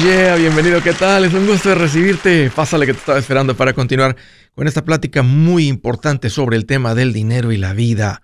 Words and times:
yeah, 0.00 0.36
bienvenido, 0.36 0.82
¿qué 0.82 0.92
tal? 0.92 1.24
Es 1.24 1.34
un 1.34 1.46
gusto 1.46 1.74
recibirte. 1.74 2.50
Pásale 2.50 2.86
que 2.86 2.94
te 2.94 2.98
estaba 2.98 3.18
esperando 3.18 3.56
para 3.56 3.72
continuar 3.72 4.16
con 4.54 4.66
esta 4.66 4.84
plática 4.84 5.22
muy 5.22 5.68
importante 5.68 6.30
sobre 6.30 6.56
el 6.56 6.66
tema 6.66 6.94
del 6.94 7.12
dinero 7.12 7.52
y 7.52 7.58
la 7.58 7.74
vida. 7.74 8.22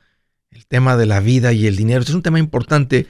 El 0.51 0.67
tema 0.67 0.97
de 0.97 1.07
la 1.07 1.21
vida 1.21 1.53
y 1.53 1.67
el 1.67 1.77
dinero. 1.77 2.01
Este 2.01 2.13
es 2.13 2.17
un 2.17 2.23
tema 2.23 2.39
importante 2.39 3.07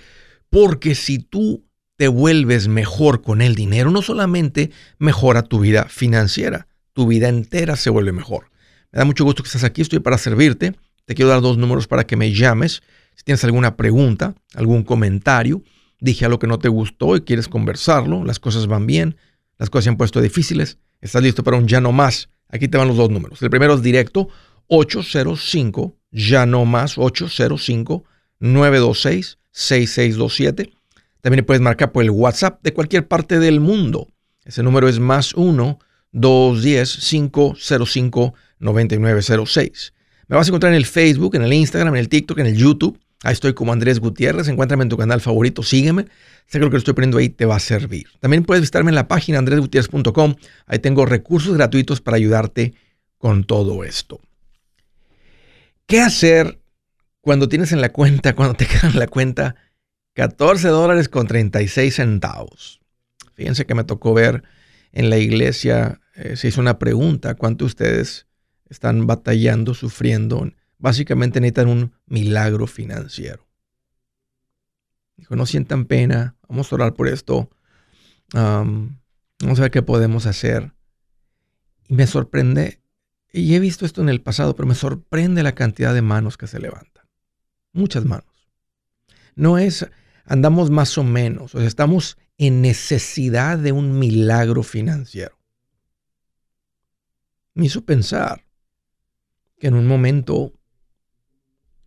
porque 0.51 0.94
si 0.94 1.19
tú 1.19 1.65
te 1.97 2.08
vuelves 2.08 2.69
mejor 2.69 3.22
con 3.22 3.42
el 3.42 3.54
dinero, 3.54 3.90
no 3.90 4.03
solamente 4.03 4.71
mejora 4.99 5.43
tu 5.43 5.61
vida 5.61 5.87
financiera, 5.88 6.67
tu 6.93 7.06
vida 7.06 7.29
entera 7.29 7.77
se 7.77 7.90
vuelve 7.90 8.13
mejor. 8.13 8.51
Me 8.93 8.99
da 8.99 9.04
mucho 9.04 9.25
gusto 9.25 9.43
que 9.43 9.49
estés 9.49 9.65
aquí, 9.65 9.83
estoy 9.83 10.01
para 10.01 10.19
servirte. 10.19 10.75
Te 11.04 11.15
quiero 11.15 11.31
dar 11.31 11.40
dos 11.40 11.59
números 11.59 11.87
para 11.87 12.06
que 12.06 12.17
me 12.17 12.33
llames. 12.33 12.83
Si 13.15 13.25
tienes 13.25 13.45
alguna 13.45 13.77
pregunta, 13.77 14.35
algún 14.54 14.83
comentario, 14.83 15.63
dije 16.01 16.24
algo 16.24 16.38
que 16.38 16.46
no 16.46 16.59
te 16.59 16.68
gustó 16.68 17.16
y 17.16 17.23
quieres 17.23 17.48
conversarlo, 17.48 18.24
las 18.24 18.38
cosas 18.38 18.66
van 18.66 18.86
bien, 18.86 19.16
las 19.59 19.70
cosas 19.70 19.84
se 19.84 19.91
han 19.91 19.96
puesto 19.96 20.20
difíciles, 20.20 20.78
estás 21.00 21.23
listo 21.23 21.42
para 21.42 21.56
un 21.56 21.66
ya 21.66 21.80
no 21.80 21.92
más. 21.92 22.28
Aquí 22.48 22.68
te 22.68 22.78
van 22.78 22.88
los 22.88 22.96
dos 22.96 23.10
números. 23.10 23.42
El 23.42 23.50
primero 23.50 23.74
es 23.74 23.82
directo 23.82 24.28
805 24.68 25.96
ya 26.10 26.46
no 26.46 26.64
más 26.64 26.96
805 26.96 28.04
926 28.40 29.38
6627. 29.50 30.73
También 31.20 31.45
puedes 31.45 31.60
marcar 31.60 31.92
por 31.92 32.04
el 32.04 32.10
WhatsApp 32.10 32.62
de 32.62 32.73
cualquier 32.73 33.06
parte 33.06 33.38
del 33.38 33.60
mundo. 33.60 34.09
Ese 34.45 34.62
número 34.62 34.88
es 34.88 34.98
más 34.98 35.34
1 35.34 35.78
210 36.12 36.96
505 36.96 38.34
9906. 38.60 39.92
Me 40.28 40.37
vas 40.37 40.46
a 40.46 40.51
encontrar 40.51 40.73
en 40.73 40.76
el 40.76 40.87
Facebook, 40.87 41.34
en 41.34 41.42
el 41.42 41.52
Instagram, 41.52 41.95
en 41.95 42.01
el 42.01 42.09
TikTok, 42.09 42.38
en 42.38 42.46
el 42.46 42.56
YouTube. 42.56 42.98
Ahí 43.24 43.32
estoy 43.32 43.54
como 43.54 43.72
Andrés 43.72 43.98
Gutiérrez. 43.98 44.48
Encuéntrame 44.48 44.84
en 44.84 44.88
tu 44.88 44.96
canal 44.96 45.20
favorito, 45.20 45.62
sígueme. 45.62 46.06
Sé 46.46 46.59
que 46.59 46.64
lo 46.64 46.70
que 46.70 46.76
estoy 46.76 46.95
poniendo 46.95 47.18
ahí 47.18 47.28
te 47.28 47.46
va 47.46 47.56
a 47.56 47.60
servir. 47.60 48.06
También 48.20 48.45
puedes 48.45 48.62
visitarme 48.62 48.90
en 48.90 48.95
la 48.95 49.09
página 49.09 49.38
andresgutierrez.com. 49.38 50.37
Ahí 50.66 50.79
tengo 50.79 51.04
recursos 51.04 51.56
gratuitos 51.56 52.01
para 52.01 52.16
ayudarte 52.16 52.74
con 53.18 53.45
todo 53.45 53.84
esto. 53.84 54.20
¿Qué 55.87 56.01
hacer 56.01 56.60
cuando 57.20 57.48
tienes 57.48 57.73
en 57.73 57.80
la 57.80 57.93
cuenta, 57.93 58.34
cuando 58.34 58.54
te 58.54 58.66
quedan 58.68 58.93
en 58.93 58.98
la 58.98 59.09
cuenta 59.09 59.56
14 60.15 60.68
dólares 60.68 61.09
con 61.09 61.26
36 61.26 61.95
centavos? 61.95 62.80
Fíjense 63.34 63.66
que 63.66 63.74
me 63.74 63.84
tocó 63.84 64.15
ver 64.15 64.43
en 64.93 65.11
la 65.11 65.19
iglesia, 65.19 66.00
eh, 66.15 66.37
se 66.37 66.48
hizo 66.48 66.61
una 66.61 66.78
pregunta, 66.78 67.34
¿cuántos 67.34 67.67
de 67.67 67.69
ustedes 67.69 68.27
están 68.69 69.06
batallando, 69.06 69.75
sufriendo 69.75 70.50
básicamente 70.79 71.41
necesitan 71.41 71.69
un 71.69 71.93
milagro 72.07 72.67
financiero. 72.67 73.47
Dijo, 75.17 75.37
no 75.37 75.47
sientan 75.47 75.84
pena, 75.84 76.37
vamos 76.48 76.73
a 76.73 76.77
orar 76.77 76.95
por 76.95 77.09
esto, 77.09 77.51
vamos 78.33 79.59
a 79.59 79.62
ver 79.62 79.71
qué 79.71 79.83
podemos 79.83 80.27
hacer. 80.27 80.73
Y 81.89 81.95
me 81.95 82.06
sorprende, 82.06 82.81
y 83.33 83.55
he 83.55 83.61
visto 83.61 83.84
esto 83.84 84.01
en 84.01 84.09
el 84.09 84.21
pasado, 84.21 84.55
pero 84.55 84.69
me 84.69 84.75
sorprende 84.75 85.43
la 85.43 85.55
cantidad 85.55 85.93
de 85.93 86.03
manos 86.03 86.37
que 86.37 86.47
se 86.47 86.61
levantan. 86.61 87.06
Muchas 87.73 88.05
manos. 88.05 88.27
No 89.34 89.59
es, 89.59 89.89
andamos 90.25 90.71
más 90.71 90.97
o 90.99 91.05
menos, 91.05 91.55
o 91.55 91.59
sea, 91.59 91.67
estamos 91.67 92.17
en 92.37 92.62
necesidad 92.62 93.59
de 93.59 93.73
un 93.73 93.99
milagro 93.99 94.62
financiero. 94.62 95.37
Me 97.55 97.67
hizo 97.67 97.84
pensar 97.84 98.45
que 99.59 99.67
en 99.67 99.75
un 99.75 99.89
momento 99.89 100.53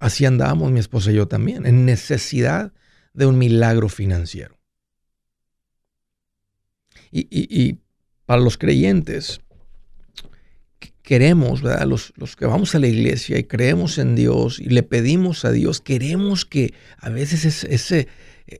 Así 0.01 0.25
andábamos 0.25 0.71
mi 0.71 0.79
esposa 0.79 1.11
y 1.11 1.13
yo 1.13 1.27
también, 1.27 1.67
en 1.67 1.85
necesidad 1.85 2.73
de 3.13 3.27
un 3.27 3.37
milagro 3.37 3.87
financiero. 3.87 4.57
Y, 7.11 7.77
para 8.25 8.41
los 8.41 8.57
creyentes, 8.57 9.41
queremos, 11.03 11.61
¿verdad? 11.61 11.85
Los, 11.85 12.13
los, 12.15 12.35
que 12.35 12.47
vamos 12.47 12.73
a 12.73 12.79
la 12.79 12.87
iglesia 12.87 13.37
y 13.37 13.43
creemos 13.43 13.99
en 13.99 14.15
Dios 14.15 14.59
y 14.59 14.69
le 14.69 14.81
pedimos 14.81 15.45
a 15.45 15.51
Dios, 15.51 15.81
queremos 15.81 16.45
que 16.45 16.73
a 16.97 17.09
veces 17.09 17.63
ese, 17.63 18.07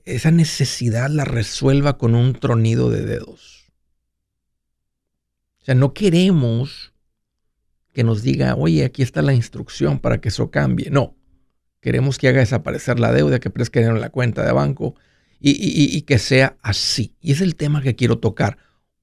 esa 0.04 0.30
necesidad 0.30 1.10
la 1.10 1.24
resuelva 1.24 1.98
con 1.98 2.14
un 2.14 2.34
tronido 2.34 2.88
de 2.88 3.04
dedos. 3.04 3.72
O 5.60 5.64
sea, 5.64 5.74
no 5.74 5.92
queremos 5.92 6.92
que 7.92 8.04
nos 8.04 8.22
diga, 8.22 8.54
oye, 8.54 8.84
aquí 8.84 9.02
está 9.02 9.22
la 9.22 9.34
instrucción 9.34 9.98
para 9.98 10.20
que 10.20 10.28
eso 10.28 10.52
cambie. 10.52 10.88
No, 10.88 11.16
Queremos 11.82 12.16
que 12.16 12.28
haga 12.28 12.38
desaparecer 12.38 13.00
la 13.00 13.12
deuda, 13.12 13.40
que 13.40 13.50
preste 13.50 13.82
en 13.82 14.00
la 14.00 14.10
cuenta 14.10 14.46
de 14.46 14.52
banco 14.52 14.94
y, 15.40 16.00
que 16.02 16.20
sea 16.20 16.56
así. 16.62 17.16
Y 17.20 17.32
es 17.32 17.40
el 17.40 17.56
tema 17.56 17.82
que 17.82 17.96
quiero 17.96 18.18
tocar 18.18 18.56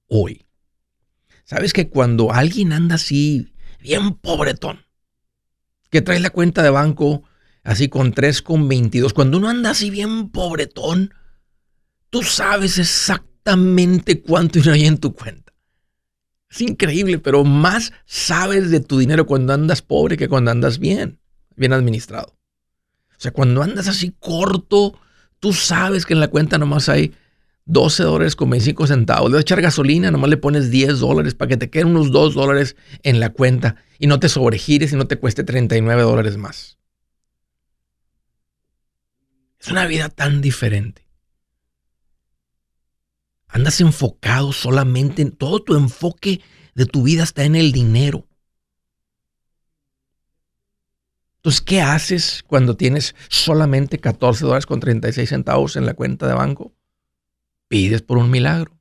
hoy. 0.07 0.45
Sabes 1.43 1.73
que 1.73 1.89
cuando 1.89 2.31
alguien 2.31 2.71
anda 2.71 2.95
así, 2.95 3.53
bien 3.81 4.13
pobretón, 4.13 4.85
que 5.89 6.01
trae 6.01 6.21
la 6.21 6.29
cuenta 6.29 6.63
de 6.63 6.69
banco 6.69 7.23
así 7.63 7.89
con 7.89 8.13
3,22, 8.13 9.11
cuando 9.11 9.39
uno 9.39 9.49
anda 9.49 9.71
así 9.71 9.89
bien 9.89 10.29
pobretón, 10.29 11.13
tú 12.09 12.23
sabes 12.23 12.77
exactamente 12.77 14.21
cuánto 14.21 14.59
hay 14.71 14.85
en 14.85 14.99
tu 14.99 15.13
cuenta. 15.13 15.53
Es 16.49 16.61
increíble, 16.61 17.19
pero 17.19 17.43
más 17.43 17.91
sabes 18.05 18.71
de 18.71 18.79
tu 18.79 18.99
dinero 18.99 19.25
cuando 19.25 19.51
andas 19.51 19.81
pobre 19.81 20.15
que 20.15 20.29
cuando 20.29 20.51
andas 20.51 20.79
bien, 20.79 21.19
bien 21.57 21.73
administrado. 21.73 22.38
O 23.19 23.21
sea, 23.21 23.31
cuando 23.31 23.61
andas 23.61 23.89
así 23.89 24.15
corto, 24.17 24.97
tú 25.41 25.51
sabes 25.51 26.05
que 26.05 26.13
en 26.13 26.21
la 26.21 26.29
cuenta 26.29 26.57
nomás 26.57 26.87
hay 26.87 27.13
12 27.65 28.03
dólares 28.03 28.37
con 28.37 28.49
25 28.49 28.87
centavos. 28.87 29.29
Le 29.29 29.35
vas 29.35 29.41
a 29.41 29.41
echar 29.41 29.61
gasolina, 29.61 30.09
nomás 30.09 30.29
le 30.29 30.37
pones 30.37 30.71
10 30.71 30.99
dólares 30.99 31.35
para 31.35 31.49
que 31.49 31.57
te 31.57 31.69
queden 31.69 31.89
unos 31.89 32.13
2 32.13 32.33
dólares 32.33 32.77
en 33.03 33.19
la 33.19 33.31
cuenta 33.31 33.75
y 33.99 34.07
no 34.07 34.21
te 34.21 34.29
sobregires 34.29 34.93
y 34.93 34.95
no 34.95 35.05
te 35.05 35.17
cueste 35.17 35.43
39 35.43 36.01
dólares 36.01 36.37
más. 36.37 36.77
Es 39.59 39.67
una 39.67 39.85
vida 39.85 40.07
tan 40.07 40.39
diferente. 40.39 41.05
Andas 43.49 43.81
enfocado 43.81 44.53
solamente 44.53 45.23
en 45.23 45.31
todo 45.31 45.61
tu 45.61 45.75
enfoque 45.75 46.39
de 46.73 46.85
tu 46.85 47.03
vida 47.03 47.23
está 47.23 47.43
en 47.43 47.57
el 47.57 47.73
dinero. 47.73 48.28
Entonces, 51.39 51.61
¿qué 51.61 51.81
haces 51.81 52.43
cuando 52.45 52.75
tienes 52.75 53.15
solamente 53.29 53.97
14 53.97 54.43
dólares 54.43 54.65
con 54.65 54.81
36 54.81 55.29
centavos 55.29 55.77
en 55.77 55.85
la 55.85 55.93
cuenta 55.93 56.27
de 56.27 56.33
banco? 56.33 56.73
Pides 57.69 58.01
por 58.01 58.17
un 58.17 58.29
milagro. 58.29 58.77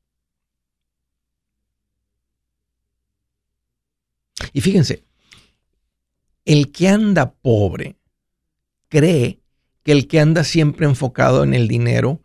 Y 4.52 4.60
fíjense, 4.60 5.04
el 6.44 6.72
que 6.72 6.88
anda 6.88 7.30
pobre 7.30 7.96
cree 8.88 9.40
que 9.84 9.92
el 9.92 10.08
que 10.08 10.18
anda 10.18 10.42
siempre 10.42 10.86
enfocado 10.86 11.44
en 11.44 11.54
el 11.54 11.68
dinero 11.68 12.22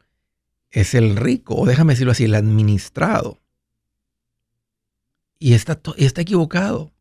es 0.72 0.96
el 0.96 1.16
rico, 1.16 1.56
o 1.56 1.66
déjame 1.68 1.94
decirlo 1.94 2.14
así, 2.14 2.24
el 2.24 2.34
administrado. 2.34 3.40
Y 5.38 5.54
está, 5.54 5.80
está 5.98 6.22
equivocado. 6.22 6.93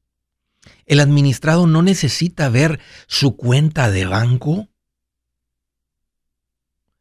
El 0.87 1.01
administrado 1.01 1.67
no 1.67 1.83
necesita 1.83 2.49
ver 2.49 2.81
su 3.07 3.37
cuenta 3.37 3.91
de 3.91 4.07
banco. 4.07 4.69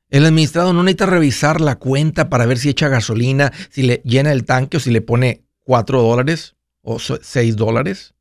El 0.10 0.26
administrado 0.26 0.74
no 0.74 0.84
necesita 0.84 1.06
revisar 1.06 1.62
la 1.62 1.78
cuenta 1.78 2.30
para 2.30 2.46
ver 2.46 2.58
si 2.58 2.70
echa 2.70 2.90
gasolina, 2.90 3.52
si 3.70 3.84
le 3.84 4.02
llena 4.04 4.32
el 4.32 4.46
tanque 4.46 4.78
o 4.78 4.80
si 4.80 4.92
le 4.92 5.02
pone 5.02 5.46
4 5.64 6.02
dólares 6.02 6.56
o 6.82 7.00
6 7.00 7.56
dólares. 7.56 8.14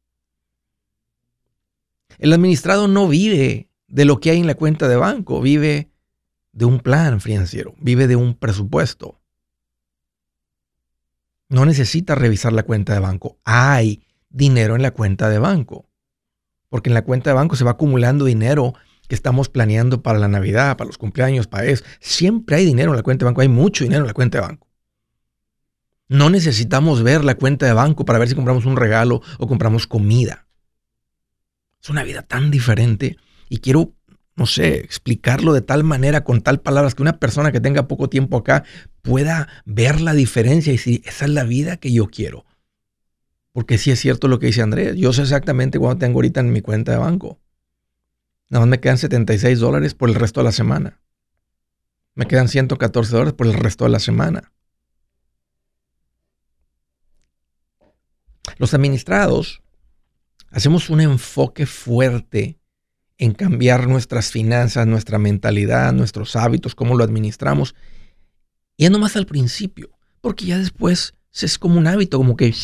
El 2.18 2.32
administrado 2.32 2.86
no 2.86 3.08
vive 3.08 3.70
de 3.88 4.04
lo 4.04 4.20
que 4.20 4.30
hay 4.30 4.38
en 4.38 4.46
la 4.46 4.54
cuenta 4.54 4.88
de 4.88 4.96
banco, 4.96 5.40
vive 5.40 5.90
de 6.52 6.64
un 6.64 6.80
plan 6.80 7.20
financiero, 7.20 7.74
vive 7.78 8.06
de 8.06 8.16
un 8.16 8.34
presupuesto. 8.34 9.20
No 11.48 11.64
necesita 11.64 12.14
revisar 12.14 12.52
la 12.52 12.62
cuenta 12.62 12.92
de 12.92 13.00
banco. 13.00 13.38
Hay 13.44 14.04
dinero 14.30 14.76
en 14.76 14.82
la 14.82 14.92
cuenta 14.92 15.28
de 15.28 15.38
banco. 15.38 15.88
Porque 16.68 16.88
en 16.88 16.94
la 16.94 17.02
cuenta 17.02 17.30
de 17.30 17.34
banco 17.34 17.56
se 17.56 17.64
va 17.64 17.72
acumulando 17.72 18.24
dinero 18.24 18.74
que 19.08 19.14
estamos 19.16 19.48
planeando 19.48 20.02
para 20.02 20.20
la 20.20 20.28
Navidad, 20.28 20.76
para 20.76 20.86
los 20.86 20.96
cumpleaños, 20.96 21.48
para 21.48 21.66
eso. 21.66 21.84
Siempre 21.98 22.56
hay 22.56 22.64
dinero 22.64 22.92
en 22.92 22.96
la 22.96 23.02
cuenta 23.02 23.24
de 23.24 23.30
banco, 23.30 23.40
hay 23.40 23.48
mucho 23.48 23.84
dinero 23.84 24.02
en 24.02 24.06
la 24.06 24.14
cuenta 24.14 24.38
de 24.38 24.46
banco. 24.46 24.68
No 26.08 26.30
necesitamos 26.30 27.02
ver 27.02 27.24
la 27.24 27.34
cuenta 27.34 27.66
de 27.66 27.72
banco 27.72 28.04
para 28.04 28.18
ver 28.18 28.28
si 28.28 28.34
compramos 28.34 28.66
un 28.66 28.76
regalo 28.76 29.20
o 29.38 29.46
compramos 29.46 29.86
comida. 29.86 30.46
Es 31.82 31.88
una 31.88 32.04
vida 32.04 32.22
tan 32.22 32.50
diferente 32.50 33.16
y 33.48 33.58
quiero, 33.58 33.94
no 34.36 34.46
sé, 34.46 34.76
explicarlo 34.78 35.52
de 35.52 35.62
tal 35.62 35.82
manera, 35.82 36.22
con 36.22 36.40
tal 36.40 36.60
palabras, 36.60 36.94
que 36.94 37.02
una 37.02 37.18
persona 37.18 37.52
que 37.52 37.60
tenga 37.60 37.88
poco 37.88 38.08
tiempo 38.08 38.36
acá 38.36 38.64
pueda 39.02 39.48
ver 39.64 40.00
la 40.00 40.14
diferencia 40.14 40.72
y 40.72 40.76
decir, 40.76 41.02
esa 41.04 41.24
es 41.24 41.30
la 41.30 41.44
vida 41.44 41.78
que 41.78 41.92
yo 41.92 42.06
quiero. 42.08 42.44
Porque 43.52 43.78
sí 43.78 43.90
es 43.90 44.00
cierto 44.00 44.28
lo 44.28 44.38
que 44.38 44.46
dice 44.46 44.62
Andrés. 44.62 44.96
Yo 44.96 45.12
sé 45.12 45.22
exactamente 45.22 45.78
cuánto 45.78 45.98
tengo 46.00 46.18
ahorita 46.18 46.40
en 46.40 46.52
mi 46.52 46.60
cuenta 46.60 46.92
de 46.92 46.98
banco. 46.98 47.40
Nada 48.48 48.64
más 48.64 48.70
me 48.70 48.80
quedan 48.80 48.98
76 48.98 49.58
dólares 49.58 49.94
por 49.94 50.08
el 50.08 50.14
resto 50.14 50.40
de 50.40 50.44
la 50.44 50.52
semana. 50.52 51.00
Me 52.14 52.26
quedan 52.26 52.48
114 52.48 53.12
dólares 53.12 53.34
por 53.34 53.46
el 53.46 53.54
resto 53.54 53.84
de 53.84 53.90
la 53.90 54.00
semana. 54.00 54.52
Los 58.58 58.74
administrados 58.74 59.62
hacemos 60.50 60.90
un 60.90 61.00
enfoque 61.00 61.66
fuerte 61.66 62.58
en 63.18 63.32
cambiar 63.32 63.86
nuestras 63.86 64.30
finanzas, 64.30 64.86
nuestra 64.86 65.18
mentalidad, 65.18 65.92
nuestros 65.92 66.36
hábitos, 66.36 66.74
cómo 66.74 66.96
lo 66.96 67.04
administramos. 67.04 67.74
Y 68.76 68.88
no 68.88 68.98
más 68.98 69.16
al 69.16 69.26
principio, 69.26 69.90
porque 70.20 70.46
ya 70.46 70.58
después 70.58 71.14
es 71.32 71.58
como 71.58 71.78
un 71.78 71.86
hábito, 71.86 72.18
como 72.18 72.36
que 72.36 72.54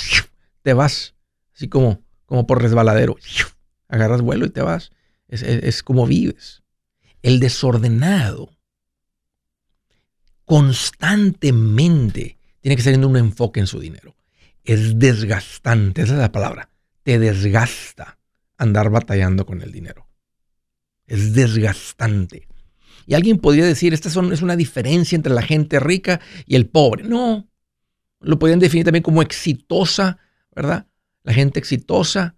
te 0.66 0.74
vas, 0.74 1.14
así 1.54 1.68
como, 1.68 2.02
como 2.24 2.44
por 2.48 2.60
resbaladero. 2.60 3.14
Agarras 3.88 4.20
vuelo 4.20 4.46
y 4.46 4.50
te 4.50 4.62
vas. 4.62 4.90
Es, 5.28 5.84
como 5.84 6.08
vives. 6.08 6.64
El 7.22 7.38
desordenado 7.38 8.50
constantemente 10.44 12.40
tiene 12.60 12.74
que 12.74 12.80
estar 12.80 12.92
teniendo 12.92 13.06
un 13.06 13.16
enfoque 13.16 13.60
en 13.60 13.68
su 13.68 13.78
dinero. 13.78 14.16
Es 14.64 14.98
desgastante, 14.98 16.02
esa 16.02 16.14
es 16.14 16.18
la 16.18 16.32
palabra. 16.32 16.68
Te 17.04 17.20
desgasta 17.20 18.18
andar 18.58 18.90
batallando 18.90 19.46
con 19.46 19.62
el 19.62 19.70
dinero. 19.70 20.08
Es 21.06 21.32
desgastante. 21.32 22.48
Y 23.06 23.14
alguien 23.14 23.38
podría 23.38 23.66
decir, 23.66 23.94
esta 23.94 24.08
es 24.08 24.16
una 24.42 24.56
diferencia 24.56 25.14
entre 25.14 25.32
la 25.32 25.42
gente 25.42 25.78
rica 25.78 26.20
y 26.44 26.56
el 26.56 26.68
pobre. 26.68 27.04
No, 27.04 27.48
lo 28.18 28.36
podrían 28.40 28.58
definir 28.58 28.84
también 28.84 29.04
como 29.04 29.22
exitosa, 29.22 30.18
¿verdad? 30.56 30.86
La 31.22 31.34
gente 31.34 31.60
exitosa 31.60 32.34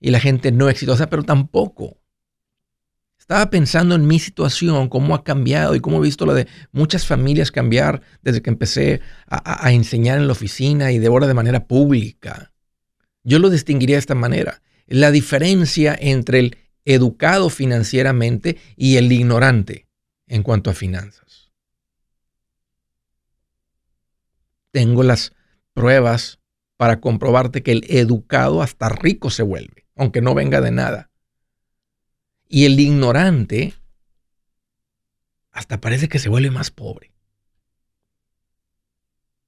y 0.00 0.10
la 0.10 0.20
gente 0.20 0.50
no 0.50 0.68
exitosa, 0.68 1.08
pero 1.08 1.22
tampoco. 1.22 1.98
Estaba 3.18 3.48
pensando 3.50 3.94
en 3.94 4.06
mi 4.06 4.18
situación, 4.18 4.88
cómo 4.88 5.14
ha 5.14 5.22
cambiado 5.22 5.76
y 5.76 5.80
cómo 5.80 5.98
he 5.98 6.00
visto 6.00 6.26
lo 6.26 6.34
de 6.34 6.48
muchas 6.72 7.06
familias 7.06 7.52
cambiar 7.52 8.02
desde 8.20 8.42
que 8.42 8.50
empecé 8.50 9.00
a, 9.28 9.64
a 9.64 9.72
enseñar 9.72 10.18
en 10.18 10.26
la 10.26 10.32
oficina 10.32 10.90
y 10.90 10.98
de 10.98 11.06
ahora 11.06 11.28
de 11.28 11.34
manera 11.34 11.68
pública. 11.68 12.52
Yo 13.22 13.38
lo 13.38 13.48
distinguiría 13.48 13.94
de 13.96 14.00
esta 14.00 14.16
manera. 14.16 14.60
La 14.88 15.12
diferencia 15.12 15.96
entre 15.98 16.40
el 16.40 16.58
educado 16.84 17.48
financieramente 17.48 18.58
y 18.76 18.96
el 18.96 19.12
ignorante 19.12 19.86
en 20.26 20.42
cuanto 20.42 20.70
a 20.70 20.74
finanzas. 20.74 21.52
Tengo 24.72 25.04
las 25.04 25.32
pruebas 25.74 26.41
para 26.82 27.00
comprobarte 27.00 27.62
que 27.62 27.70
el 27.70 27.84
educado 27.88 28.60
hasta 28.60 28.88
rico 28.88 29.30
se 29.30 29.44
vuelve, 29.44 29.86
aunque 29.94 30.20
no 30.20 30.34
venga 30.34 30.60
de 30.60 30.72
nada. 30.72 31.12
Y 32.48 32.64
el 32.64 32.80
ignorante 32.80 33.74
hasta 35.52 35.80
parece 35.80 36.08
que 36.08 36.18
se 36.18 36.28
vuelve 36.28 36.50
más 36.50 36.72
pobre. 36.72 37.12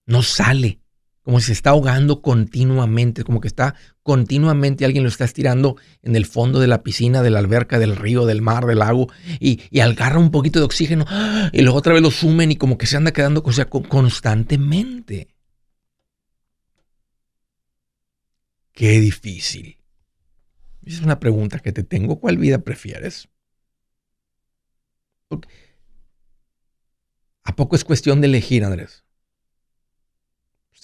No 0.07 0.23
sale 0.23 0.79
como 1.23 1.41
si 1.41 1.47
se 1.47 1.55
está 1.55 1.71
ahogando 1.71 2.23
continuamente, 2.23 3.25
como 3.25 3.41
que 3.41 3.49
está 3.49 3.75
continuamente 4.05 4.85
alguien 4.85 5.03
lo 5.03 5.09
está 5.09 5.25
estirando 5.25 5.77
en 6.03 6.15
el 6.15 6.27
fondo 6.27 6.61
de 6.61 6.69
la 6.69 6.85
piscina, 6.85 7.21
de 7.23 7.31
la 7.31 7.41
alberca, 7.41 7.81
del 7.81 7.97
río, 7.97 8.27
del 8.27 8.43
mar, 8.43 8.65
del 8.65 8.79
lago, 8.79 9.09
y, 9.41 9.61
y 9.73 9.81
agarra 9.81 10.21
un 10.21 10.31
poquito 10.31 10.61
de 10.61 10.67
oxígeno, 10.67 11.05
y 11.53 11.63
luego 11.63 11.79
otra 11.79 11.95
vez 11.95 12.03
lo 12.03 12.13
sumen 12.13 12.53
y 12.53 12.57
como 12.57 12.79
que 12.79 12.87
se 12.87 12.97
anda 12.97 13.13
quedando 13.13 13.43
o 13.43 13.83
constantemente. 13.89 15.34
Qué 18.75 19.01
difícil. 19.01 19.79
Es 20.83 21.01
una 21.01 21.19
pregunta 21.19 21.61
que 21.61 21.73
te 21.73 21.83
tengo. 21.83 22.21
¿Cuál 22.21 22.37
vida 22.37 22.59
prefieres? 22.59 23.29
¿A 27.45 27.57
poco 27.57 27.77
es 27.77 27.85
cuestión 27.85 28.21
de 28.21 28.27
elegir, 28.27 28.65
Andrés? 28.65 29.05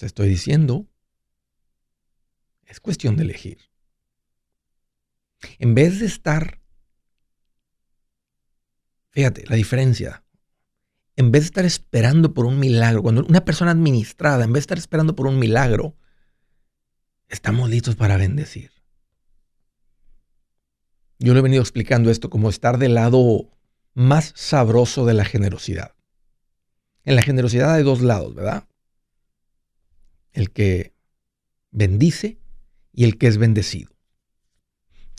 te 0.01 0.07
estoy 0.07 0.29
diciendo, 0.29 0.87
es 2.65 2.79
cuestión 2.79 3.17
de 3.17 3.23
elegir. 3.23 3.59
En 5.59 5.75
vez 5.75 5.99
de 5.99 6.07
estar, 6.07 6.59
fíjate 9.11 9.45
la 9.45 9.55
diferencia, 9.55 10.23
en 11.15 11.31
vez 11.31 11.43
de 11.43 11.45
estar 11.45 11.65
esperando 11.65 12.33
por 12.33 12.47
un 12.47 12.57
milagro, 12.59 13.03
cuando 13.03 13.23
una 13.23 13.45
persona 13.45 13.69
administrada, 13.69 14.43
en 14.43 14.53
vez 14.53 14.61
de 14.61 14.65
estar 14.65 14.79
esperando 14.79 15.15
por 15.15 15.27
un 15.27 15.37
milagro, 15.37 15.95
estamos 17.31 17.69
listos 17.69 17.95
para 17.95 18.17
bendecir. 18.17 18.71
Yo 21.17 21.33
le 21.33 21.39
he 21.39 21.43
venido 21.43 21.61
explicando 21.61 22.11
esto 22.11 22.29
como 22.29 22.49
estar 22.49 22.77
del 22.77 22.95
lado 22.95 23.49
más 23.93 24.33
sabroso 24.35 25.05
de 25.05 25.13
la 25.13 25.25
generosidad. 25.25 25.95
En 27.03 27.15
la 27.15 27.23
generosidad 27.23 27.73
hay 27.73 27.83
dos 27.83 28.01
lados, 28.01 28.35
¿verdad? 28.35 28.67
el 30.33 30.51
que 30.51 30.93
bendice 31.71 32.39
y 32.93 33.03
el 33.03 33.17
que 33.17 33.27
es 33.27 33.37
bendecido. 33.37 33.91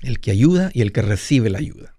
El 0.03 0.21
que 0.21 0.31
ayuda 0.31 0.71
y 0.73 0.83
el 0.83 0.93
que 0.93 1.03
recibe 1.03 1.51
la 1.51 1.59
ayuda. 1.59 1.97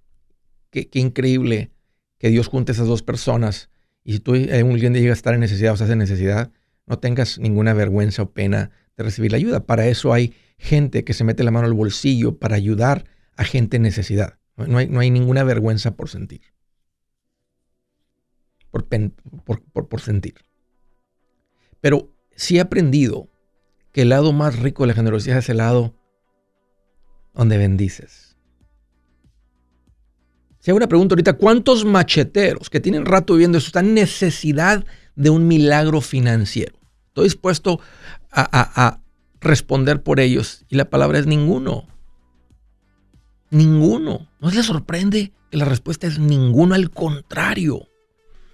Qué, 0.69 0.89
increíble 0.93 1.71
que 2.17 2.29
Dios 2.29 2.47
junte 2.47 2.71
esas 2.71 2.87
dos 2.87 3.03
personas. 3.03 3.69
Y 4.03 4.13
si 4.13 4.19
tú 4.19 4.33
algún 4.33 4.77
día 4.77 4.89
llega 4.89 5.11
a 5.11 5.13
estar 5.13 5.33
en 5.33 5.39
necesidad 5.39 5.71
o 5.71 5.75
estás 5.75 5.89
en 5.89 5.99
necesidad, 5.99 6.51
no 6.85 6.99
tengas 6.99 7.39
ninguna 7.39 7.73
vergüenza 7.73 8.23
o 8.23 8.31
pena 8.31 8.71
de 8.97 9.03
recibir 9.03 9.31
la 9.31 9.37
ayuda. 9.37 9.65
Para 9.65 9.87
eso 9.87 10.13
hay 10.13 10.33
gente 10.57 11.03
que 11.03 11.13
se 11.13 11.23
mete 11.23 11.43
la 11.43 11.51
mano 11.51 11.67
al 11.67 11.73
bolsillo 11.73 12.37
para 12.37 12.55
ayudar 12.55 13.05
a 13.35 13.43
gente 13.43 13.77
en 13.77 13.83
necesidad. 13.83 14.39
No 14.55 14.77
hay, 14.77 14.87
no 14.87 14.99
hay 14.99 15.09
ninguna 15.09 15.43
vergüenza 15.43 15.95
por 15.95 16.09
sentir. 16.09 16.41
Por, 18.69 18.85
por, 18.85 19.87
por 19.87 20.01
sentir. 20.01 20.35
Pero 21.81 22.13
sí 22.35 22.57
he 22.57 22.61
aprendido 22.61 23.29
que 23.91 24.03
el 24.03 24.09
lado 24.09 24.33
más 24.33 24.59
rico 24.59 24.83
de 24.83 24.87
la 24.87 24.93
generosidad 24.93 25.37
es 25.37 25.49
el 25.49 25.57
lado 25.57 25.95
donde 27.33 27.57
bendices. 27.57 28.37
Si 30.59 30.71
hago 30.71 30.77
una 30.77 30.87
pregunta 30.87 31.13
ahorita, 31.13 31.33
¿cuántos 31.33 31.83
macheteros 31.83 32.69
que 32.69 32.79
tienen 32.79 33.05
rato 33.05 33.33
viviendo 33.33 33.57
eso 33.57 33.67
están 33.67 33.87
en 33.87 33.95
necesidad 33.95 34.85
de 35.15 35.29
un 35.29 35.47
milagro 35.47 35.99
financiero? 35.99 36.79
Estoy 37.13 37.25
dispuesto 37.25 37.79
a, 38.31 38.99
responder 39.39 40.01
por 40.01 40.19
ellos 40.19 40.65
y 40.67 40.77
la 40.77 40.85
palabra 40.85 41.19
es 41.19 41.27
ninguno. 41.27 41.85
Ninguno. 43.51 44.31
¿No 44.39 44.49
les 44.49 44.65
sorprende 44.65 45.31
que 45.51 45.57
la 45.57 45.65
respuesta 45.65 46.07
es 46.07 46.17
ninguno? 46.17 46.73
Al 46.73 46.89
contrario, 46.89 47.87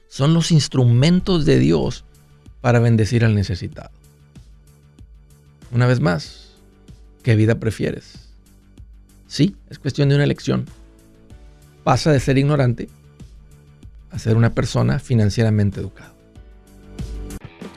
son 0.10 0.34
los 0.34 0.52
instrumentos 0.52 1.46
de 1.46 1.58
Dios 1.58 2.04
para 2.60 2.80
bendecir 2.80 3.24
al 3.24 3.34
necesitado. 3.34 3.92
Una 5.72 5.88
vez 5.88 6.02
más, 6.02 6.58
¿qué 7.24 7.38
vida 7.38 7.62
prefieres? 7.62 8.28
Sí, 9.26 9.56
es 9.70 9.80
cuestión 9.80 10.10
de 10.10 10.16
una 10.16 10.26
elección. 10.26 10.66
Pasa 11.86 12.12
de 12.12 12.20
ser 12.20 12.38
ignorante 12.38 12.90
a 14.12 14.20
ser 14.20 14.36
una 14.36 14.54
persona 14.54 15.00
financieramente 15.00 15.80
educada. 15.80 16.19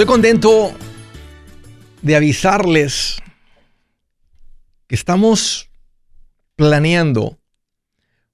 Estoy 0.00 0.06
contento 0.06 0.74
de 2.00 2.16
avisarles 2.16 3.18
que 4.86 4.94
estamos 4.94 5.68
planeando 6.56 7.39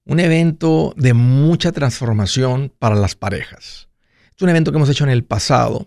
un 0.07 0.21
evento 0.21 0.93
de 0.95 1.13
mucha 1.13 1.71
transformación 1.71 2.71
para 2.79 2.95
las 2.95 3.15
parejas. 3.15 3.89
Es 4.35 4.41
un 4.41 4.49
evento 4.49 4.71
que 4.71 4.77
hemos 4.77 4.89
hecho 4.89 5.03
en 5.03 5.09
el 5.09 5.25
pasado. 5.25 5.85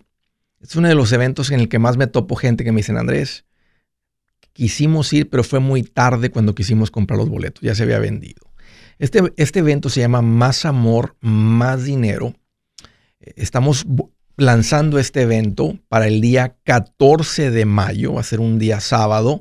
Es 0.60 0.76
uno 0.76 0.88
de 0.88 0.94
los 0.94 1.12
eventos 1.12 1.50
en 1.50 1.60
el 1.60 1.68
que 1.68 1.78
más 1.78 1.96
me 1.96 2.06
topo 2.06 2.36
gente 2.36 2.62
que 2.62 2.70
me 2.70 2.78
dicen, 2.78 2.98
Andrés, 2.98 3.46
quisimos 4.52 5.10
ir, 5.14 5.30
pero 5.30 5.42
fue 5.42 5.58
muy 5.58 5.82
tarde 5.82 6.30
cuando 6.30 6.54
quisimos 6.54 6.90
comprar 6.90 7.18
los 7.18 7.30
boletos, 7.30 7.62
ya 7.62 7.74
se 7.74 7.82
había 7.84 7.98
vendido. 7.98 8.42
Este, 8.98 9.32
este 9.38 9.60
evento 9.60 9.88
se 9.88 10.00
llama 10.00 10.20
Más 10.20 10.66
Amor, 10.66 11.16
Más 11.20 11.84
Dinero. 11.84 12.34
Estamos 13.20 13.86
lanzando 14.36 14.98
este 14.98 15.22
evento 15.22 15.78
para 15.88 16.06
el 16.08 16.20
día 16.20 16.56
14 16.64 17.50
de 17.50 17.64
mayo, 17.64 18.14
va 18.14 18.20
a 18.20 18.24
ser 18.24 18.40
un 18.40 18.58
día 18.58 18.80
sábado. 18.80 19.40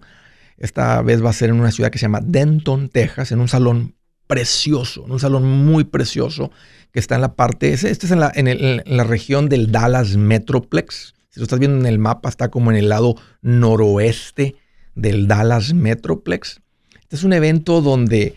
Esta 0.58 1.02
vez 1.02 1.24
va 1.24 1.32
a 1.32 1.34
ser 1.34 1.50
en 1.50 1.60
una 1.60 1.72
ciudad 1.72 1.90
que 1.90 2.00
se 2.00 2.04
llama 2.04 2.22
Denton, 2.24 2.88
Texas, 2.88 3.34
en 3.34 3.42
un 3.42 3.50
salón 3.50 3.99
precioso, 4.30 5.02
un 5.06 5.20
salón 5.20 5.44
muy 5.44 5.86
precioso 5.86 6.52
que 6.92 7.00
está 7.00 7.16
en 7.16 7.22
la 7.22 7.36
parte, 7.36 7.74
este 7.74 7.90
es 7.90 8.12
en 8.12 8.20
la, 8.20 8.32
en, 8.36 8.84
la 8.86 9.04
región 9.04 9.50
del 9.50 9.72
Dallas 9.72 10.18
Metroplex. 10.18 11.16
Si 11.30 11.40
lo 11.40 11.46
estás 11.46 11.58
viendo 11.58 11.80
en 11.80 11.88
el 11.88 11.98
mapa, 11.98 12.30
está 12.30 12.50
como 12.50 12.70
en 12.70 12.78
el 12.78 12.90
lado 12.90 13.16
noroeste 13.42 14.56
del 14.94 15.28
Dallas 15.28 15.74
Metroplex. 15.74 16.62
Este 17.02 17.16
es 17.16 17.24
un 17.24 17.34
evento 17.34 17.82
donde, 17.82 18.36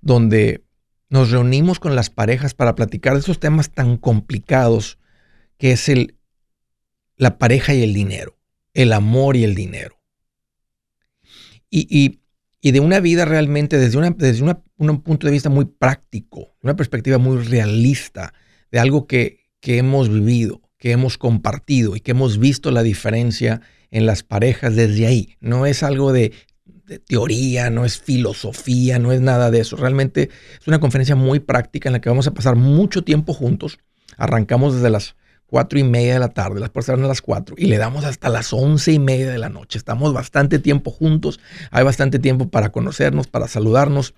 donde 0.00 0.64
nos 1.10 1.30
reunimos 1.30 1.80
con 1.80 1.94
las 1.94 2.08
parejas 2.08 2.54
para 2.54 2.74
platicar 2.74 3.12
de 3.12 3.20
esos 3.20 3.38
temas 3.38 3.70
tan 3.70 3.98
complicados 3.98 4.98
que 5.58 5.72
es 5.72 5.90
el, 5.90 6.16
la 7.16 7.36
pareja 7.36 7.74
y 7.74 7.82
el 7.82 7.92
dinero, 7.92 8.38
el 8.72 8.94
amor 8.94 9.36
y 9.36 9.44
el 9.44 9.54
dinero. 9.54 10.00
y, 11.68 11.86
y 11.90 12.19
de 12.62 12.80
una 12.80 13.00
vida 13.00 13.24
realmente 13.24 13.78
desde, 13.78 14.10
desde 14.10 14.44
un 14.78 15.00
punto 15.02 15.26
de 15.26 15.32
vista 15.32 15.48
muy 15.48 15.64
práctico, 15.64 16.54
una 16.62 16.76
perspectiva 16.76 17.18
muy 17.18 17.38
realista, 17.38 18.34
de 18.70 18.78
algo 18.78 19.06
que, 19.06 19.50
que 19.60 19.78
hemos 19.78 20.08
vivido, 20.08 20.60
que 20.78 20.92
hemos 20.92 21.18
compartido 21.18 21.96
y 21.96 22.00
que 22.00 22.12
hemos 22.12 22.38
visto 22.38 22.70
la 22.70 22.82
diferencia 22.82 23.60
en 23.90 24.06
las 24.06 24.22
parejas 24.22 24.76
desde 24.76 25.06
ahí. 25.06 25.36
No 25.40 25.66
es 25.66 25.82
algo 25.82 26.12
de, 26.12 26.32
teoría, 26.98 27.70
no 27.70 27.84
es 27.84 27.98
filosofía, 27.98 28.98
no 28.98 29.12
es 29.12 29.20
nada 29.20 29.50
de 29.50 29.60
eso. 29.60 29.76
Realmente 29.76 30.30
es 30.60 30.66
una 30.66 30.80
conferencia 30.80 31.14
muy 31.14 31.40
práctica 31.40 31.88
en 31.88 31.94
la 31.94 32.00
que 32.00 32.08
vamos 32.08 32.26
a 32.26 32.34
pasar 32.34 32.56
mucho 32.56 33.04
tiempo 33.04 33.32
juntos. 33.32 33.78
Arrancamos 34.16 34.74
desde 34.74 34.90
las 34.90 35.14
cuatro 35.50 35.78
y 35.78 35.84
media 35.84 36.14
de 36.14 36.20
la 36.20 36.28
tarde, 36.28 36.60
las 36.60 36.70
personas 36.70 37.04
a 37.04 37.08
las 37.08 37.20
cuatro, 37.20 37.56
y 37.58 37.66
le 37.66 37.76
damos 37.76 38.04
hasta 38.04 38.28
las 38.28 38.52
once 38.52 38.92
y 38.92 38.98
media 39.00 39.30
de 39.30 39.38
la 39.38 39.48
noche. 39.48 39.76
Estamos 39.76 40.12
bastante 40.12 40.60
tiempo 40.60 40.92
juntos, 40.92 41.40
hay 41.72 41.84
bastante 41.84 42.20
tiempo 42.20 42.48
para 42.48 42.70
conocernos, 42.70 43.26
para 43.26 43.48
saludarnos, 43.48 44.14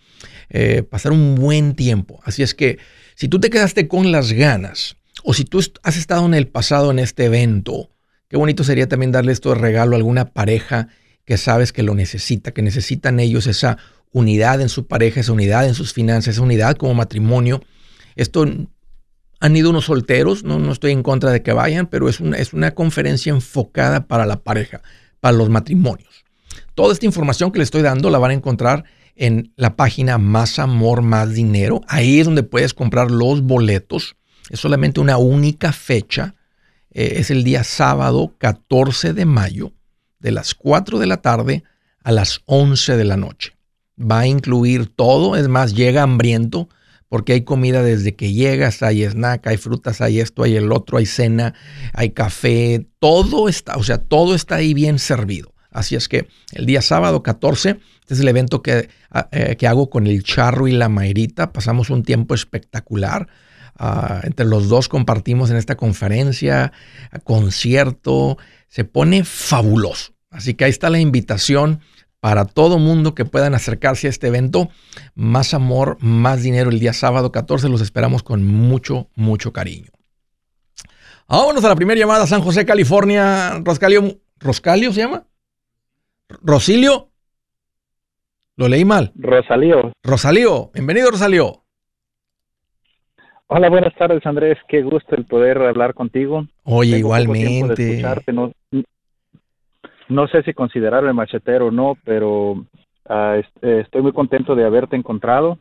eh, 0.51 0.83
pasar 0.83 1.13
un 1.13 1.35
buen 1.35 1.75
tiempo. 1.75 2.21
Así 2.25 2.43
es 2.43 2.55
que 2.55 2.79
si 3.15 3.29
tú 3.29 3.41
te 3.41 3.49
quedaste 3.49 3.89
con 3.89 4.13
las 4.13 4.33
ganas, 4.33 4.97
o 5.25 5.33
si 5.33 5.45
tú 5.45 5.59
has 5.83 5.97
estado 5.97 6.27
en 6.27 6.35
el 6.35 6.49
pasado 6.49 6.91
en 6.91 6.99
este 6.99 7.25
evento, 7.25 7.91
qué 8.29 8.37
bonito 8.37 8.63
sería 8.63 8.87
también 8.87 9.11
darle 9.11 9.33
esto 9.33 9.51
de 9.51 9.55
regalo 9.57 9.95
a 9.95 9.99
alguna 9.99 10.27
pareja 10.27 10.89
que 11.25 11.39
sabes 11.39 11.73
que 11.73 11.83
lo 11.83 11.95
necesita, 11.95 12.53
que 12.53 12.63
necesitan 12.63 13.21
ellos 13.21 13.47
esa 13.47 13.79
unidad 14.13 14.61
en 14.61 14.69
su 14.69 14.87
pareja, 14.87 15.21
esa 15.21 15.33
unidad 15.33 15.67
en 15.67 15.75
sus 15.75 15.95
finanzas, 15.95 16.35
esa 16.35 16.43
unidad 16.43 16.77
como 16.77 16.93
matrimonio. 16.95 17.63
Esto 18.17 18.47
han 19.43 19.57
ido 19.57 19.71
unos 19.71 19.87
solteros, 19.87 20.45
no, 20.45 20.61
no 20.61 20.71
estoy 20.71 20.93
en 20.93 21.03
contra 21.03 21.33
de 21.33 21.43
que 21.43 21.53
vayan, 21.53 21.89
pero 21.89 22.09
es 22.09 22.21
una, 22.21 22.37
es 22.37 22.53
una 22.53 22.77
conferencia 22.77 23.31
enfocada 23.31 24.07
para 24.07 24.25
la 24.25 24.37
pareja, 24.37 24.83
para 25.19 25.37
los 25.37 25.51
matrimonios. 25.51 26.25
Toda 26.77 26.93
esta 26.93 27.07
información 27.07 27.51
que 27.51 27.59
les 27.59 27.67
estoy 27.67 27.83
dando 27.83 28.09
la 28.09 28.21
van 28.21 28.31
a 28.31 28.35
encontrar 28.35 28.85
en 29.17 29.53
la 29.57 29.75
página 29.75 30.17
Más 30.17 30.61
Amor, 30.61 31.03
Más 31.03 31.35
Dinero. 31.35 31.81
Ahí 31.89 32.21
es 32.21 32.27
donde 32.27 32.45
puedes 32.45 32.73
comprar 32.73 33.11
los 33.11 33.43
boletos. 33.43 34.15
Es 34.49 34.61
solamente 34.61 35.01
una 35.01 35.17
única 35.17 35.73
fecha. 35.73 36.37
Eh, 36.93 37.15
es 37.17 37.33
el 37.33 37.43
día 37.43 37.65
sábado 37.65 38.37
14 38.39 39.13
de 39.13 39.25
mayo, 39.25 39.73
de 40.21 40.31
las 40.31 40.55
4 40.55 41.01
de 41.01 41.07
la 41.09 41.17
tarde 41.17 41.65
a 42.05 42.13
las 42.13 42.43
11 42.47 42.97
de 42.97 43.05
la 43.05 43.17
noche. 43.17 43.57
Va 44.01 44.21
a 44.21 44.27
incluir 44.29 44.87
todo, 44.87 45.35
es 45.35 45.49
más, 45.49 45.75
llega 45.75 46.05
hambriento 46.05 46.69
porque 47.13 47.35
hay 47.35 47.43
comida 47.43 47.83
desde 47.83 48.15
que 48.15 48.33
llegas, 48.33 48.83
hay 48.83 49.05
snack, 49.05 49.47
hay 49.47 49.59
frutas, 49.59 50.01
hay 50.01 50.19
esto, 50.19 50.45
hay 50.45 50.57
el 50.57 50.73
otro, 50.73 50.97
hay 50.97 51.05
cena, 51.05 51.53
hay 51.93 52.13
café, 52.13 52.87
todo 53.01 53.51
está, 53.51 53.77
o 53.77 53.83
sea, 53.83 53.99
todo 53.99 54.35
está 54.35 54.55
ahí 54.55 54.73
bien 54.73 54.99
servido. 54.99 55.53
Así 55.71 55.95
es 55.95 56.09
que 56.09 56.27
el 56.53 56.65
día 56.65 56.81
sábado 56.81 57.23
14, 57.23 57.79
este 58.01 58.15
es 58.15 58.21
el 58.21 58.29
evento 58.29 58.63
que, 58.63 58.89
ah, 59.11 59.29
eh, 59.31 59.57
que 59.57 59.67
hago 59.67 59.91
con 59.91 60.07
el 60.07 60.23
Charro 60.23 60.69
y 60.69 60.73
la 60.73 60.89
Mayrita, 60.89 61.53
pasamos 61.53 61.91
un 61.91 62.03
tiempo 62.03 62.35
espectacular. 62.35 63.29
Ah, 63.77 64.23
entre 64.25 64.47
los 64.47 64.71
dos 64.71 64.89
compartimos 64.89 65.51
en 65.51 65.59
esta 65.59 65.77
conferencia, 65.77 66.73
concierto, 67.25 68.39
se 68.69 68.85
pone 68.85 69.23
fabuloso. 69.25 70.15
Así 70.31 70.55
que 70.55 70.65
ahí 70.65 70.71
está 70.71 70.89
la 70.89 70.99
invitación 70.99 71.81
para 72.23 72.45
todo 72.45 72.79
mundo 72.79 73.17
que 73.17 73.25
puedan 73.25 73.53
acercarse 73.53 74.07
a 74.07 74.11
este 74.11 74.29
evento. 74.29 74.69
Más 75.17 75.55
amor, 75.55 75.99
más 76.01 76.45
dinero 76.45 76.71
el 76.71 76.79
día 76.79 76.93
sábado 76.93 77.33
14. 77.33 77.69
Los 77.69 77.81
esperamos 77.81 78.23
con 78.23 78.47
mucho, 78.47 79.09
mucho 79.17 79.53
cariño. 79.53 79.91
Vámonos 81.27 81.65
a 81.65 81.69
la 81.69 81.75
primera 81.75 81.99
llamada, 81.99 82.29
San 82.29 82.41
José, 82.41 82.65
California. 82.65 83.61
Roscalio, 83.65 84.19
¿Roscalio 84.39 84.93
se 84.93 85.01
llama? 85.01 85.25
¿Rosilio? 86.29 87.09
Lo 88.57 88.69
leí 88.69 88.85
mal. 88.85 89.11
Rosalío. 89.17 89.91
Rosalío, 90.05 90.71
bienvenido 90.75 91.11
Rosalío. 91.11 91.65
Hola, 93.49 93.69
buenas 93.69 93.97
tardes 93.97 94.25
Andrés, 94.25 94.59
qué 94.69 94.83
gusto 94.83 95.17
el 95.17 95.27
poder 95.27 95.59
hablar 95.59 95.93
contigo. 95.95 96.47
Oye, 96.63 96.99
igualmente. 96.99 98.01
No, 98.29 98.53
no 100.09 100.29
sé 100.29 100.43
si 100.43 100.53
considerarme 100.53 101.13
machetero 101.13 101.67
o 101.67 101.71
no, 101.71 101.97
pero 102.05 102.65
ah, 103.09 103.41
eh, 103.63 103.81
estoy 103.85 104.03
muy 104.03 104.13
contento 104.13 104.55
de 104.55 104.65
haberte 104.65 104.97
encontrado. 104.97 105.59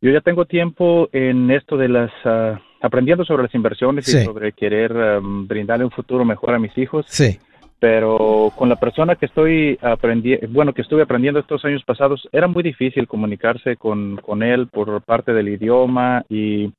Yo 0.00 0.12
ya 0.12 0.20
tengo 0.20 0.44
tiempo 0.44 1.08
en 1.12 1.50
esto 1.50 1.76
de 1.76 1.88
las, 1.88 2.10
uh, 2.24 2.56
aprendiendo 2.80 3.24
sobre 3.24 3.42
las 3.42 3.54
inversiones 3.54 4.08
y 4.08 4.24
sobre 4.24 4.52
querer 4.52 5.20
brindarle 5.20 5.84
un 5.84 5.90
futuro 5.90 6.24
mejor 6.24 6.54
a 6.54 6.58
mis 6.58 6.76
hijos. 6.78 7.04
Sí. 7.08 7.38
Pero 7.80 8.52
con 8.56 8.68
la 8.68 8.76
persona 8.76 9.16
que 9.16 9.26
estoy 9.26 9.78
aprendiendo, 9.82 10.46
bueno, 10.50 10.72
que 10.72 10.82
estuve 10.82 11.02
aprendiendo 11.02 11.40
estos 11.40 11.64
años 11.64 11.82
pasados, 11.84 12.28
era 12.32 12.48
muy 12.48 12.62
difícil 12.62 13.06
comunicarse 13.06 13.76
con, 13.76 14.16
con 14.16 14.42
él 14.42 14.68
por 14.68 15.00
parte 15.02 15.32
del 15.32 15.48
idioma 15.48 16.24
y 16.28 16.72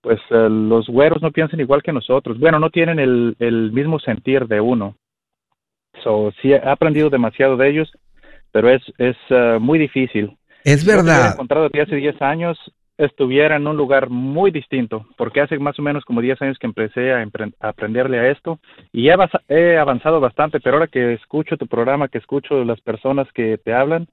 pues 0.00 0.18
eh, 0.30 0.48
los 0.48 0.86
güeros 0.86 1.20
no 1.20 1.30
piensan 1.30 1.60
igual 1.60 1.82
que 1.82 1.92
nosotros. 1.92 2.38
Bueno, 2.38 2.58
no 2.58 2.70
tienen 2.70 2.98
el, 2.98 3.36
el 3.38 3.72
mismo 3.72 3.98
sentir 3.98 4.46
de 4.46 4.60
uno. 4.60 4.96
So, 6.02 6.32
sí, 6.40 6.52
he 6.52 6.56
aprendido 6.56 7.10
demasiado 7.10 7.56
de 7.56 7.68
ellos, 7.68 7.90
pero 8.52 8.70
es, 8.70 8.82
es 8.98 9.16
eh, 9.30 9.58
muy 9.60 9.78
difícil. 9.78 10.36
Es 10.64 10.84
verdad. 10.84 11.28
Si 11.28 11.32
encontrado 11.34 11.66
a 11.66 11.70
ti 11.70 11.80
hace 11.80 11.96
10 11.96 12.20
años, 12.20 12.58
estuviera 12.98 13.56
en 13.56 13.66
un 13.66 13.76
lugar 13.76 14.10
muy 14.10 14.50
distinto, 14.50 15.06
porque 15.16 15.40
hace 15.40 15.58
más 15.58 15.78
o 15.78 15.82
menos 15.82 16.04
como 16.04 16.20
10 16.20 16.42
años 16.42 16.58
que 16.58 16.66
empecé 16.66 17.12
a, 17.12 17.24
a 17.60 17.68
aprenderle 17.68 18.18
a 18.18 18.30
esto 18.30 18.60
y 18.92 19.08
he, 19.08 19.14
he 19.48 19.78
avanzado 19.78 20.20
bastante, 20.20 20.60
pero 20.60 20.76
ahora 20.76 20.86
que 20.86 21.14
escucho 21.14 21.56
tu 21.56 21.66
programa, 21.66 22.08
que 22.08 22.18
escucho 22.18 22.62
las 22.64 22.80
personas 22.80 23.26
que 23.32 23.56
te 23.56 23.72
hablan, 23.72 24.06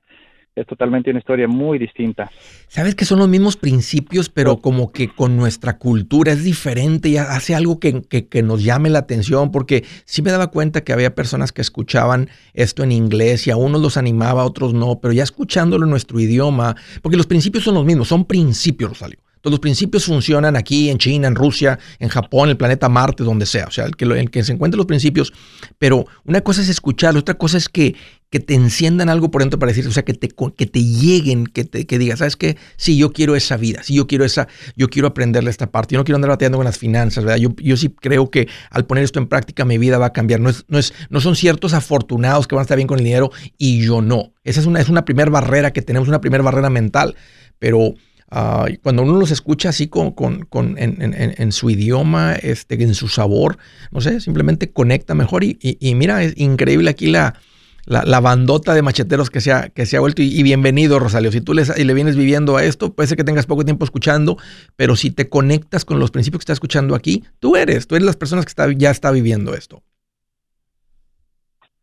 es 0.61 0.67
totalmente 0.67 1.09
una 1.09 1.19
historia 1.19 1.47
muy 1.47 1.77
distinta. 1.77 2.29
Sabes 2.67 2.95
que 2.95 3.05
son 3.05 3.19
los 3.19 3.27
mismos 3.27 3.57
principios, 3.57 4.29
pero 4.29 4.57
como 4.57 4.91
que 4.91 5.07
con 5.07 5.37
nuestra 5.37 5.77
cultura 5.77 6.31
es 6.31 6.43
diferente 6.43 7.09
y 7.09 7.17
hace 7.17 7.55
algo 7.55 7.79
que, 7.79 8.01
que, 8.01 8.43
nos 8.43 8.63
llame 8.63 8.89
la 8.89 8.99
atención, 8.99 9.51
porque 9.51 9.85
sí 10.05 10.21
me 10.21 10.31
daba 10.31 10.47
cuenta 10.47 10.81
que 10.81 10.93
había 10.93 11.13
personas 11.13 11.51
que 11.51 11.61
escuchaban 11.61 12.29
esto 12.53 12.83
en 12.83 12.91
inglés 12.91 13.47
y 13.47 13.51
a 13.51 13.57
unos 13.57 13.81
los 13.81 13.97
animaba, 13.97 14.41
a 14.41 14.45
otros 14.45 14.73
no, 14.73 14.99
pero 14.99 15.13
ya 15.13 15.23
escuchándolo 15.23 15.85
en 15.85 15.91
nuestro 15.91 16.19
idioma, 16.19 16.75
porque 17.01 17.17
los 17.17 17.27
principios 17.27 17.63
son 17.63 17.75
los 17.75 17.85
mismos, 17.85 18.07
son 18.07 18.25
principios, 18.25 18.89
Rosalio. 18.89 19.19
Todos 19.41 19.51
los 19.51 19.59
principios 19.59 20.05
funcionan 20.05 20.55
aquí, 20.55 20.89
en 20.89 20.97
China, 20.97 21.27
en 21.27 21.35
Rusia, 21.35 21.79
en 21.99 22.09
Japón, 22.09 22.49
el 22.49 22.57
planeta 22.57 22.89
Marte, 22.89 23.23
donde 23.23 23.45
sea. 23.45 23.67
O 23.67 23.71
sea, 23.71 23.85
el 23.85 23.95
que, 23.95 24.05
el 24.05 24.31
que 24.31 24.43
se 24.43 24.53
encuentren 24.53 24.77
los 24.77 24.87
principios. 24.87 25.31
Pero 25.77 26.05
una 26.25 26.41
cosa 26.41 26.61
es 26.61 26.69
escucharlo, 26.69 27.19
otra 27.19 27.35
cosa 27.35 27.57
es 27.57 27.69
que, 27.69 27.95
que 28.29 28.39
te 28.39 28.53
enciendan 28.55 29.09
algo 29.09 29.31
por 29.31 29.41
dentro 29.41 29.57
para 29.57 29.71
decir, 29.71 29.87
o 29.87 29.91
sea, 29.91 30.03
que 30.03 30.13
te, 30.13 30.29
que 30.29 30.65
te 30.65 30.83
lleguen, 30.83 31.47
que, 31.47 31.63
te, 31.63 31.85
que 31.85 31.97
digas, 31.97 32.19
¿sabes 32.19 32.35
qué? 32.35 32.57
Sí, 32.75 32.97
yo 32.97 33.13
quiero 33.13 33.35
esa 33.35 33.55
vida, 33.55 33.83
sí, 33.83 33.93
yo 33.95 34.07
quiero 34.07 34.25
esa, 34.25 34.47
yo 34.75 34.89
quiero 34.89 35.07
aprenderle 35.07 35.49
esta 35.49 35.71
parte, 35.71 35.93
yo 35.93 35.99
no 35.99 36.03
quiero 36.03 36.17
andar 36.17 36.31
bateando 36.31 36.57
con 36.57 36.65
las 36.65 36.77
finanzas, 36.77 37.23
¿verdad? 37.23 37.37
Yo, 37.37 37.55
yo 37.57 37.77
sí 37.77 37.89
creo 37.89 38.29
que 38.29 38.47
al 38.69 38.85
poner 38.85 39.03
esto 39.03 39.19
en 39.19 39.27
práctica 39.27 39.63
mi 39.63 39.77
vida 39.77 39.97
va 39.97 40.07
a 40.07 40.13
cambiar. 40.13 40.39
No, 40.39 40.49
es, 40.49 40.65
no, 40.67 40.77
es, 40.77 40.93
no 41.09 41.21
son 41.21 41.35
ciertos 41.35 41.73
afortunados 41.73 42.47
que 42.47 42.55
van 42.55 42.61
a 42.61 42.63
estar 42.63 42.77
bien 42.77 42.87
con 42.87 42.99
el 42.99 43.05
dinero 43.05 43.31
y 43.57 43.81
yo 43.81 44.01
no. 44.01 44.33
Esa 44.43 44.59
es 44.59 44.65
una, 44.65 44.81
es 44.81 44.89
una 44.89 45.05
primera 45.05 45.29
barrera 45.29 45.71
que 45.71 45.81
tenemos, 45.81 46.07
una 46.07 46.21
primera 46.21 46.43
barrera 46.43 46.69
mental. 46.69 47.15
Pero 47.59 47.95
Ah, 48.29 48.65
cuando 48.83 49.03
uno 49.03 49.17
los 49.17 49.31
escucha 49.31 49.69
así 49.69 49.87
con, 49.87 50.13
en, 50.77 51.51
su 51.53 51.69
idioma, 51.69 52.33
este, 52.33 52.81
en 52.83 52.93
su 52.93 53.07
sabor, 53.07 53.57
no 53.91 54.01
sé, 54.01 54.19
simplemente 54.19 54.71
conecta 54.71 55.15
mejor. 55.15 55.43
Y, 55.45 55.95
mira, 55.95 56.21
es 56.23 56.33
increíble 56.37 56.89
aquí 56.89 57.07
la, 57.07 57.39
la, 57.87 58.19
bandota 58.19 58.73
de 58.73 58.81
macheteros 58.81 59.29
que 59.29 59.39
se 59.39 59.51
ha, 59.51 59.69
que 59.69 59.85
se 59.85 59.97
ha 59.97 59.99
vuelto. 59.99 60.21
Y, 60.21 60.43
bienvenido, 60.43 60.99
Rosalio. 60.99 61.31
Si 61.31 61.41
tú 61.41 61.53
le, 61.53 61.63
le 61.63 61.93
vienes 61.93 62.15
viviendo 62.15 62.57
a 62.57 62.63
esto, 62.63 62.93
puede 62.93 63.07
ser 63.07 63.17
que 63.17 63.23
tengas 63.23 63.45
poco 63.45 63.63
tiempo 63.63 63.85
escuchando, 63.85 64.37
pero 64.75 64.95
si 64.95 65.13
te 65.13 65.29
conectas 65.29 65.85
con 65.85 65.99
los 65.99 66.11
principios 66.11 66.39
que 66.39 66.43
estás 66.43 66.55
escuchando 66.55 66.95
aquí, 66.95 67.23
tú 67.39 67.55
eres, 67.55 67.87
tú 67.87 67.95
eres 67.95 68.05
las 68.05 68.17
personas 68.17 68.45
que 68.45 68.49
está, 68.49 68.71
ya 68.73 68.91
está 68.91 69.11
viviendo 69.11 69.53
esto. 69.53 69.81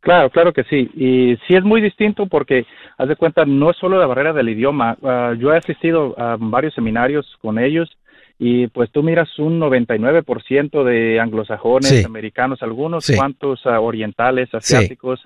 Claro, 0.01 0.29
claro 0.29 0.53
que 0.53 0.65
sí. 0.65 0.91
Y 0.95 1.37
sí 1.47 1.57
es 1.57 1.65
muy 1.65 1.81
distinto 1.81 2.27
porque, 2.27 2.67
haz 2.99 3.09
de 3.09 3.17
cuenta, 3.17 3.47
no 3.47 3.71
es 3.71 3.77
solo 3.79 3.99
la 3.99 4.07
barrera 4.07 4.35
del 4.35 4.51
idioma. 4.51 4.99
Ah, 5.03 5.33
yo 5.39 5.55
he 5.55 5.57
asistido 5.57 6.15
a 6.19 6.37
varios 6.39 6.75
seminarios 6.75 7.27
con 7.41 7.59
ellos 7.59 7.89
y 8.39 8.67
pues 8.67 8.91
tú 8.91 9.03
miras 9.03 9.39
un 9.39 9.61
99% 9.61 10.85
de 10.85 11.21
anglosajones, 11.21 12.05
americanos, 12.05 12.63
algunos 12.63 13.07
cuantos 13.17 13.61
ah, 13.65 13.81
orientales, 13.81 14.53
asiáticos 14.53 15.21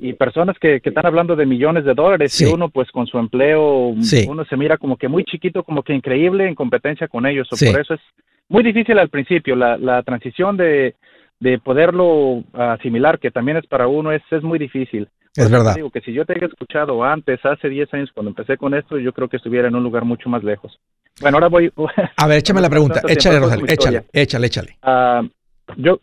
y 0.00 0.12
personas 0.12 0.58
que, 0.58 0.80
que, 0.80 0.90
están 0.90 1.06
hablando 1.06 1.34
de 1.34 1.44
millones 1.44 1.84
de 1.84 1.94
dólares 1.94 2.40
y 2.40 2.44
uno 2.44 2.68
pues 2.68 2.90
con 2.90 3.06
su 3.06 3.18
empleo, 3.18 3.94
uno 4.28 4.44
se 4.44 4.56
mira 4.56 4.76
como 4.76 4.96
que 4.96 5.08
muy 5.08 5.24
chiquito, 5.24 5.64
como 5.64 5.82
que 5.82 5.92
increíble 5.92 6.46
en 6.46 6.54
competencia 6.54 7.08
con 7.08 7.26
ellos. 7.26 7.48
O 7.52 7.56
por 7.56 7.80
eso 7.80 7.94
es 7.94 8.00
muy 8.48 8.62
difícil 8.62 8.98
al 8.98 9.08
principio 9.08 9.56
la, 9.56 9.76
la 9.76 10.02
transición 10.02 10.56
de 10.56 10.94
de 11.42 11.58
poderlo 11.58 12.44
asimilar, 12.52 13.18
que 13.18 13.32
también 13.32 13.56
es 13.56 13.66
para 13.66 13.88
uno, 13.88 14.12
es, 14.12 14.22
es 14.30 14.44
muy 14.44 14.60
difícil. 14.60 15.08
Es 15.34 15.50
verdad. 15.50 15.74
Digo 15.74 15.90
que 15.90 16.00
si 16.02 16.12
yo 16.12 16.26
te 16.26 16.32
hubiera 16.32 16.48
escuchado 16.48 17.02
antes, 17.02 17.40
hace 17.44 17.68
10 17.68 17.94
años 17.94 18.10
cuando 18.12 18.30
empecé 18.30 18.56
con 18.58 18.74
esto, 18.74 18.98
yo 18.98 19.12
creo 19.12 19.28
que 19.28 19.38
estuviera 19.38 19.68
en 19.68 19.74
un 19.74 19.82
lugar 19.82 20.04
mucho 20.04 20.28
más 20.28 20.44
lejos. 20.44 20.78
Bueno, 21.20 21.38
ahora 21.38 21.48
voy... 21.48 21.72
A 22.16 22.26
ver, 22.26 22.38
échame 22.38 22.60
la 22.60 22.70
pregunta, 22.70 23.00
échale, 23.08 23.38
Rosario, 23.38 23.66
échale, 23.66 24.04
échale, 24.12 24.46
échale. 24.46 24.78
Uh, 24.82 25.28
yo, 25.76 26.00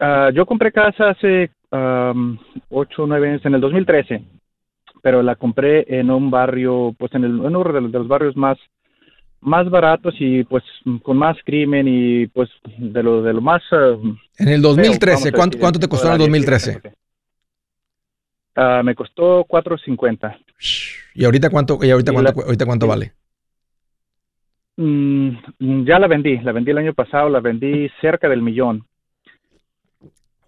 uh, 0.00 0.30
yo 0.32 0.46
compré 0.46 0.72
casa 0.72 1.10
hace 1.10 1.50
um, 1.70 2.36
8 2.70 3.02
o 3.02 3.06
9 3.06 3.28
años, 3.28 3.46
en 3.46 3.54
el 3.54 3.60
2013, 3.60 4.22
pero 5.00 5.22
la 5.22 5.36
compré 5.36 5.84
en 5.88 6.10
un 6.10 6.30
barrio, 6.30 6.94
pues 6.98 7.14
en, 7.14 7.24
el, 7.24 7.30
en 7.30 7.56
uno 7.56 7.72
de 7.72 7.98
los 7.98 8.08
barrios 8.08 8.36
más 8.36 8.58
más 9.42 9.68
baratos 9.68 10.14
y 10.20 10.44
pues 10.44 10.62
con 11.02 11.16
más 11.16 11.36
crimen 11.44 11.86
y 11.88 12.28
pues 12.28 12.48
de 12.78 13.02
lo 13.02 13.22
de 13.22 13.32
lo 13.32 13.40
más 13.40 13.60
uh, 13.72 14.16
en 14.38 14.48
el 14.48 14.62
2013 14.62 15.32
¿cuánto, 15.32 15.58
cuánto 15.58 15.80
te 15.80 15.88
costó 15.88 16.06
en 16.06 16.12
el 16.12 16.18
2013 16.20 16.80
uh, 18.56 18.82
me 18.82 18.94
costó 18.94 19.44
450 19.44 20.38
y 21.14 21.24
ahorita 21.24 21.50
cuánto 21.50 21.78
y 21.82 21.90
ahorita 21.90 22.12
cuánto 22.12 22.42
ahorita 22.42 22.66
cuánto 22.66 22.86
vale 22.86 23.12
mm, 24.76 25.84
ya 25.84 25.98
la 25.98 26.06
vendí 26.06 26.38
la 26.38 26.52
vendí 26.52 26.70
el 26.70 26.78
año 26.78 26.94
pasado 26.94 27.28
la 27.28 27.40
vendí 27.40 27.88
cerca 28.00 28.28
del 28.28 28.42
millón. 28.42 28.86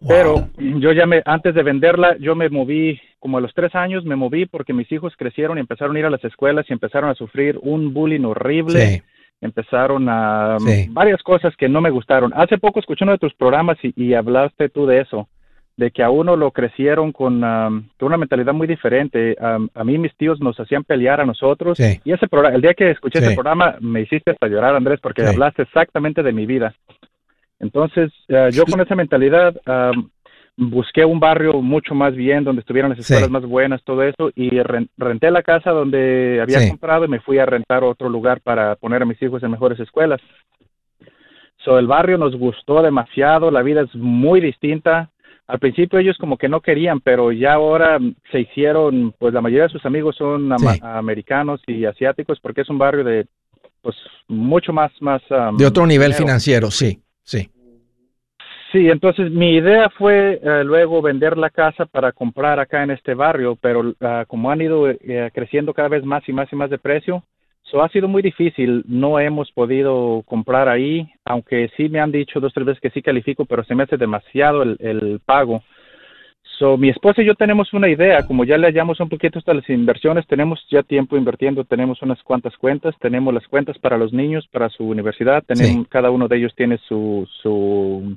Pero 0.07 0.49
yo 0.59 0.93
ya 0.93 1.07
me, 1.07 1.23
antes 1.25 1.55
de 1.55 1.63
venderla, 1.63 2.17
yo 2.19 2.35
me 2.35 2.51
moví, 2.51 3.01
como 3.19 3.39
a 3.39 3.41
los 3.41 3.55
tres 3.55 3.75
años 3.75 4.05
me 4.05 4.17
moví 4.17 4.45
porque 4.45 4.75
mis 4.75 4.91
hijos 4.93 5.15
crecieron 5.17 5.57
y 5.57 5.61
empezaron 5.61 5.97
a 5.97 5.99
ir 5.99 6.05
a 6.05 6.11
las 6.11 6.25
escuelas 6.25 6.67
y 6.69 6.73
empezaron 6.73 7.11
a 7.11 7.15
sufrir 7.15 7.59
un 7.63 7.95
bullying 7.95 8.25
horrible. 8.25 9.03
Empezaron 9.41 10.09
a 10.09 10.57
varias 10.91 11.23
cosas 11.23 11.55
que 11.57 11.69
no 11.69 11.81
me 11.81 11.91
gustaron. 11.91 12.33
Hace 12.35 12.59
poco 12.59 12.81
escuché 12.81 13.05
uno 13.05 13.13
de 13.13 13.19
tus 13.19 13.35
programas 13.35 13.79
y, 13.83 14.15
hablaste 14.15 14.69
tú 14.69 14.87
de 14.87 15.01
eso, 15.01 15.29
de 15.77 15.91
que 15.91 16.03
a 16.03 16.11
uno 16.11 16.37
lo 16.37 16.53
crecieron 16.53 17.13
con, 17.13 17.43
una 17.43 18.17
mentalidad 18.17 18.53
muy 18.53 18.67
diferente. 18.67 19.37
a 19.41 19.85
mí 19.85 19.99
mis 19.99 20.15
tíos 20.17 20.41
nos 20.41 20.59
hacían 20.59 20.85
pelear 20.85 21.21
a 21.21 21.27
nosotros 21.27 21.79
y 21.81 22.13
ese 22.13 22.29
programa, 22.29 22.57
el 22.57 22.63
día 22.63 22.75
que 22.75 22.91
escuché 22.91 23.19
ese 23.19 23.35
programa 23.35 23.77
me 23.81 24.03
hiciste 24.03 24.31
hasta 24.31 24.49
llorar, 24.49 24.75
Andrés, 24.77 25.01
porque 25.01 25.27
hablaste 25.27 25.63
exactamente 25.63 26.23
de 26.23 26.33
mi 26.33 26.47
vida. 26.47 26.75
Entonces, 27.61 28.13
eh, 28.29 28.51
yo 28.53 28.65
con 28.65 28.81
esa 28.81 28.95
mentalidad 28.95 29.55
busqué 30.57 31.05
un 31.05 31.19
barrio 31.19 31.61
mucho 31.61 31.95
más 31.95 32.15
bien, 32.15 32.45
donde 32.45 32.61
estuvieran 32.61 32.91
las 32.91 33.01
escuelas 33.01 33.31
más 33.31 33.45
buenas, 33.45 33.83
todo 33.83 34.03
eso, 34.03 34.31
y 34.37 34.51
renté 34.97 35.31
la 35.31 35.43
casa 35.43 35.71
donde 35.71 36.41
había 36.41 36.69
comprado 36.69 37.05
y 37.05 37.09
me 37.09 37.21
fui 37.21 37.39
a 37.39 37.47
rentar 37.47 37.83
otro 37.83 38.09
lugar 38.09 38.41
para 38.41 38.77
poner 38.77 39.03
a 39.03 39.07
mis 39.07 39.21
hijos 39.23 39.43
en 39.43 39.51
mejores 39.51 39.81
escuelas. 39.81 40.21
So, 41.65 41.79
el 41.79 41.87
barrio 41.87 42.19
nos 42.19 42.37
gustó 42.37 42.83
demasiado, 42.83 43.51
la 43.51 43.63
vida 43.63 43.83
es 43.83 43.95
muy 43.95 44.41
distinta. 44.41 45.11
Al 45.47 45.59
principio 45.59 45.99
ellos 45.99 46.17
como 46.19 46.39
que 46.39 46.49
no 46.49 46.61
querían, 46.61 47.01
pero 47.01 47.31
ya 47.31 47.55
ahora 47.55 47.99
se 48.33 48.41
hicieron, 48.41 49.15
pues 49.19 49.35
la 49.35 49.43
mayoría 49.43 49.65
de 49.65 49.73
sus 49.73 49.85
amigos 49.85 50.17
son 50.17 50.51
americanos 50.83 51.61
y 51.67 51.85
asiáticos 51.85 52.41
porque 52.41 52.63
es 52.63 52.71
un 52.71 52.79
barrio 52.79 53.05
de, 53.05 53.27
pues 53.83 53.95
mucho 54.29 54.73
más, 54.73 54.91
más... 55.01 55.23
de 55.59 55.67
otro 55.67 55.87
nivel 55.87 56.15
financiero, 56.15 56.71
sí, 56.71 56.99
sí. 57.23 57.51
Sí, 58.75 58.89
entonces 58.91 59.31
mi 59.31 59.55
idea 59.55 59.89
fue 59.91 60.41
eh, 60.43 60.65
luego 60.65 61.01
vender 61.01 61.39
la 61.39 61.49
casa 61.49 61.87
para 61.87 62.11
comprar 62.11 62.59
acá 62.59 62.83
en 62.83 62.91
este 62.91 63.15
barrio, 63.15 63.57
pero 63.61 63.95
ah, 64.01 64.25
como 64.27 64.51
han 64.51 64.63
ido 64.63 64.91
eh, 64.91 65.31
creciendo 65.33 65.73
cada 65.73 65.89
vez 65.89 66.05
más 66.05 66.29
y 66.29 66.33
más 66.33 66.53
y 66.53 66.57
más 66.57 66.71
de 66.71 66.79
precio, 66.79 67.23
eso 67.75 67.83
ha 67.83 67.89
sido 67.89 68.07
muy 68.07 68.23
difícil. 68.23 68.85
No 68.87 69.19
hemos 69.19 69.51
podido 69.51 70.23
comprar 70.27 70.69
ahí, 70.69 71.11
aunque 71.25 71.71
sí 71.77 71.89
me 71.89 71.99
han 71.99 72.13
dicho 72.13 72.39
dos 72.39 72.53
o 72.53 72.55
tres 72.55 72.67
veces 72.67 72.81
que 72.81 72.91
sí 72.91 73.03
califico, 73.03 73.45
pero 73.47 73.65
se 73.65 73.75
me 73.75 73.83
hace 73.83 73.97
demasiado 73.97 74.63
el, 74.63 75.21
pago. 75.25 75.63
So, 76.57 76.77
mi 76.77 76.89
esposa 76.89 77.21
y 77.21 77.25
yo 77.25 77.35
tenemos 77.35 77.73
una 77.73 77.89
idea, 77.89 78.25
como 78.29 78.45
ya 78.45 78.57
le 78.57 78.69
hallamos 78.69 79.01
un 79.01 79.09
poquito 79.09 79.41
hasta 79.41 79.55
las 79.55 79.69
inversiones, 79.69 80.25
tenemos 80.29 80.65
ya 80.71 80.85
tiempo 80.85 81.17
invirtiendo, 81.17 81.65
tenemos 81.65 82.01
unas 82.01 82.23
cuantas 82.23 82.57
cuentas, 82.57 82.95
tenemos 83.01 83.35
las 83.35 83.49
cuentas 83.49 83.77
para 83.79 83.99
los 83.99 84.13
niños, 84.13 84.47
para 84.53 84.69
su 84.69 84.89
universidad, 84.89 85.43
tenemos, 85.45 85.89
cada 85.89 86.13
uno 86.13 86.29
de 86.29 86.37
ellos 86.37 86.55
tiene 86.55 86.79
su, 86.87 87.29
su 87.43 88.17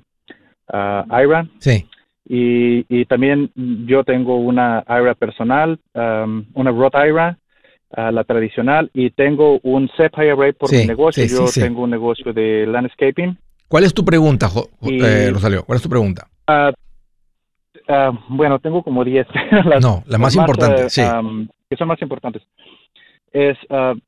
uh, 0.72 1.20
IRA. 1.20 1.48
Sí. 1.58 1.88
Y, 2.30 2.86
y, 2.90 3.06
también 3.06 3.50
yo 3.56 4.04
tengo 4.04 4.36
una 4.38 4.84
IRA 4.88 5.16
personal, 5.16 5.80
um, 5.96 6.46
una 6.54 6.70
Roth 6.70 6.94
IRA, 6.94 7.40
uh, 7.96 8.12
la 8.12 8.24
tradicional, 8.24 8.90
y 8.94 9.12
tengo 9.12 9.60
un 9.64 9.90
SEP 9.96 10.14
IRA 10.18 10.54
por 10.54 10.72
mi 10.72 10.86
negocio. 10.86 11.26
yo 11.26 11.46
tengo 11.54 11.84
un 11.84 11.92
negocio 11.92 12.34
de 12.34 12.66
landscaping. 12.68 13.38
¿Cuál 13.68 13.84
es 13.84 13.94
tu 13.94 14.06
pregunta, 14.06 14.50
eh, 14.82 15.30
Rosalio? 15.32 15.64
¿Cuál 15.66 15.78
es 15.78 15.84
tu 15.84 15.90
pregunta? 15.90 16.28
Uh, 16.48 16.72
uh 17.92 18.18
bueno, 18.30 18.60
tengo 18.60 18.84
como 18.84 19.04
10. 19.04 19.28
no, 19.82 20.04
la 20.08 20.18
más, 20.18 20.36
importante, 20.36 20.90
sí. 20.90 21.02
Um, 21.02 21.48
que 21.70 21.76
son 21.76 21.88
más 21.88 22.02
importantes. 22.02 22.44
Es, 23.32 23.58
uh, 23.70 24.00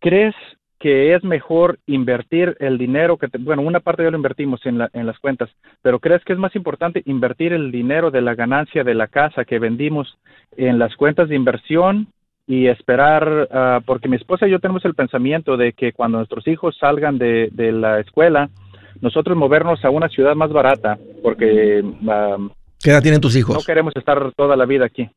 ¿crees 0.00 0.34
que 0.78 1.14
es 1.14 1.24
mejor 1.24 1.80
invertir 1.86 2.56
el 2.60 2.78
dinero 2.78 3.16
que, 3.16 3.26
bueno, 3.38 3.62
una 3.62 3.80
parte 3.80 4.04
ya 4.04 4.10
lo 4.10 4.16
invertimos 4.16 4.64
en, 4.64 4.78
la, 4.78 4.90
en 4.92 5.06
las 5.06 5.18
cuentas, 5.18 5.50
pero 5.82 5.98
¿crees 5.98 6.24
que 6.24 6.32
es 6.32 6.38
más 6.38 6.54
importante 6.54 7.02
invertir 7.04 7.52
el 7.52 7.72
dinero 7.72 8.10
de 8.10 8.20
la 8.20 8.34
ganancia 8.34 8.84
de 8.84 8.94
la 8.94 9.08
casa 9.08 9.44
que 9.44 9.58
vendimos 9.58 10.18
en 10.56 10.78
las 10.78 10.94
cuentas 10.94 11.28
de 11.28 11.34
inversión 11.34 12.08
y 12.48 12.66
esperar, 12.66 13.46
ah, 13.52 13.80
porque 13.84 14.08
mi 14.08 14.16
esposa 14.16 14.48
y 14.48 14.50
yo 14.50 14.58
tenemos 14.58 14.82
el 14.86 14.94
pensamiento 14.94 15.58
de 15.58 15.74
que 15.74 15.92
cuando 15.92 16.16
nuestros 16.16 16.48
hijos 16.48 16.74
salgan 16.80 17.18
de, 17.18 17.50
la 17.54 18.00
escuela, 18.00 18.48
nosotros 19.02 19.36
movernos 19.36 19.84
a 19.84 19.90
una 19.90 20.08
ciudad 20.08 20.34
más 20.34 20.50
barata, 20.50 20.98
porque... 21.22 21.84
¿Qué 22.82 22.90
edad 22.90 23.02
tienen 23.02 23.20
tus 23.20 23.36
hijos? 23.36 23.54
No 23.54 23.62
queremos 23.62 23.94
estar 23.94 24.32
toda 24.34 24.56
la 24.56 24.64
vida 24.64 24.86
aquí. 24.86 25.10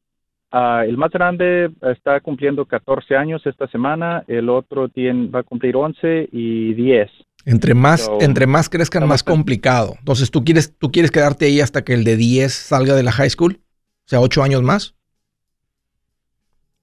Ah, 0.51 0.83
el 0.85 0.97
más 0.97 1.09
grande 1.11 1.71
está 1.81 2.19
cumpliendo 2.19 2.65
14 2.65 3.15
años 3.15 3.41
esta 3.45 3.65
semana, 3.67 4.25
el 4.27 4.49
otro 4.49 4.89
tiene, 4.89 5.29
va 5.29 5.39
a 5.39 5.43
cumplir 5.43 5.77
11 5.77 6.27
y 6.33 6.73
10. 6.73 7.09
Entre 7.45 7.73
más, 7.73 8.11
entre 8.19 8.45
más 8.45 8.67
crezcan, 8.67 9.07
más 9.07 9.23
complicado. 9.23 9.95
Entonces, 9.99 10.31
¿tú 10.31 10.43
quieres, 10.43 10.77
¿tú 10.77 10.91
quieres 10.91 11.11
quedarte 11.11 11.45
ahí 11.45 11.61
hasta 11.61 11.85
que 11.85 11.93
el 11.93 12.03
de 12.03 12.17
10 12.17 12.51
salga 12.51 12.93
de 12.93 13.03
la 13.03 13.13
high 13.13 13.29
school? 13.29 13.61
O 14.05 14.09
sea, 14.09 14.19
8 14.19 14.43
años 14.43 14.61
más. 14.63 14.95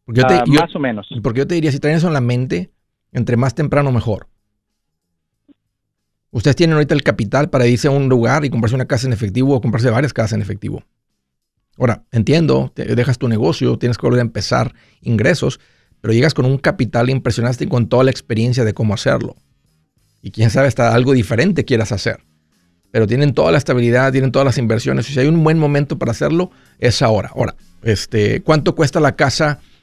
Porque 0.09 0.23
ah, 0.25 0.43
más 0.47 0.75
o 0.75 0.79
menos. 0.79 1.07
Porque 1.23 1.41
yo 1.41 1.47
te 1.47 1.55
diría, 1.55 1.71
si 1.71 1.81
traen 1.81 1.99
eso 1.99 2.07
en 2.07 2.15
la 2.15 2.23
mente, 2.23 2.71
entre 3.13 3.37
más 3.37 3.55
temprano 3.55 3.93
mejor. 3.93 4.27
Ustedes 6.31 6.57
tienen 6.57 6.77
ahorita 6.77 6.95
el 6.95 7.03
capital 7.03 7.51
para 7.51 7.67
irse 7.67 7.89
a 7.89 7.91
un 7.91 8.09
lugar 8.09 8.47
y 8.47 8.49
comprarse 8.49 8.75
una 8.75 8.87
casa 8.87 9.07
en 9.07 9.13
efectivo 9.13 9.55
o 9.55 9.61
comprarse 9.61 9.91
varias 9.91 10.15
casas 10.15 10.33
en 10.33 10.41
efectivo. 10.41 10.83
Ahora, 11.77 12.05
entiendo, 12.11 12.73
te 12.75 12.87
dejas 12.95 13.19
tu 13.19 13.29
negocio, 13.29 13.79
tienes 13.79 13.99
que 13.99 14.07
volver 14.07 14.21
a 14.21 14.23
empezar 14.23 14.73
ingresos, 15.03 15.61
pero 16.01 16.15
llegas 16.15 16.33
con 16.33 16.47
un 16.47 16.57
capital 16.57 17.11
impresionante 17.11 17.65
y 17.65 17.69
con 17.69 17.91
toda 17.91 18.05
la 18.05 18.11
experiencia 18.11 18.65
de 18.65 18.73
cómo 18.73 18.95
hacerlo. 18.95 19.37
Y 20.23 20.31
quién 20.31 20.49
sabe, 20.49 20.69
hasta 20.69 20.95
algo 20.95 21.13
diferente 21.13 21.67
quieras 21.67 21.93
hacer. 21.93 22.21
Pero 22.93 23.07
tienen 23.07 23.35
toda 23.35 23.53
la 23.53 23.59
estabilidad, 23.59 24.11
tienen 24.11 24.33
todas 24.33 24.47
las 24.47 24.57
inversiones. 24.57 25.11
Y 25.11 25.13
si 25.13 25.21
hay 25.21 25.27
un 25.27 25.45
buen 25.45 25.59
momento 25.59 25.99
para 25.99 26.13
hacerlo, 26.13 26.51
es 26.79 27.03
ahora. 27.03 27.31
Ahora, 27.37 27.57
este, 27.83 28.41
¿cuánto 28.41 28.75
cuesta 28.75 29.01
la 29.01 29.17
casa 29.17 29.61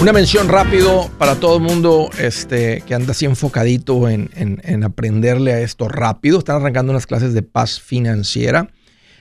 Una 0.00 0.12
mención 0.12 0.48
rápido 0.48 1.10
para 1.18 1.40
todo 1.40 1.56
el 1.56 1.62
mundo 1.62 2.08
este, 2.20 2.82
que 2.86 2.94
anda 2.94 3.10
así 3.10 3.24
enfocadito 3.24 4.08
en, 4.08 4.30
en, 4.36 4.84
aprenderle 4.84 5.52
a 5.52 5.60
esto 5.60 5.88
rápido. 5.88 6.38
Están 6.38 6.56
arrancando 6.56 6.92
unas 6.92 7.08
clases 7.08 7.34
de 7.34 7.42
paz 7.42 7.80
financiera. 7.80 8.70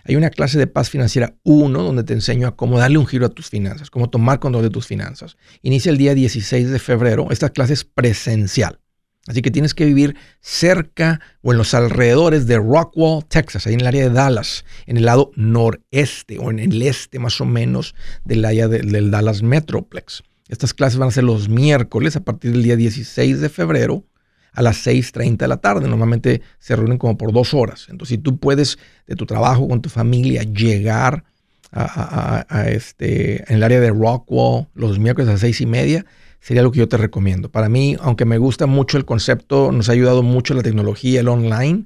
Hay 0.04 0.16
una 0.16 0.30
clase 0.30 0.60
de 0.60 0.68
paz 0.68 0.92
financiera 0.92 1.34
1 1.42 1.82
donde 1.82 2.04
te 2.04 2.14
enseño 2.14 2.48
a 2.48 2.56
cómo 2.56 2.78
darle 2.78 3.00
un 3.00 3.08
giro 3.08 3.26
a 3.26 3.30
tus 3.30 3.50
finanzas, 3.50 3.90
cómo 3.90 4.12
tomar 4.12 4.40
control 4.40 4.64
de 4.64 4.70
tus 4.70 4.86
finanzas. 4.86 5.36
Inicia 5.64 5.90
el 5.90 5.98
día 5.98 6.14
16 6.14 6.70
de 6.70 6.78
febrero. 6.78 7.28
Esta 7.32 7.50
clase 7.50 7.74
es 7.74 7.84
presencial. 7.84 8.80
Así 9.26 9.42
que 9.42 9.50
tienes 9.50 9.74
que 9.74 9.84
vivir 9.84 10.16
cerca 10.42 11.20
o 11.42 11.54
en 11.54 11.58
los 11.58 11.74
alrededores 11.74 12.46
de 12.46 12.60
Rockwall, 12.60 13.26
Texas, 13.26 13.66
ahí 13.66 13.74
en 13.74 13.82
el 13.82 13.88
área 13.88 14.04
de 14.04 14.12
Dallas, 14.12 14.64
en 14.86 14.98
el 14.98 15.06
lado 15.06 15.32
noreste 15.36 16.38
o 16.38 16.52
en 16.52 16.60
el 16.60 16.80
este 16.84 17.18
más 17.18 17.42
o 17.42 17.46
menos 17.46 17.96
del 18.24 18.46
área 18.46 18.68
del 18.68 19.10
Dallas 19.10 19.42
Metroplex. 19.42 20.22
Estas 20.50 20.74
clases 20.74 20.98
van 20.98 21.10
a 21.10 21.12
ser 21.12 21.24
los 21.24 21.50
miércoles 21.50 22.16
a 22.16 22.22
partir 22.22 22.52
del 22.52 22.64
día 22.64 22.76
16 22.76 23.42
de 23.42 23.50
febrero 23.50 24.06
a 24.54 24.62
las 24.62 24.86
6.30 24.86 25.38
de 25.38 25.48
la 25.48 25.58
tarde. 25.58 25.88
Normalmente 25.88 26.42
se 26.60 26.76
reúnen 26.76 26.98
como 26.98 27.18
por 27.18 27.32
dos 27.32 27.54
horas. 27.54 27.88
Entonces, 27.90 28.16
si 28.16 28.18
tú 28.18 28.38
puedes 28.38 28.80
de 29.06 29.16
tu 29.16 29.26
trabajo 29.26 29.68
con 29.68 29.82
tu 29.82 29.90
familia 29.90 30.44
llegar 30.44 31.26
a, 31.72 32.66
este, 32.70 33.44
en 33.52 33.58
el 33.58 33.64
área 33.64 33.80
de 33.80 33.92
Rockwall 33.92 34.68
los 34.74 35.00
miércoles 35.00 35.30
a 35.30 35.38
seis 35.38 35.62
y 35.62 35.66
media, 35.66 36.06
sería 36.40 36.64
lo 36.64 36.72
que 36.72 36.80
yo 36.80 36.88
te 36.88 36.98
recomiendo. 36.98 37.52
Para 37.52 37.70
mí, 37.70 37.98
aunque 38.00 38.26
me 38.26 38.38
gusta 38.38 38.66
mucho 38.66 38.98
el 38.98 39.06
concepto, 39.06 39.72
nos 39.72 39.90
ha 39.90 39.92
ayudado 39.92 40.24
mucho 40.24 40.54
la 40.54 40.64
tecnología, 40.64 41.20
el 41.20 41.28
online. 41.28 41.86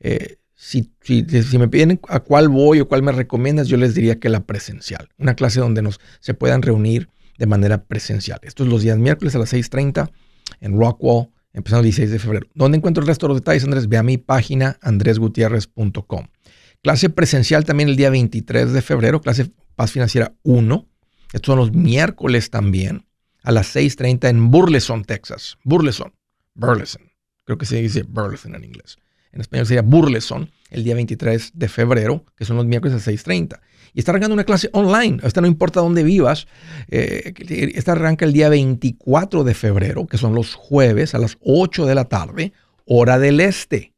Eh, 0.00 0.36
si, 0.54 0.92
si, 1.02 1.24
me 1.58 1.66
piden 1.66 2.00
a 2.08 2.20
cuál 2.20 2.48
voy 2.48 2.80
o 2.80 2.88
cuál 2.88 3.02
me 3.02 3.10
recomiendas, 3.10 3.66
yo 3.66 3.76
les 3.76 3.94
diría 3.94 4.20
que 4.20 4.28
la 4.28 4.44
presencial. 4.44 5.08
Una 5.18 5.34
clase 5.34 5.58
donde 5.58 5.82
nos 5.82 5.98
se 6.20 6.34
puedan 6.34 6.62
reunir 6.62 7.08
de 7.38 7.46
manera 7.46 7.84
presencial. 7.84 8.38
Esto 8.42 8.64
es 8.64 8.70
los 8.70 8.82
días 8.82 8.98
miércoles 8.98 9.34
a 9.34 9.38
las 9.38 9.52
6.30 9.52 10.10
en 10.60 10.78
Rockwall, 10.78 11.28
empezando 11.52 11.80
el 11.80 11.86
16 11.86 12.10
de 12.10 12.18
febrero. 12.18 12.46
¿Dónde 12.54 12.78
encuentro 12.78 13.02
el 13.02 13.08
resto 13.08 13.26
de 13.26 13.34
los 13.34 13.40
detalles, 13.40 13.64
Andrés? 13.64 13.88
Ve 13.88 13.96
a 13.96 14.02
mi 14.02 14.18
página 14.18 14.78
andresgutierrez.com. 14.82 16.26
Clase 16.82 17.10
presencial 17.10 17.64
también 17.64 17.88
el 17.88 17.96
día 17.96 18.10
23 18.10 18.72
de 18.72 18.82
febrero, 18.82 19.20
clase 19.20 19.52
Paz 19.76 19.92
Financiera 19.92 20.34
1. 20.42 20.88
Estos 21.32 21.52
son 21.52 21.58
los 21.58 21.72
miércoles 21.72 22.50
también 22.50 23.06
a 23.42 23.52
las 23.52 23.74
6.30 23.74 24.28
en 24.28 24.50
Burleson, 24.50 25.04
Texas. 25.04 25.58
Burleson, 25.64 26.12
Burleson. 26.54 27.02
Creo 27.44 27.58
que 27.58 27.66
se 27.66 27.80
dice 27.80 28.02
Burleson 28.02 28.54
en 28.54 28.64
inglés. 28.64 28.96
En 29.32 29.40
español 29.40 29.66
sería 29.66 29.82
Burleson, 29.82 30.50
el 30.70 30.84
día 30.84 30.94
23 30.94 31.52
de 31.54 31.68
febrero, 31.68 32.24
que 32.36 32.44
son 32.44 32.56
los 32.56 32.66
miércoles 32.66 32.94
a 32.94 33.10
6.30 33.10 33.60
y 33.94 34.00
está 34.00 34.12
arrancando 34.12 34.34
una 34.34 34.44
clase 34.44 34.70
online. 34.72 35.18
Esta 35.22 35.40
no 35.40 35.46
importa 35.46 35.80
dónde 35.80 36.02
vivas. 36.02 36.46
Eh, 36.88 37.34
esta 37.74 37.92
arranca 37.92 38.24
el 38.24 38.32
día 38.32 38.48
24 38.48 39.44
de 39.44 39.54
febrero, 39.54 40.06
que 40.06 40.18
son 40.18 40.34
los 40.34 40.54
jueves 40.54 41.14
a 41.14 41.18
las 41.18 41.36
8 41.40 41.86
de 41.86 41.94
la 41.94 42.06
tarde, 42.06 42.52
hora 42.86 43.18
del 43.18 43.40
este, 43.40 43.92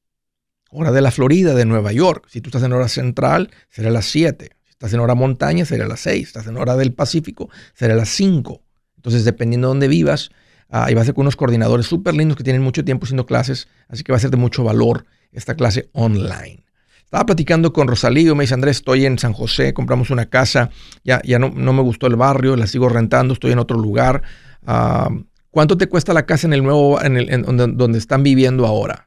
hora 0.70 0.90
de 0.90 1.00
la 1.00 1.10
Florida, 1.10 1.54
de 1.54 1.64
Nueva 1.64 1.92
York. 1.92 2.26
Si 2.28 2.40
tú 2.40 2.48
estás 2.48 2.62
en 2.64 2.72
hora 2.72 2.88
central, 2.88 3.50
será 3.70 3.90
las 3.90 4.06
7. 4.06 4.50
Si 4.64 4.70
estás 4.70 4.92
en 4.92 5.00
hora 5.00 5.14
montaña, 5.14 5.64
será 5.64 5.86
las 5.86 6.00
6. 6.00 6.16
Si 6.16 6.22
estás 6.22 6.46
en 6.46 6.56
hora 6.56 6.76
del 6.76 6.92
Pacífico, 6.92 7.48
será 7.74 7.94
las 7.94 8.08
5. 8.10 8.60
Entonces, 8.96 9.24
dependiendo 9.24 9.68
de 9.68 9.70
dónde 9.70 9.88
vivas, 9.88 10.30
ahí 10.70 10.94
va 10.94 11.02
a 11.02 11.04
ser 11.04 11.14
con 11.14 11.22
unos 11.22 11.36
coordinadores 11.36 11.86
súper 11.86 12.14
lindos 12.14 12.36
que 12.36 12.42
tienen 12.42 12.62
mucho 12.62 12.84
tiempo 12.84 13.04
haciendo 13.04 13.26
clases, 13.26 13.68
así 13.88 14.02
que 14.02 14.12
va 14.12 14.16
a 14.16 14.20
ser 14.20 14.30
de 14.30 14.38
mucho 14.38 14.64
valor 14.64 15.06
esta 15.30 15.54
clase 15.54 15.88
online. 15.92 16.64
Estaba 17.04 17.26
platicando 17.26 17.72
con 17.72 17.86
Rosalío, 17.86 18.34
me 18.34 18.42
dice 18.42 18.54
Andrés, 18.54 18.78
estoy 18.78 19.06
en 19.06 19.18
San 19.18 19.32
José, 19.32 19.72
compramos 19.72 20.10
una 20.10 20.26
casa, 20.26 20.70
ya, 21.04 21.20
ya 21.22 21.38
no, 21.38 21.50
no 21.54 21.72
me 21.72 21.82
gustó 21.82 22.06
el 22.06 22.16
barrio, 22.16 22.56
la 22.56 22.66
sigo 22.66 22.88
rentando, 22.88 23.34
estoy 23.34 23.52
en 23.52 23.60
otro 23.60 23.78
lugar. 23.78 24.22
Ah, 24.66 25.08
¿Cuánto 25.54 25.76
te 25.76 25.88
cuesta 25.88 26.12
la 26.12 26.26
casa 26.26 26.48
en 26.48 26.52
el 26.52 26.64
nuevo, 26.64 27.00
en 27.00 27.16
el, 27.16 27.76
donde, 27.76 27.98
están 27.98 28.24
viviendo 28.24 28.66
ahora? 28.66 29.06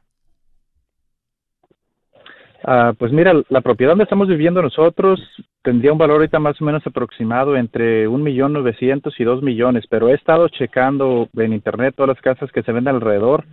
Ah, 2.64 2.94
pues 2.98 3.12
mira, 3.12 3.34
la 3.50 3.60
propiedad 3.60 3.92
donde 3.92 4.04
estamos 4.04 4.28
viviendo 4.28 4.62
nosotros 4.62 5.20
tendría 5.62 5.92
un 5.92 5.98
valor 5.98 6.16
ahorita 6.16 6.38
más 6.38 6.58
o 6.62 6.64
menos 6.64 6.86
aproximado 6.86 7.54
entre 7.54 8.08
un 8.08 8.22
millón 8.22 8.54
novecientos 8.54 9.14
y 9.18 9.24
dos 9.24 9.42
millones, 9.42 9.84
pero 9.90 10.08
he 10.08 10.14
estado 10.14 10.48
checando 10.48 11.28
en 11.36 11.52
internet 11.52 11.94
todas 11.94 12.16
las 12.16 12.22
casas 12.22 12.50
que 12.50 12.62
se 12.62 12.72
venden 12.72 12.94
alrededor 12.94 13.44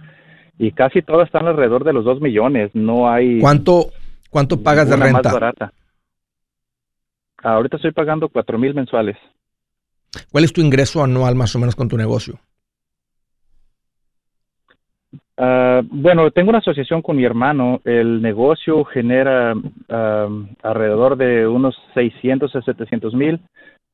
y 0.58 0.72
casi 0.72 1.02
todas 1.02 1.26
están 1.28 1.48
alrededor 1.48 1.84
de 1.84 1.92
los 1.92 2.06
dos 2.06 2.22
millones. 2.22 2.72
No 2.74 3.10
hay. 3.10 3.40
¿Cuánto, 3.40 3.88
¿Cuánto 4.36 4.62
pagas 4.62 4.90
de 4.90 4.98
renta? 4.98 5.22
más 5.22 5.34
barata. 5.34 5.72
Ahorita 7.42 7.78
estoy 7.78 7.94
pagando 7.94 8.28
cuatro 8.28 8.60
mil 8.60 8.74
mensuales. 8.74 9.16
¿Cuál 10.30 10.44
es 10.44 10.52
tu 10.52 10.60
ingreso 10.60 11.02
anual 11.02 11.36
más 11.36 11.56
o 11.56 11.60
menos 11.60 11.74
con 11.74 11.88
tu 11.88 11.96
negocio? 11.96 12.38
Ah, 15.38 15.82
bueno, 15.90 16.32
tengo 16.32 16.50
una 16.50 16.58
asociación 16.58 17.02
con 17.02 17.16
mi 17.16 17.24
hermano. 17.24 17.80
El 17.86 18.22
negocio 18.22 18.84
genera 18.84 19.54
alrededor 20.64 21.16
de 21.16 21.48
unos 21.48 21.74
600 21.94 22.54
a 22.58 22.62
700 22.62 23.14
mil, 23.14 23.40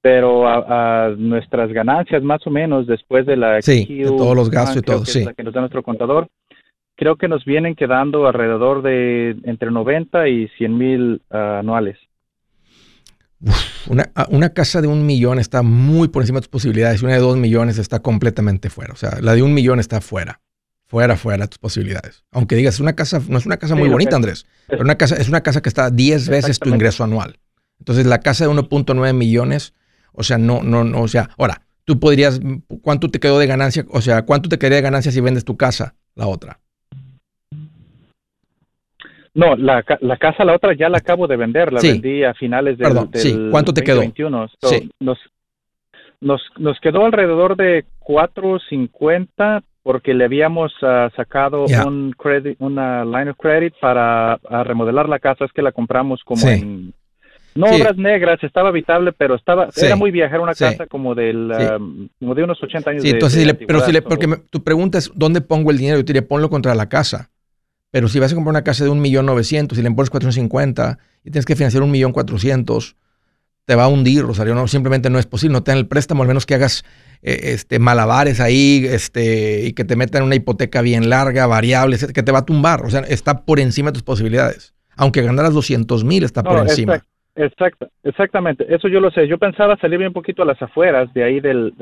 pero 0.01 0.47
a, 0.47 1.09
nuestras 1.15 1.71
ganancias 1.71 2.23
más 2.23 2.47
o 2.47 2.49
menos 2.49 2.87
después 2.87 3.27
de 3.27 3.37
la 3.37 3.61
sí, 3.61 3.85
de 3.85 4.05
todos 4.05 4.35
los 4.35 4.49
gastos 4.49 4.77
y 4.77 4.81
todo, 4.81 5.05
sí. 5.05 5.23
que 5.37 5.43
nos 5.43 5.53
da 5.53 5.59
nuestro 5.59 5.83
contador, 5.83 6.27
creo 7.01 7.15
que 7.15 7.27
nos 7.27 7.45
vienen 7.45 7.73
quedando 7.73 8.27
alrededor 8.27 8.83
de 8.83 9.35
entre 9.45 9.71
90 9.71 10.27
y 10.27 10.47
100 10.49 10.77
mil 10.77 11.21
ah, 11.31 11.57
anuales. 11.61 11.97
una, 13.87 14.11
ah, 14.13 14.27
una, 14.29 14.49
casa 14.49 14.81
de 14.81 14.87
un 14.87 15.03
millón 15.03 15.39
está 15.39 15.63
muy 15.63 16.09
por 16.09 16.21
encima 16.21 16.37
de 16.37 16.41
tus 16.41 16.49
posibilidades 16.49 17.01
y 17.01 17.05
una 17.05 17.15
de 17.15 17.21
dos 17.21 17.37
millones 17.37 17.79
está 17.79 18.01
completamente 18.03 18.69
fuera. 18.69 18.93
O 18.93 18.95
sea, 18.95 19.17
la 19.19 19.33
de 19.33 19.41
un 19.41 19.51
millón 19.51 19.79
está 19.79 19.99
fuera. 19.99 20.41
Fuera, 20.85 21.17
fuera 21.17 21.45
de 21.45 21.47
tus 21.47 21.57
posibilidades. 21.57 22.23
Aunque 22.31 22.55
digas, 22.55 22.79
una 22.79 22.93
casa, 22.93 23.19
no 23.27 23.39
es 23.39 23.47
una 23.47 23.57
casa 23.57 23.73
muy 23.73 23.89
bonita, 23.89 24.15
Andrés, 24.15 24.45
pero 24.67 24.83
una 24.83 24.95
casa, 24.95 25.15
es 25.15 25.27
una 25.27 25.41
casa 25.41 25.61
que 25.63 25.69
está 25.69 25.89
10 25.89 26.29
veces 26.29 26.59
tu 26.59 26.69
ingreso 26.69 27.03
anual. 27.03 27.39
Entonces, 27.79 28.05
la 28.05 28.19
casa 28.19 28.45
de 28.45 28.51
1.9 28.51 29.13
millones 29.13 29.73
o 30.13 30.23
sea, 30.23 30.37
no, 30.37 30.61
no, 30.61 30.83
no, 30.83 31.01
o 31.01 31.07
sea, 31.07 31.29
ahora, 31.37 31.63
tú 31.85 31.99
podrías, 31.99 32.39
¿cuánto 32.81 33.09
te 33.09 33.19
quedó 33.19 33.39
de 33.39 33.47
ganancia? 33.47 33.85
O 33.89 34.01
sea, 34.01 34.23
¿cuánto 34.23 34.49
te 34.49 34.59
quedaría 34.59 34.77
de 34.77 34.83
ganancia 34.83 35.11
si 35.11 35.21
vendes 35.21 35.45
tu 35.45 35.57
casa, 35.57 35.95
la 36.15 36.27
otra? 36.27 36.59
No, 39.33 39.55
la, 39.55 39.83
la 40.01 40.17
casa, 40.17 40.43
la 40.43 40.53
otra 40.53 40.73
ya 40.73 40.89
la 40.89 40.97
acabo 40.97 41.25
de 41.27 41.37
vender, 41.37 41.71
la 41.71 41.79
vendí 41.81 42.23
a 42.23 42.33
finales 42.33 42.77
del, 42.77 42.87
Perdón, 42.89 43.09
sí. 43.13 43.47
¿Cuánto 43.49 43.73
te 43.73 43.81
quedó? 43.81 44.01
sí. 44.03 44.89
nos, 44.99 45.17
nos, 46.19 46.41
nos 46.57 46.79
quedó 46.81 47.05
alrededor 47.05 47.55
de 47.55 47.85
4.50 48.01 49.63
porque 49.83 50.13
le 50.13 50.25
habíamos 50.25 50.73
ah, 50.83 51.09
sacado 51.15 51.65
un 51.65 52.11
credit, 52.11 52.57
una 52.59 53.03
line 53.05 53.31
of 53.31 53.37
credit 53.37 53.73
para 53.79 54.37
remodelar 54.63 55.09
la 55.09 55.19
casa, 55.19 55.45
es 55.45 55.51
que 55.53 55.61
la 55.61 55.71
compramos 55.71 56.21
como 56.23 56.47
en 56.47 56.93
no 57.55 57.65
obras 57.67 57.97
negras, 57.97 58.41
estaba 58.43 58.69
habitable, 58.69 59.11
pero 59.11 59.35
estaba 59.35 59.69
era 59.75 59.95
muy 59.95 60.11
vieja, 60.11 60.29
era 60.29 60.41
una 60.41 60.53
casa 60.53 60.85
como 60.87 61.15
del 61.15 61.51
um, 61.51 62.07
como 62.19 62.35
de 62.35 62.43
unos 62.43 62.61
80 62.61 62.89
años. 62.89 63.03
Sí, 63.03 63.09
entonces, 63.09 63.55
pero 63.67 63.81
si 63.81 63.91
le, 63.91 64.01
porque 64.01 64.27
tu 64.49 64.63
pregunta 64.63 64.97
es 64.97 65.11
dónde 65.15 65.41
pongo 65.41 65.71
el 65.71 65.77
dinero, 65.77 65.97
yo 65.97 66.05
te 66.05 66.13
diría 66.13 66.27
ponlo 66.27 66.49
contra 66.49 66.75
la 66.75 66.87
casa. 66.87 67.30
Pero 67.91 68.07
si 68.07 68.19
vas 68.19 68.31
a 68.31 68.35
comprar 68.35 68.51
una 68.51 68.63
casa 68.63 68.83
de 68.83 68.89
un 68.89 69.01
millón 69.01 69.25
novecientos 69.25 69.77
y 69.77 69.81
le 69.81 69.91
pones 69.91 70.09
450 70.09 70.97
y 71.23 71.31
tienes 71.31 71.45
que 71.45 71.55
financiar 71.55 71.83
un 71.83 71.91
millón 71.91 72.13
cuatrocientos, 72.13 72.95
te 73.65 73.75
va 73.75 73.83
a 73.83 73.87
hundir, 73.87 74.23
Rosario. 74.23 74.55
No, 74.55 74.67
simplemente 74.67 75.09
no 75.09 75.19
es 75.19 75.25
posible. 75.25 75.53
No 75.53 75.63
te 75.63 75.71
dan 75.71 75.77
el 75.77 75.87
préstamo, 75.87 76.23
al 76.23 76.27
menos 76.27 76.45
que 76.45 76.55
hagas 76.55 76.83
eh, 77.21 77.53
este, 77.53 77.79
malabares 77.79 78.39
ahí 78.39 78.85
este, 78.87 79.65
y 79.65 79.73
que 79.73 79.83
te 79.83 79.95
metan 79.95 80.23
una 80.23 80.35
hipoteca 80.35 80.81
bien 80.81 81.09
larga, 81.09 81.45
variable, 81.47 81.97
que 82.13 82.23
te 82.23 82.31
va 82.31 82.39
a 82.39 82.45
tumbar. 82.45 82.85
O 82.85 82.89
sea, 82.89 83.01
está 83.01 83.45
por 83.45 83.59
encima 83.59 83.89
de 83.89 83.93
tus 83.93 84.03
posibilidades. 84.03 84.73
Aunque 84.97 85.21
ganaras 85.21 85.53
200 85.53 86.03
mil, 86.03 86.23
está 86.23 86.43
por 86.43 86.59
encima. 86.59 87.01
Exacto, 87.35 87.87
exactamente, 88.03 88.65
eso 88.73 88.89
yo 88.89 88.99
lo 88.99 89.09
sé. 89.09 89.25
Yo 89.27 89.37
pensaba 89.37 89.77
salirme 89.77 90.07
un 90.07 90.13
poquito 90.13 90.43
a 90.43 90.45
las 90.45 90.61
afueras 90.61 91.13
de 91.13 91.23
ahí 91.23 91.39
del, 91.39 91.73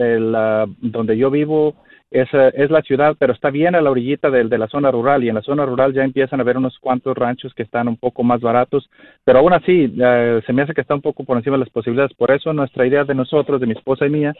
donde 0.80 1.17
yo 1.17 1.32
vivo, 1.32 1.76
es, 2.12 2.28
es 2.34 2.72
la 2.72 2.82
ciudad, 2.82 3.15
pero 3.19 3.34
está 3.34 3.52
bien 3.52 3.76
a 3.76 3.82
la 3.82 3.91
orillita 3.91 4.30
de, 4.32 4.43
de, 4.45 4.58
la 4.58 4.67
zona 4.67 4.89
rural 4.89 5.24
y 5.24 5.30
en 5.30 5.36
la 5.36 5.41
zona 5.41 5.65
rural 5.65 5.93
ya 5.93 6.04
empiezan 6.04 6.39
a 6.39 6.43
haber 6.43 6.58
unos 6.58 6.80
cuantos 6.80 7.15
ranchos 7.15 7.54
que 7.54 7.63
están 7.63 7.88
un 7.88 7.98
poco 7.98 8.24
más 8.24 8.41
baratos, 8.41 8.89
pero 9.24 9.39
aún 9.39 9.54
así 9.54 9.88
se 9.88 10.54
me 10.54 10.63
hace 10.63 10.74
que 10.74 10.82
está 10.82 10.95
un 10.95 11.02
poco 11.02 11.24
por 11.24 11.38
encima 11.38 11.56
de 11.56 11.65
las 11.65 11.69
posibilidades. 11.69 12.15
Por 12.15 12.32
eso 12.32 12.52
nuestra 12.54 12.88
idea 12.88 13.04
de 13.04 13.13
nosotros, 13.13 13.60
de 13.60 13.67
mi 13.67 13.74
esposa 13.74 14.08
y 14.08 14.10
mía, 14.10 14.34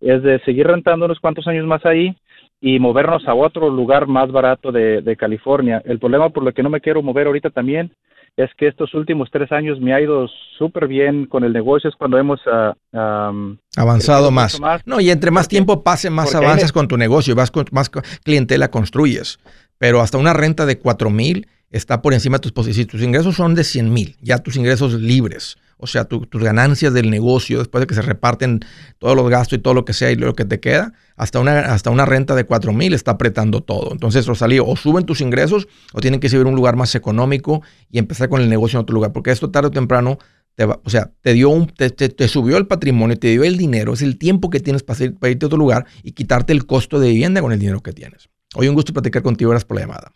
es 0.00 0.22
de 0.22 0.38
seguir 0.40 0.66
rentando 0.66 1.06
unos 1.06 1.20
cuantos 1.20 1.46
años 1.46 1.66
más 1.66 1.84
ahí 1.86 2.14
y 2.60 2.78
movernos 2.78 3.26
a 3.26 3.34
otro 3.34 3.70
lugar 3.70 4.06
más 4.06 4.30
barato 4.30 4.70
de, 4.70 5.00
de 5.00 5.16
California. 5.16 5.82
El 5.84 5.98
problema 5.98 6.28
por 6.28 6.44
lo 6.44 6.52
que 6.52 6.62
no 6.62 6.70
me 6.70 6.80
quiero 6.80 7.02
mover 7.02 7.26
ahorita 7.26 7.50
también 7.50 7.90
es 8.36 8.50
que 8.56 8.66
estos 8.66 8.94
últimos 8.94 9.28
tres 9.30 9.52
años 9.52 9.80
me 9.80 9.94
ha 9.94 10.00
ido 10.00 10.26
súper 10.58 10.88
bien 10.88 11.26
con 11.26 11.44
el 11.44 11.52
negocio, 11.52 11.88
es 11.88 11.96
cuando 11.96 12.18
hemos 12.18 12.40
ah, 12.46 13.32
avanzado 13.76 14.30
más. 14.30 14.60
No, 14.84 15.00
y 15.00 15.10
entre 15.10 15.30
más 15.30 15.48
tiempo 15.48 15.82
pase, 15.84 16.10
más 16.10 16.34
avanzas 16.34 16.72
con 16.72 16.88
tu 16.88 16.96
negocio, 16.96 17.34
vas 17.34 17.50
con, 17.50 17.66
más 17.70 17.90
clientela 18.24 18.70
construyes. 18.70 19.38
Pero 19.78 20.00
hasta 20.00 20.18
una 20.18 20.32
renta 20.32 20.66
de 20.66 20.78
cuatro 20.78 21.10
mil 21.10 21.46
está 21.76 22.02
por 22.02 22.14
encima 22.14 22.36
de 22.36 22.42
tus 22.42 22.52
posiciones. 22.52 22.86
Si 22.86 22.90
tus 22.90 23.02
ingresos 23.02 23.34
son 23.34 23.54
de 23.54 23.64
100 23.64 23.92
mil, 23.92 24.16
ya 24.20 24.38
tus 24.38 24.56
ingresos 24.56 24.94
libres, 24.94 25.56
o 25.76 25.86
sea, 25.86 26.04
tus 26.04 26.42
ganancias 26.42 26.94
del 26.94 27.10
negocio, 27.10 27.58
después 27.58 27.80
de 27.80 27.86
que 27.86 27.94
se 27.94 28.02
reparten 28.02 28.60
todos 28.98 29.16
los 29.16 29.28
gastos 29.28 29.58
y 29.58 29.60
todo 29.60 29.74
lo 29.74 29.84
que 29.84 29.92
sea 29.92 30.10
y 30.12 30.16
lo 30.16 30.34
que 30.34 30.44
te 30.44 30.60
queda, 30.60 30.92
hasta 31.16 31.40
una, 31.40 31.60
hasta 31.60 31.90
una 31.90 32.06
renta 32.06 32.34
de 32.34 32.44
4 32.44 32.72
mil 32.72 32.94
está 32.94 33.12
apretando 33.12 33.60
todo. 33.60 33.92
Entonces, 33.92 34.26
Rosalío, 34.26 34.64
o 34.66 34.76
suben 34.76 35.04
tus 35.04 35.20
ingresos 35.20 35.66
o 35.92 36.00
tienen 36.00 36.20
que 36.20 36.28
subir 36.28 36.46
un 36.46 36.54
lugar 36.54 36.76
más 36.76 36.94
económico 36.94 37.62
y 37.90 37.98
empezar 37.98 38.28
con 38.28 38.40
el 38.40 38.48
negocio 38.48 38.78
en 38.78 38.82
otro 38.82 38.94
lugar, 38.94 39.12
porque 39.12 39.32
esto 39.32 39.50
tarde 39.50 39.68
o 39.68 39.70
temprano 39.72 40.18
te 40.54 40.66
va, 40.66 40.80
o 40.84 40.90
sea, 40.90 41.10
te 41.20 41.32
dio 41.32 41.48
un, 41.48 41.66
te, 41.66 41.90
te, 41.90 42.28
subió 42.28 42.56
el 42.56 42.68
patrimonio, 42.68 43.18
te 43.18 43.28
dio 43.28 43.42
el 43.42 43.56
dinero, 43.56 43.92
es 43.92 44.02
el 44.02 44.16
tiempo 44.18 44.50
que 44.50 44.60
tienes 44.60 44.84
para, 44.84 45.10
para, 45.18 45.32
irte 45.32 45.44
a 45.44 45.48
otro 45.48 45.58
lugar 45.58 45.86
y 46.04 46.12
quitarte 46.12 46.52
el 46.52 46.64
costo 46.66 47.00
de 47.00 47.08
vivienda 47.08 47.40
con 47.40 47.50
el 47.50 47.58
dinero 47.58 47.82
que 47.82 47.92
tienes. 47.92 48.28
Hoy 48.54 48.68
un 48.68 48.76
gusto 48.76 48.92
platicar 48.92 49.22
contigo, 49.22 49.50
gracias 49.50 49.66
por 49.66 49.76
la 49.76 49.80
llamada. 49.82 50.12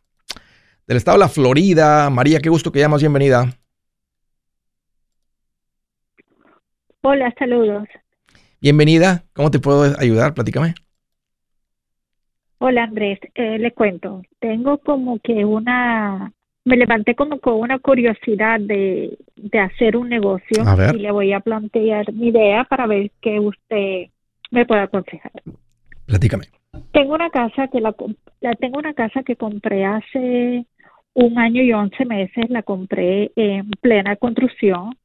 Del 0.88 0.96
estado 0.96 1.18
de 1.18 1.24
la 1.24 1.28
Florida, 1.28 2.08
María, 2.08 2.40
qué 2.40 2.48
gusto 2.48 2.72
que 2.72 2.78
llamas, 2.78 3.02
bienvenida. 3.02 3.44
Hola, 7.02 7.30
saludos. 7.38 7.86
Bienvenida, 8.58 9.22
¿cómo 9.34 9.50
te 9.50 9.58
puedo 9.58 9.82
ayudar? 9.98 10.32
Platícame. 10.32 10.74
Hola 12.56 12.84
Andrés, 12.84 13.20
eh, 13.34 13.58
le 13.58 13.72
cuento, 13.72 14.22
tengo 14.40 14.78
como 14.78 15.18
que 15.18 15.44
una, 15.44 16.32
me 16.64 16.76
levanté 16.78 17.14
como 17.14 17.38
con 17.38 17.60
una 17.60 17.78
curiosidad 17.80 18.58
de, 18.58 19.18
de 19.36 19.58
hacer 19.58 19.94
un 19.94 20.08
negocio 20.08 20.64
y 20.94 20.98
le 21.00 21.10
voy 21.10 21.34
a 21.34 21.40
plantear 21.40 22.10
mi 22.14 22.28
idea 22.28 22.64
para 22.64 22.86
ver 22.86 23.10
qué 23.20 23.38
usted 23.38 24.06
me 24.50 24.64
puede 24.64 24.80
aconsejar. 24.80 25.32
Platícame. 26.06 26.46
Tengo 26.92 27.14
una 27.14 27.28
casa 27.28 27.68
que 27.68 27.80
la, 27.80 27.94
la 28.40 28.54
tengo 28.54 28.78
una 28.78 28.94
casa 28.94 29.22
que 29.22 29.36
compré 29.36 29.84
hace 29.84 30.64
un 31.14 31.38
año 31.38 31.62
y 31.62 31.72
once 31.72 32.04
meses, 32.04 32.48
la 32.48 32.62
compré 32.62 33.30
en 33.36 33.70
plena 33.80 34.16
construcción. 34.16 34.96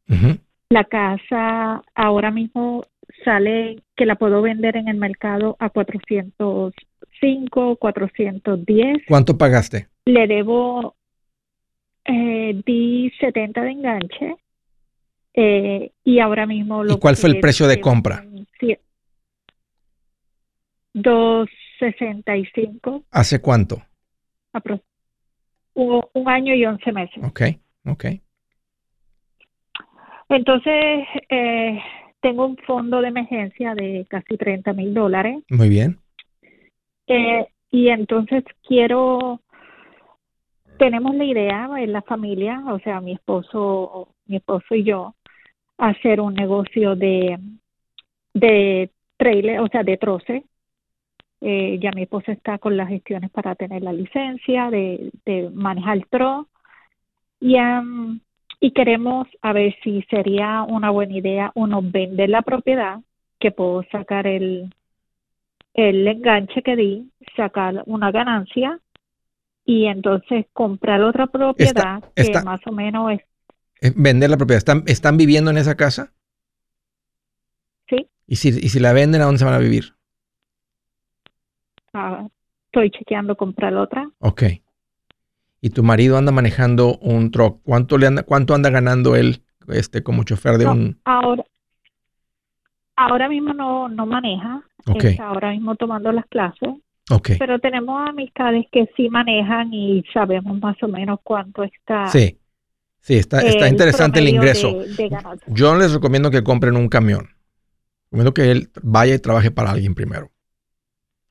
La 0.69 0.85
casa 0.85 1.83
ahora 1.95 2.31
mismo 2.31 2.83
sale 3.23 3.83
que 3.95 4.05
la 4.05 4.15
puedo 4.15 4.41
vender 4.41 4.77
en 4.77 4.87
el 4.87 4.97
mercado 4.97 5.55
a 5.59 5.69
405, 5.69 7.75
410. 7.77 9.03
¿Cuánto 9.07 9.37
pagaste? 9.37 9.87
Le 10.05 10.27
debo, 10.27 10.95
eh, 12.05 12.61
di 12.65 13.11
70 13.19 13.61
de 13.61 13.71
enganche 13.71 14.35
eh, 15.33 15.91
y 16.03 16.19
ahora 16.19 16.45
mismo 16.45 16.83
lo 16.83 16.93
¿Y 16.93 16.99
cuál 16.99 17.15
fue 17.15 17.29
el 17.29 17.39
precio 17.39 17.67
de 17.67 17.81
compra? 17.81 18.23
Sí, 18.59 18.77
265. 20.93 23.05
¿Hace 23.11 23.41
cuánto? 23.41 23.81
Un, 25.75 26.01
un 26.13 26.29
año 26.29 26.53
y 26.53 26.65
11 26.65 26.91
meses. 26.91 27.23
Ok, 27.23 27.41
ok. 27.85 28.05
Entonces, 30.29 31.05
eh, 31.29 31.79
tengo 32.21 32.45
un 32.45 32.57
fondo 32.57 33.01
de 33.01 33.09
emergencia 33.09 33.75
de 33.75 34.05
casi 34.09 34.37
30 34.37 34.73
mil 34.73 34.93
dólares. 34.93 35.43
Muy 35.49 35.69
bien. 35.69 35.99
Eh, 37.07 37.45
y 37.69 37.89
entonces 37.89 38.43
quiero, 38.65 39.41
tenemos 40.77 41.15
la 41.15 41.25
idea 41.25 41.69
en 41.77 41.91
la 41.91 42.01
familia, 42.01 42.63
o 42.67 42.79
sea, 42.79 43.01
mi 43.01 43.13
esposo, 43.13 44.09
mi 44.25 44.37
esposo 44.37 44.73
y 44.73 44.83
yo, 44.83 45.15
hacer 45.77 46.21
un 46.21 46.33
negocio 46.33 46.95
de, 46.95 47.37
de 48.33 48.89
trailer, 49.17 49.59
o 49.59 49.67
sea, 49.67 49.83
de 49.83 49.97
troce. 49.97 50.43
Eh, 51.45 51.77
ya 51.81 51.91
mi 51.91 52.03
esposo 52.03 52.31
está 52.31 52.57
con 52.57 52.77
las 52.77 52.87
gestiones 52.87 53.29
para 53.29 53.53
tener 53.55 53.81
la 53.81 53.91
licencia 53.91 54.69
de, 54.71 55.11
de 55.25 55.49
manejar 55.53 55.97
el 55.97 56.07
tro. 56.07 56.47
Y 57.39 57.55
um, 57.59 58.19
y 58.63 58.71
queremos 58.71 59.27
a 59.41 59.51
ver 59.51 59.75
si 59.83 60.03
sería 60.03 60.63
una 60.63 60.89
buena 60.89 61.17
idea 61.17 61.51
uno 61.53 61.81
vender 61.83 62.29
la 62.29 62.43
propiedad, 62.43 63.01
que 63.37 63.51
puedo 63.51 63.83
sacar 63.91 64.25
el, 64.25 64.73
el 65.73 66.07
enganche 66.07 66.61
que 66.61 66.77
di, 66.77 67.11
sacar 67.35 67.83
una 67.87 68.09
ganancia 68.11 68.79
y 69.65 69.87
entonces 69.87 70.45
comprar 70.53 71.01
otra 71.01 71.27
propiedad 71.27 72.01
que 72.15 72.41
más 72.45 72.61
o 72.65 72.71
menos 72.71 73.11
es... 73.11 73.19
Eh, 73.81 73.91
vender 73.97 74.29
la 74.29 74.37
propiedad. 74.37 74.59
¿Están, 74.59 74.83
¿Están 74.87 75.17
viviendo 75.17 75.51
en 75.51 75.57
esa 75.57 75.75
casa? 75.75 76.13
Sí. 77.89 78.07
¿Y 78.27 78.37
si, 78.37 78.47
y 78.47 78.69
si 78.69 78.79
la 78.79 78.93
venden, 78.93 79.21
a 79.21 79.25
dónde 79.25 79.39
se 79.39 79.45
van 79.45 79.55
a 79.55 79.59
vivir? 79.59 79.95
Ah, 81.93 82.27
estoy 82.65 82.89
chequeando 82.91 83.35
comprar 83.35 83.75
otra. 83.75 84.09
Ok 84.19 84.43
y 85.65 85.69
tu 85.69 85.81
marido 85.81 86.17
anda 86.17 86.33
manejando 86.33 86.97
un 86.97 87.31
truck, 87.31 87.61
¿cuánto 87.63 87.97
le 87.97 88.07
anda, 88.07 88.23
cuánto 88.23 88.53
anda 88.53 88.69
ganando 88.69 89.15
él 89.15 89.43
este 89.69 90.03
como 90.03 90.25
chofer 90.25 90.57
de 90.57 90.65
un 90.65 90.99
ahora 91.05 91.45
ahora 92.97 93.29
mismo 93.29 93.53
no, 93.53 93.87
no 93.87 94.05
maneja, 94.05 94.61
está 94.93 95.27
ahora 95.27 95.51
mismo 95.51 95.75
tomando 95.75 96.11
las 96.11 96.25
clases. 96.25 96.69
Okay. 97.09 97.37
Pero 97.37 97.59
tenemos 97.59 98.09
amistades 98.09 98.65
que 98.73 98.89
sí 98.97 99.09
manejan 99.09 99.73
y 99.73 100.03
sabemos 100.13 100.59
más 100.59 100.75
o 100.83 100.87
menos 100.89 101.19
cuánto 101.23 101.63
está. 101.63 102.07
Sí. 102.07 102.37
Sí, 102.99 103.15
está, 103.15 103.41
está 103.41 103.67
interesante 103.67 104.19
el 104.19 104.29
ingreso. 104.29 104.79
Yo 105.47 105.75
les 105.75 105.93
recomiendo 105.93 106.31
que 106.31 106.43
compren 106.43 106.77
un 106.77 106.87
camión. 106.87 107.29
Recomiendo 108.05 108.33
que 108.33 108.51
él 108.51 108.69
vaya 108.81 109.15
y 109.15 109.19
trabaje 109.19 109.51
para 109.51 109.71
alguien 109.71 109.95
primero. 109.95 110.31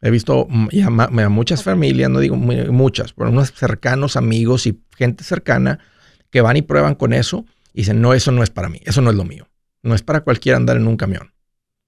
He 0.02 0.10
visto 0.10 0.48
a, 0.50 1.28
muchas 1.28 1.62
familias, 1.62 2.10
no 2.10 2.18
digo 2.18 2.36
muchas, 2.36 3.12
pero 3.12 3.30
unos 3.30 3.52
cercanos 3.52 4.16
amigos 4.16 4.66
y 4.66 4.80
gente 4.96 5.22
cercana 5.22 5.78
que 6.30 6.40
van 6.40 6.56
y 6.56 6.62
prueban 6.62 6.96
con 6.96 7.12
eso 7.12 7.46
y 7.72 7.82
dicen, 7.82 8.00
no, 8.00 8.12
eso 8.12 8.32
no 8.32 8.42
es 8.42 8.50
para 8.50 8.68
mí, 8.68 8.80
eso 8.84 9.00
no 9.00 9.10
es 9.10 9.16
lo 9.16 9.24
mío. 9.24 9.48
No 9.82 9.94
es 9.94 10.02
para 10.02 10.22
cualquiera 10.22 10.58
andar 10.58 10.76
en 10.76 10.88
un 10.88 10.96
camión. 10.96 11.32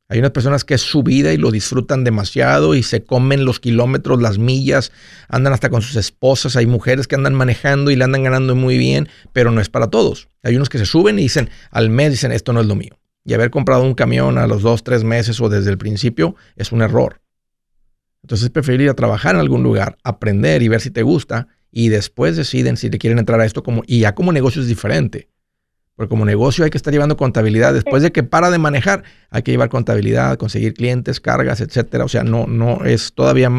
Hay 0.09 0.19
unas 0.19 0.33
personas 0.33 0.65
que 0.65 0.75
es 0.75 0.83
su 0.83 1.03
vida 1.03 1.33
y 1.33 1.39
lo 1.39 1.51
disfrutan 1.51 2.05
demasiado 2.05 2.75
y 2.75 2.83
se 2.83 3.05
comen 3.05 3.45
los 3.45 3.59
kilómetros, 3.59 4.23
las 4.23 4.39
millas, 4.39 4.93
andan 5.29 5.53
hasta 5.53 5.71
con 5.71 5.83
sus 5.83 5.97
esposas. 5.97 6.57
Hay 6.57 6.67
mujeres 6.67 7.09
que 7.09 7.15
andan 7.17 7.35
manejando 7.35 7.91
y 7.91 7.97
le 7.97 8.05
andan 8.05 8.23
ganando 8.23 8.55
muy 8.55 8.77
bien, 8.77 9.09
pero 9.33 9.51
no 9.51 9.61
es 9.61 9.71
para 9.71 9.89
todos. 9.89 10.29
Hay 10.43 10.57
unos 10.57 10.69
que 10.69 10.79
se 10.79 10.87
suben 10.87 11.19
y 11.19 11.23
dicen, 11.23 11.51
al 11.71 11.91
mes 11.91 12.13
dicen, 12.13 12.33
esto 12.33 12.53
no 12.53 12.61
es 12.61 12.67
lo 12.67 12.77
mío. 12.77 12.99
Y 13.25 13.33
haber 13.33 13.51
comprado 13.51 13.83
un 13.83 13.95
camión 13.95 14.37
a 14.37 14.47
los 14.47 14.63
dos, 14.63 14.85
tres 14.85 15.03
meses 15.03 15.41
o 15.41 15.49
desde 15.49 15.71
el 15.71 15.79
principio 15.79 16.37
es 16.57 16.71
un 16.71 16.83
error. 16.83 17.24
Entonces 18.25 18.47
es 18.47 18.51
preferible 18.51 18.85
ir 18.85 18.91
a 18.91 18.95
trabajar 18.95 19.35
en 19.35 19.43
algún 19.43 19.63
lugar, 19.63 19.99
aprender 20.03 20.63
y 20.63 20.69
ver 20.69 20.81
si 20.81 20.91
te 20.91 21.03
gusta 21.03 21.47
y 21.71 21.91
después 21.91 22.39
deciden 22.39 22.79
si 22.79 22.89
te 22.89 22.97
quieren 22.97 23.19
entrar 23.19 23.39
a 23.39 23.45
esto 23.45 23.63
como, 23.63 23.83
y 23.87 23.99
ya 23.99 24.15
como 24.15 24.33
negocio 24.33 24.63
es 24.63 24.69
diferente. 24.69 25.29
Porque 25.95 26.09
como 26.09 26.25
negocio 26.25 26.65
hay 26.65 26.71
que 26.71 26.79
estar 26.79 26.91
llevando 26.91 27.19
contabilidad. 27.19 27.75
Después 27.75 28.03
de 28.03 28.13
que 28.13 28.23
para 28.23 28.51
de 28.51 28.57
manejar, 28.57 29.05
hay 29.29 29.43
que 29.43 29.51
llevar 29.51 29.69
contabilidad, 29.69 30.39
conseguir 30.39 30.73
clientes, 30.73 31.21
cargas, 31.21 31.61
etcétera. 31.61 32.05
O 32.05 32.09
sea, 32.09 32.25
no, 32.25 32.47
no 32.47 32.83
es 32.87 33.13
todavía. 33.13 33.51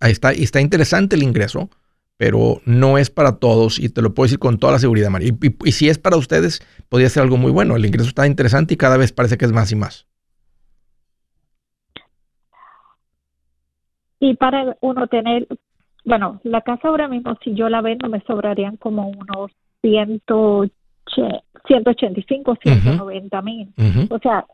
Está, 0.00 0.30
está 0.30 0.60
interesante 0.60 1.16
el 1.16 1.24
ingreso, 1.24 1.68
pero 2.16 2.62
no 2.66 2.98
es 2.98 3.10
para 3.10 3.32
todos. 3.32 3.80
Y 3.80 3.88
te 3.88 4.00
lo 4.00 4.14
puedo 4.14 4.26
decir 4.26 4.38
con 4.38 4.58
toda 4.58 4.74
la 4.74 4.78
seguridad, 4.78 5.10
María. 5.10 5.34
Y, 5.64 5.72
si 5.72 5.88
es 5.88 5.98
para 5.98 6.16
ustedes, 6.16 6.62
podría 6.88 7.10
ser 7.10 7.24
algo 7.24 7.36
muy 7.36 7.50
bueno. 7.50 7.74
El 7.74 7.84
ingreso 7.84 8.10
está 8.10 8.28
interesante 8.28 8.74
y 8.74 8.76
cada 8.76 8.96
vez 8.96 9.12
parece 9.12 9.36
que 9.36 9.44
es 9.44 9.52
más 9.52 9.72
y 9.72 9.74
más. 9.74 10.06
Y 14.24 14.36
para 14.36 14.74
uno 14.80 15.06
tener, 15.06 15.46
bueno, 16.02 16.40
la 16.44 16.62
casa 16.62 16.88
ahora 16.88 17.08
mismo, 17.08 17.36
si 17.44 17.52
yo 17.52 17.68
la 17.68 17.82
vendo, 17.82 18.08
me 18.08 18.22
sobrarían 18.22 18.78
como 18.78 19.08
unos 19.08 19.50
ciento 19.82 20.64
185, 21.66 22.56
190 22.56 23.42
mil. 23.42 23.68
O 24.08 24.18
sea, 24.20 24.46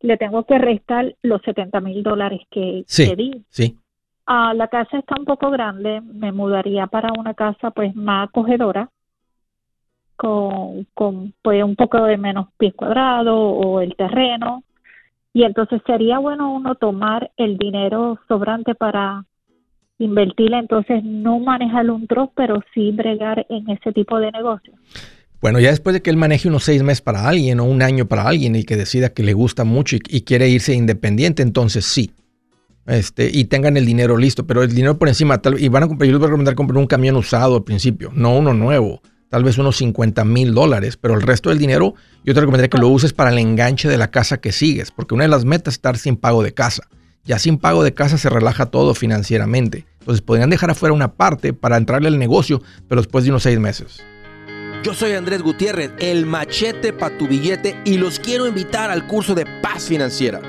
le 0.00 0.18
tengo 0.18 0.44
que 0.44 0.58
restar 0.58 1.14
los 1.22 1.40
70 1.40 1.80
mil 1.80 2.02
dólares 2.02 2.42
que, 2.50 2.84
di. 3.16 3.42
Sí. 3.48 3.78
Ah, 4.26 4.52
la 4.52 4.68
casa 4.68 4.98
está 4.98 5.14
un 5.18 5.24
poco 5.24 5.50
grande, 5.50 6.02
me 6.02 6.30
mudaría 6.30 6.86
para 6.86 7.08
una 7.18 7.32
casa 7.32 7.70
pues 7.70 7.96
más 7.96 8.28
acogedora, 8.28 8.90
con, 10.16 10.86
con 10.92 11.32
pues 11.40 11.64
un 11.64 11.76
poco 11.76 12.04
de 12.04 12.18
menos 12.18 12.48
pies 12.58 12.74
cuadrados 12.74 13.38
o 13.38 13.80
el 13.80 13.96
terreno. 13.96 14.64
Y 15.34 15.42
entonces 15.42 15.82
sería 15.84 16.18
bueno 16.20 16.54
uno 16.54 16.76
tomar 16.76 17.32
el 17.36 17.58
dinero 17.58 18.20
sobrante 18.28 18.76
para 18.76 19.24
invertirle, 19.98 20.58
entonces 20.58 21.02
no 21.04 21.40
manejar 21.40 21.90
un 21.90 22.06
trozo, 22.06 22.32
pero 22.36 22.62
sí 22.72 22.92
bregar 22.92 23.44
en 23.50 23.68
ese 23.68 23.92
tipo 23.92 24.18
de 24.20 24.30
negocio. 24.30 24.72
Bueno, 25.40 25.58
ya 25.58 25.70
después 25.70 25.92
de 25.92 26.02
que 26.02 26.10
él 26.10 26.16
maneje 26.16 26.48
unos 26.48 26.62
seis 26.62 26.84
meses 26.84 27.02
para 27.02 27.28
alguien 27.28 27.58
o 27.58 27.64
un 27.64 27.82
año 27.82 28.06
para 28.06 28.28
alguien 28.28 28.54
y 28.54 28.62
que 28.62 28.76
decida 28.76 29.12
que 29.12 29.24
le 29.24 29.34
gusta 29.34 29.64
mucho 29.64 29.96
y, 29.96 30.22
quiere 30.22 30.48
irse 30.48 30.72
independiente, 30.72 31.42
entonces 31.42 31.84
sí. 31.84 32.12
Este, 32.86 33.28
y 33.32 33.46
tengan 33.46 33.76
el 33.76 33.86
dinero 33.86 34.16
listo, 34.16 34.46
pero 34.46 34.62
el 34.62 34.72
dinero 34.72 34.98
por 34.98 35.08
encima, 35.08 35.42
tal, 35.42 35.60
y 35.60 35.68
van 35.68 35.82
a 35.82 35.88
comprar, 35.88 36.06
yo 36.06 36.12
les 36.12 36.20
voy 36.20 36.26
a 36.26 36.28
recomendar 36.28 36.54
comprar 36.54 36.78
un 36.78 36.86
camión 36.86 37.16
usado 37.16 37.56
al 37.56 37.64
principio, 37.64 38.10
no 38.14 38.36
uno 38.36 38.54
nuevo, 38.54 39.00
tal 39.28 39.44
vez 39.44 39.58
unos 39.58 39.76
50 39.76 40.24
mil 40.24 40.54
dólares, 40.54 40.96
pero 40.96 41.14
el 41.14 41.22
resto 41.22 41.50
del 41.50 41.58
dinero 41.58 41.94
yo 42.24 42.34
te 42.34 42.40
recomendaría 42.40 42.70
que 42.70 42.78
lo 42.78 42.88
uses 42.88 43.12
para 43.12 43.30
el 43.30 43.38
enganche 43.38 43.88
de 43.88 43.98
la 43.98 44.10
casa 44.10 44.38
que 44.38 44.52
sigues, 44.52 44.90
porque 44.90 45.14
una 45.14 45.24
de 45.24 45.28
las 45.28 45.44
metas 45.44 45.72
es 45.72 45.78
estar 45.78 45.98
sin 45.98 46.16
pago 46.16 46.42
de 46.42 46.54
casa. 46.54 46.88
Ya 47.24 47.38
sin 47.38 47.58
pago 47.58 47.82
de 47.82 47.94
casa 47.94 48.18
se 48.18 48.28
relaja 48.28 48.66
todo 48.66 48.94
financieramente. 48.94 49.86
Entonces 50.00 50.20
podrían 50.20 50.50
dejar 50.50 50.70
afuera 50.70 50.92
una 50.92 51.14
parte 51.14 51.54
para 51.54 51.78
entrarle 51.78 52.08
al 52.08 52.18
negocio, 52.18 52.62
pero 52.88 53.00
después 53.00 53.24
de 53.24 53.30
unos 53.30 53.42
seis 53.42 53.58
meses. 53.58 54.04
Yo 54.82 54.92
soy 54.92 55.12
Andrés 55.12 55.40
Gutiérrez, 55.40 55.92
el 55.98 56.26
machete 56.26 56.92
para 56.92 57.16
tu 57.16 57.26
billete 57.26 57.80
y 57.86 57.96
los 57.96 58.20
quiero 58.20 58.46
invitar 58.46 58.90
al 58.90 59.06
curso 59.06 59.34
de 59.34 59.46
paz 59.62 59.84
financiera. 59.84 60.42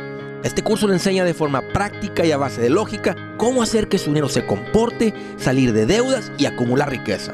Este 0.44 0.62
curso 0.62 0.88
le 0.88 0.94
enseña 0.94 1.24
de 1.24 1.34
forma 1.34 1.62
práctica 1.74 2.26
y 2.26 2.32
a 2.32 2.38
base 2.38 2.62
de 2.62 2.70
lógica 2.70 3.16
cómo 3.38 3.64
hacer 3.64 3.88
que 3.88 3.98
su 3.98 4.10
dinero 4.10 4.28
se 4.28 4.46
comporte, 4.46 5.14
salir 5.38 5.72
de 5.72 5.86
deudas 5.86 6.34
y 6.38 6.46
acumular 6.46 6.90
riqueza. 6.90 7.34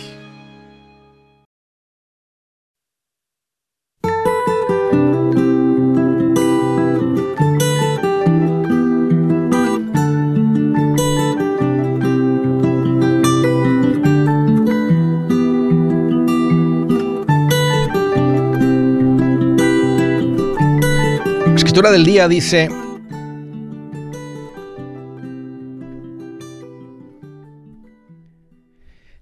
Del 21.91 22.05
día 22.05 22.27
dice, 22.29 22.69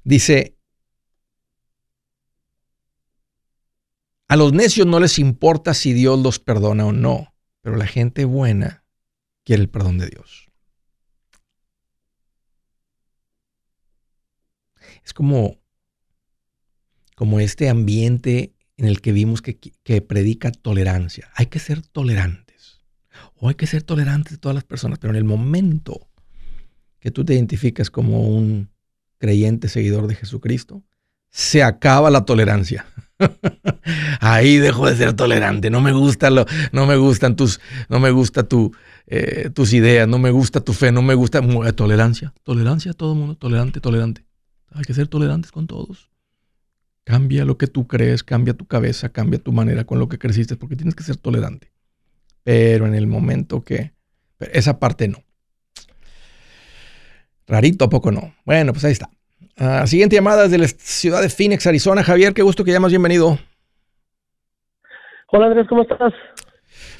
dice, 0.04 0.56
a 4.28 4.36
los 4.36 4.54
necios 4.54 4.86
no 4.86 5.00
les 5.00 5.18
importa 5.18 5.74
si 5.74 5.94
Dios 5.94 6.20
los 6.20 6.38
perdona 6.38 6.86
o 6.86 6.92
no, 6.92 7.34
pero 7.62 7.76
la 7.76 7.88
gente 7.88 8.26
buena 8.26 8.86
quiere 9.44 9.64
el 9.64 9.70
perdón 9.70 9.98
de 9.98 10.08
Dios. 10.08 10.50
Es 15.04 15.14
como, 15.14 15.60
como 17.16 17.40
este 17.40 17.68
ambiente 17.68 18.54
en 18.78 18.86
el 18.86 19.02
que 19.02 19.12
vimos 19.12 19.42
que, 19.42 20.02
predica 20.02 20.52
tolerancia. 20.52 21.30
Hay 21.36 21.48
que 21.48 21.60
ser 21.60 21.82
tolerantes. 21.82 22.49
O 23.36 23.50
hay 23.50 23.56
que 23.56 23.68
ser 23.68 23.84
tolerantes 23.84 24.34
de 24.34 24.38
todas 24.38 24.56
las 24.56 24.64
personas. 24.64 25.00
Pero 25.00 25.12
en 25.12 25.18
el 25.18 25.24
momento 25.24 26.10
que 27.00 27.12
tú 27.12 27.24
te 27.24 27.34
identificas 27.34 27.90
como 27.90 28.28
un 28.28 28.70
creyente 29.18 29.70
seguidor 29.70 30.08
de 30.08 30.16
Jesucristo, 30.16 30.84
se 31.30 31.64
acaba 31.64 32.10
la 32.10 32.26
tolerancia. 32.26 32.86
Ahí 34.20 34.58
dejo 34.58 34.88
de 34.88 34.96
ser 34.96 35.14
tolerante. 35.14 35.70
No 35.70 35.82
me 35.82 35.92
gusta 35.92 36.30
no 36.30 36.86
me 36.86 36.98
gustan 36.98 37.36
tus, 37.36 37.60
no 37.90 38.00
me 38.00 38.12
gusta 38.12 38.44
tu, 38.44 38.74
eh, 39.08 39.50
tus 39.54 39.74
ideas, 39.74 40.08
no 40.08 40.20
me 40.20 40.32
gusta 40.32 40.62
tu 40.62 40.74
fe, 40.74 40.92
no 40.92 41.02
me 41.02 41.14
gusta 41.14 41.42
tolerancia, 41.74 42.34
tolerancia 42.44 42.92
a 42.92 42.94
todo 42.94 43.14
el 43.14 43.20
mundo, 43.20 43.36
tolerante, 43.36 43.80
tolerante. 43.80 44.26
Hay 44.72 44.84
que 44.84 44.94
ser 44.94 45.08
tolerantes 45.08 45.52
con 45.52 45.68
todos. 45.68 46.10
Cambia 47.04 47.44
lo 47.44 47.58
que 47.58 47.68
tú 47.68 47.88
crees, 47.88 48.24
cambia 48.24 48.54
tu 48.54 48.66
cabeza, 48.66 49.10
cambia 49.10 49.40
tu 49.40 49.52
manera 49.52 49.84
con 49.84 49.98
lo 50.00 50.10
que 50.10 50.20
creciste, 50.20 50.56
porque 50.56 50.76
tienes 50.76 50.94
que 50.94 51.04
ser 51.04 51.18
tolerante. 51.18 51.72
Pero 52.44 52.88
en 52.88 52.96
el 52.96 53.08
momento 53.08 53.64
que... 53.64 53.92
Esa 54.40 54.80
parte 54.80 55.08
no. 55.08 55.18
Rarito, 57.48 57.86
¿a 57.86 57.90
poco 57.90 58.12
no? 58.12 58.34
Bueno, 58.46 58.74
pues 58.74 58.86
ahí 58.86 58.92
está. 58.92 59.10
Ah, 59.58 59.86
siguiente 59.88 60.16
llamada 60.16 60.44
desde 60.44 60.58
la 60.58 60.68
ciudad 60.68 61.22
de 61.22 61.30
Phoenix, 61.30 61.68
Arizona. 61.68 62.04
Javier, 62.04 62.34
qué 62.34 62.42
gusto 62.42 62.64
que 62.64 62.72
llamas, 62.72 62.92
bienvenido. 62.92 63.38
Hola 65.32 65.48
Andrés, 65.48 65.68
¿cómo 65.68 65.82
estás? 65.82 66.14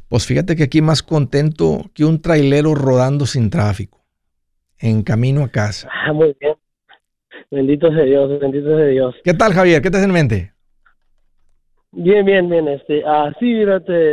Pues 0.10 0.26
fíjate 0.26 0.56
que 0.56 0.64
aquí 0.64 0.82
más 0.82 1.02
contento 1.02 1.90
que 1.94 2.04
un 2.04 2.22
trailero 2.22 2.76
rodando 2.76 3.26
sin 3.26 3.50
tráfico, 3.50 4.04
en 4.78 5.04
camino 5.04 5.44
a 5.44 5.50
casa. 5.50 5.88
Ah, 5.92 6.12
muy 6.12 6.36
bien. 6.40 6.56
Bendito 7.50 7.92
sea 7.94 8.04
Dios, 8.04 8.40
bendito 8.40 8.76
sea 8.76 8.88
Dios. 8.88 9.16
¿Qué 9.24 9.34
tal, 9.34 9.54
Javier? 9.54 9.82
¿Qué 9.82 9.90
te 9.90 9.98
hace 9.98 10.06
en 10.06 10.12
mente? 10.12 10.54
Bien, 11.92 12.24
bien, 12.24 12.50
bien. 12.50 12.68
Este, 12.68 13.04
ah, 13.06 13.32
sí, 13.40 13.64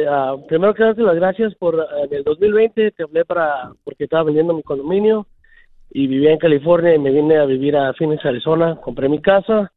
ah, 0.09 0.37
primero 0.49 0.75
que 0.75 0.83
darte 0.83 1.03
las 1.03 1.17
gracias 1.17 1.55
por 1.57 1.79
ah, 1.79 2.05
en 2.05 2.15
el 2.15 2.25
2020 2.25 2.93
te 2.93 3.03
hablé 3.03 3.25
para 3.25 3.71
porque 3.85 4.05
estaba 4.05 4.25
vendiendo 4.25 4.55
mi 4.55 4.63
condominio 4.63 5.27
y 5.91 6.07
vivía 6.07 6.33
en 6.33 6.39
California 6.39 6.95
y 6.95 6.99
me 6.99 7.11
vine 7.11 7.37
a 7.37 7.45
vivir 7.45 7.77
a 7.77 7.93
Phoenix, 7.93 8.25
Arizona. 8.25 8.77
Compré 8.77 9.09
mi 9.09 9.21
casa, 9.21 9.73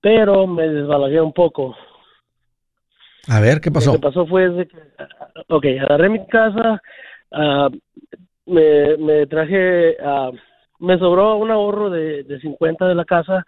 pero 0.00 0.46
me 0.46 0.68
desbalagué 0.68 1.20
un 1.20 1.32
poco. 1.32 1.76
A 3.28 3.40
ver, 3.40 3.60
¿qué 3.60 3.70
pasó? 3.70 3.92
Lo 3.92 3.98
que 3.98 4.06
pasó 4.06 4.26
fue 4.26 4.48
de 4.48 4.66
que, 4.66 4.76
ok, 5.48 5.64
agarré 5.82 6.08
mi 6.08 6.26
casa, 6.26 6.82
ah, 7.30 7.68
me, 8.46 8.96
me 8.96 9.26
traje, 9.26 9.96
ah, 10.02 10.30
me 10.78 10.98
sobró 10.98 11.36
un 11.36 11.50
ahorro 11.50 11.90
de, 11.90 12.24
de 12.24 12.40
50 12.40 12.88
de 12.88 12.94
la 12.94 13.04
casa 13.04 13.44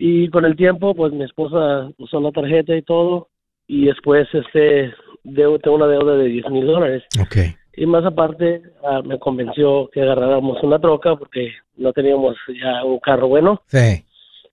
y 0.00 0.28
con 0.30 0.44
el 0.44 0.54
tiempo, 0.56 0.94
pues 0.94 1.12
mi 1.12 1.24
esposa 1.24 1.90
usó 1.98 2.20
la 2.20 2.30
tarjeta 2.32 2.74
y 2.76 2.82
todo 2.82 3.28
y 3.66 3.86
después, 3.86 4.26
este, 4.32 4.92
debo, 5.24 5.58
tengo 5.58 5.76
una 5.76 5.86
deuda 5.88 6.16
de 6.16 6.28
10 6.28 6.48
mil 6.50 6.66
dólares. 6.66 7.02
Y 7.76 7.86
más 7.86 8.04
aparte, 8.04 8.62
ah, 8.84 9.02
me 9.04 9.18
convenció 9.18 9.88
que 9.92 10.02
agarráramos 10.02 10.62
una 10.62 10.78
troca 10.78 11.16
porque 11.16 11.50
no 11.76 11.92
teníamos 11.92 12.36
ya 12.60 12.84
un 12.84 12.98
carro 12.98 13.28
bueno 13.28 13.62
Sí. 13.66 14.04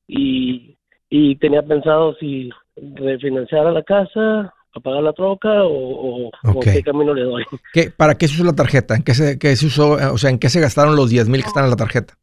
y, 0.07 0.77
y 1.09 1.35
tenía 1.37 1.61
pensado 1.63 2.15
si 2.19 2.49
refinanciar 2.75 3.67
a 3.67 3.71
la 3.71 3.83
casa, 3.83 4.53
a 4.73 4.79
pagar 4.81 5.03
la 5.03 5.13
troca 5.13 5.63
o, 5.63 5.69
o- 5.69 6.27
o 6.27 6.31
Ok. 6.59 6.63
qué 6.65 6.83
camino 6.83 7.13
le 7.13 7.23
doy. 7.23 7.43
¿Qué, 7.73 7.89
¿Para 7.95 8.15
qué 8.15 8.27
se 8.27 8.35
usó 8.35 8.43
la 8.43 8.53
tarjeta? 8.55 8.95
¿En 8.95 9.03
qué 9.03 9.13
se, 9.13 9.39
qué 9.39 9.55
se 9.55 9.65
usó? 9.67 9.91
O 10.13 10.17
sea, 10.17 10.29
¿en 10.29 10.37
qué 10.39 10.49
se 10.49 10.59
gastaron 10.59 10.95
los 10.95 11.09
10 11.09 11.29
mil 11.29 11.41
que 11.41 11.47
están 11.47 11.63
en 11.63 11.69
la 11.69 11.75
tarjeta? 11.77 12.15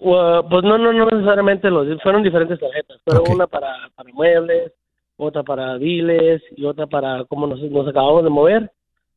Uh, 0.00 0.42
pues 0.50 0.64
no, 0.64 0.76
no, 0.76 0.92
no 0.92 1.06
necesariamente 1.06 1.70
los, 1.70 1.86
fueron 2.02 2.22
diferentes 2.24 2.58
tarjetas, 2.58 2.98
pero 3.04 3.20
Ok. 3.22 3.28
una 3.30 3.46
para, 3.46 3.72
para 3.94 4.12
muebles, 4.12 4.72
otra 5.16 5.44
para 5.44 5.76
biles 5.76 6.42
y 6.56 6.64
otra 6.64 6.86
para 6.88 7.24
como 7.26 7.46
nos, 7.46 7.60
nos 7.62 7.86
acabamos 7.86 8.24
de 8.24 8.30
mover 8.30 8.72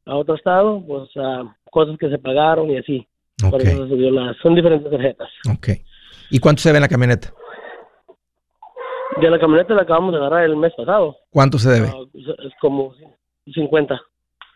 a 0.06 0.16
otro 0.16 0.36
estado, 0.36 0.84
pues 0.86 1.10
ah, 1.18 1.56
cosas 1.72 1.98
que 1.98 2.10
se 2.10 2.20
pagaron 2.20 2.70
y 2.70 2.78
así. 2.78 3.08
Por 3.40 3.56
Ok, 3.56 3.62
eso 3.68 3.84
se 3.86 3.90
subió 3.90 4.12
las, 4.12 4.38
son 4.38 4.54
diferentes 4.54 4.92
tarjetas. 4.92 5.30
ok. 5.52 5.70
¿Y 6.30 6.40
cuánto 6.40 6.62
se 6.62 6.72
ve 6.72 6.78
en 6.78 6.82
la 6.84 6.88
camioneta? 6.88 7.34
De 9.20 9.30
la 9.30 9.40
camioneta 9.40 9.74
la 9.74 9.82
acabamos 9.82 10.12
de 10.14 10.20
agarrar 10.20 10.44
el 10.46 10.56
mes 10.56 10.74
pasado. 10.78 11.18
¿Cuánto 11.32 11.58
se 11.58 11.70
debe? 11.70 11.88
Ah, 11.88 12.04
es 12.14 12.54
como 12.62 12.94
50. 13.54 14.00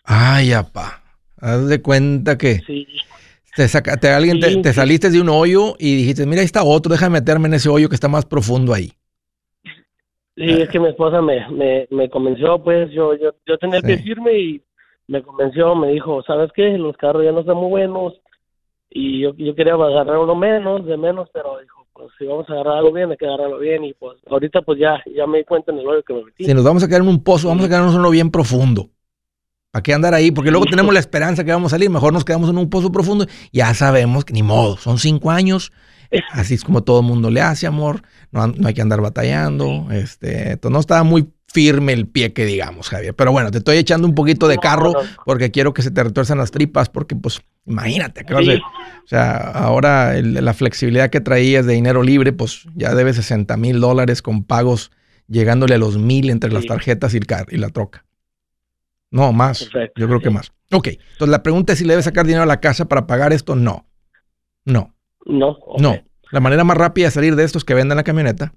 Ay, 0.04 0.54
apa. 0.54 1.02
Haz 1.42 1.68
de 1.68 1.82
cuenta 1.82 2.38
que 2.38 2.60
Sí. 2.66 2.88
Te, 3.56 3.68
saca, 3.68 3.98
te, 3.98 4.10
alguien 4.10 4.40
te, 4.40 4.56
te 4.58 4.74
saliste 4.74 5.10
de 5.10 5.22
un 5.22 5.30
hoyo 5.30 5.76
y 5.80 5.96
dijiste, 5.96 6.26
mira, 6.26 6.42
ahí 6.42 6.46
está 6.46 6.64
otro, 6.64 6.92
déjame 6.92 7.20
meterme 7.20 7.48
en 7.48 7.56
ese 7.56 7.70
hoyo 7.70 7.90
que 7.90 7.96
está 7.96 8.08
más 8.08 8.26
profundo 8.26 8.74
ahí. 8.74 8.92
Sí, 10.38 10.44
es 10.44 10.70
que 10.70 10.80
mi 10.82 10.90
esposa 10.90 11.22
me, 11.22 11.50
me, 11.50 11.88
me 11.92 12.10
convenció, 12.10 12.62
pues 12.62 12.92
yo, 12.92 13.16
yo, 13.16 13.32
yo 13.48 13.58
tenía 13.58 13.78
el 13.78 13.84
Sí. 13.84 13.88
pie 13.88 13.98
firme 14.00 14.34
y 14.38 14.62
me 15.08 15.24
convenció, 15.24 15.74
me 15.76 15.90
dijo, 15.92 16.22
¿sabes 16.24 16.52
qué? 16.54 16.78
Los 16.78 16.98
carros 16.98 17.24
ya 17.24 17.32
no 17.32 17.40
están 17.40 17.56
muy 17.56 17.70
buenos 17.70 18.14
y 18.90 19.22
yo, 19.22 19.34
yo 19.38 19.56
quería 19.56 19.76
agarrar 19.76 20.18
uno 20.18 20.36
menos, 20.36 20.86
de 20.86 20.98
menos, 20.98 21.30
pero 21.34 21.58
dijo, 21.62 21.86
pues 21.94 22.10
si 22.18 22.26
vamos 22.26 22.50
a 22.50 22.54
agarrar 22.54 22.80
algo 22.80 22.92
bien, 22.92 23.12
hay 23.12 23.18
que 23.18 23.26
agarrarlo 23.26 23.60
bien 23.60 23.86
y 23.86 23.94
pues 23.94 24.18
ahorita 24.30 24.62
pues 24.64 24.78
ya, 24.78 25.02
ya 25.16 25.26
me 25.26 25.38
di 25.38 25.44
cuenta 25.46 25.72
en 25.72 25.80
el 25.80 25.88
hoyo 25.88 26.04
que 26.04 26.14
me 26.14 26.26
metí. 26.26 26.44
Si 26.44 26.54
nos 26.54 26.66
vamos 26.66 26.84
a 26.84 26.88
quedar 26.88 27.02
en 27.02 27.08
un 27.08 27.24
pozo, 27.24 27.48
vamos 27.48 27.64
a 27.66 27.70
quedarnos 27.70 27.94
en 27.94 28.00
uno 28.02 28.10
bien 28.10 28.30
profundo. 28.30 28.90
¿Para 29.76 29.84
qué 29.84 29.94
andar 29.94 30.14
ahí? 30.14 30.32
Porque 30.32 30.52
luego 30.52 30.66
tenemos 30.68 30.94
la 30.94 31.02
esperanza 31.02 31.44
que 31.44 31.52
vamos 31.52 31.74
a 31.74 31.76
salir. 31.76 31.90
Mejor 31.90 32.14
nos 32.14 32.24
quedamos 32.24 32.50
en 32.50 32.58
un 32.58 32.70
pozo 32.70 32.94
profundo. 32.94 33.28
Ya 33.52 33.74
sabemos 33.74 34.24
que 34.24 34.32
ni 34.32 34.42
modo, 34.42 34.78
son 34.78 34.98
cinco 35.00 35.32
años. 35.32 35.74
Así 36.32 36.54
es 36.54 36.64
como 36.64 36.82
todo 36.82 37.02
el 37.02 37.06
mundo 37.06 37.30
le 37.30 37.42
hace, 37.42 37.68
amor. 37.68 38.02
No, 38.32 38.48
no 38.48 38.70
hay 38.70 38.74
que 38.74 38.82
andar 38.82 39.02
batallando. 39.02 39.88
Este, 39.92 40.58
no 40.70 40.80
estaba 40.80 41.04
muy 41.04 41.28
firme 41.52 41.92
el 41.92 42.08
pie 42.08 42.32
que 42.32 42.46
digamos, 42.46 42.88
Javier. 42.88 43.14
Pero 43.16 43.34
bueno, 43.34 43.52
te 43.52 43.58
estoy 43.58 43.76
echando 43.76 44.08
un 44.08 44.16
poquito 44.16 44.48
de 44.48 44.58
carro 44.60 44.94
porque 45.26 45.52
quiero 45.52 45.74
que 45.74 45.82
se 45.82 45.92
te 45.92 46.02
retuerzan 46.06 46.38
las 46.38 46.52
tripas. 46.52 46.88
Porque, 46.88 47.18
pues, 47.18 47.42
imagínate, 47.66 48.24
¿qué 48.24 48.34
vas 48.34 48.48
a 48.48 48.52
Sí. 48.54 48.62
O 49.04 49.08
sea, 49.10 49.36
ahora 49.36 50.16
el- 50.18 50.36
la 50.46 50.54
flexibilidad 50.54 51.10
que 51.10 51.20
traías 51.20 51.66
de 51.66 51.74
dinero 51.74 52.02
libre, 52.02 52.32
pues 52.32 52.62
ya 52.76 52.96
debes 52.96 53.18
60 53.18 53.58
mil 53.58 53.82
dólares 53.82 54.22
con 54.22 54.46
pagos 54.46 54.92
llegándole 55.28 55.76
a 55.76 55.80
los 55.80 55.98
mil 55.98 56.30
entre 56.30 56.50
las 56.50 56.66
tarjetas 56.66 57.14
y, 57.14 57.18
el 57.18 57.26
car- 57.26 57.48
y 57.52 57.58
la 57.58 57.68
troca. 57.68 58.06
No, 59.16 59.32
más. 59.32 59.64
Perfecto, 59.64 60.02
Yo 60.02 60.08
creo 60.08 60.20
que 60.20 60.30
más. 60.30 60.52
Ok, 60.74 60.88
entonces 60.88 61.30
la 61.30 61.42
pregunta 61.42 61.72
es 61.72 61.80
si 61.80 61.86
le 61.86 61.94
debes 61.94 62.04
sacar 62.04 62.26
dinero 62.26 62.44
a 62.44 62.46
la 62.46 62.60
casa 62.60 62.90
para 62.90 63.08
pagar 63.08 63.32
esto. 63.32 63.56
No. 63.56 63.88
No, 64.66 64.94
No, 65.26 65.58
no. 65.80 65.96
La 66.32 66.42
manera 66.42 66.66
más 66.66 66.76
rápida 66.76 67.08
de 67.08 67.12
salir 67.12 67.38
de 67.38 67.46
esto 67.46 67.58
es 67.58 67.64
que 67.64 67.74
vendan 67.74 67.96
la 67.96 68.04
camioneta. 68.04 68.54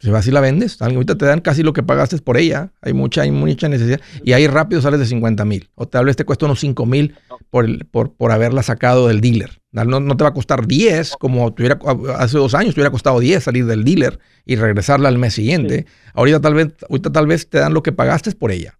Si 0.00 0.08
vas 0.10 0.26
y 0.26 0.30
la 0.30 0.40
vendes, 0.40 0.80
ahorita 0.80 1.16
te 1.18 1.26
dan 1.26 1.40
casi 1.40 1.62
lo 1.62 1.74
que 1.74 1.82
pagaste 1.82 2.16
por 2.18 2.38
ella. 2.38 2.72
Hay 2.80 2.94
mucha, 2.94 3.20
hay 3.22 3.30
mucha 3.30 3.68
necesidad. 3.68 4.00
Y 4.24 4.32
ahí 4.32 4.46
rápido 4.46 4.80
sales 4.80 4.98
de 4.98 5.04
50 5.06 5.44
mil. 5.44 5.68
O 5.74 5.86
tal 5.86 6.06
vez 6.06 6.16
te 6.16 6.24
cuesta 6.24 6.46
unos 6.46 6.58
5 6.60 6.86
mil 6.86 7.14
por, 7.50 7.66
el- 7.66 7.84
por, 7.84 8.14
por 8.14 8.32
haberla 8.32 8.62
sacado 8.62 9.08
del 9.08 9.20
dealer. 9.20 9.60
No, 9.72 9.84
no 10.00 10.16
te 10.16 10.24
va 10.24 10.30
a 10.30 10.34
costar 10.34 10.66
10 10.66 11.12
como 11.18 11.52
tuviera, 11.52 11.78
hace 12.16 12.38
dos 12.38 12.54
años 12.54 12.74
te 12.74 12.80
hubiera 12.80 12.90
costado 12.90 13.20
10 13.20 13.44
salir 13.44 13.66
del 13.66 13.84
dealer 13.84 14.18
y 14.46 14.56
regresarla 14.56 15.08
al 15.10 15.18
mes 15.18 15.34
siguiente. 15.34 15.84
Ahorita 16.14 16.40
tal 16.40 16.54
vez, 16.54 16.68
ahorita 16.88 17.12
tal 17.12 17.26
vez 17.26 17.48
te 17.50 17.58
dan 17.58 17.74
lo 17.74 17.82
que 17.82 17.92
pagaste 17.92 18.32
por 18.32 18.52
ella. 18.52 18.78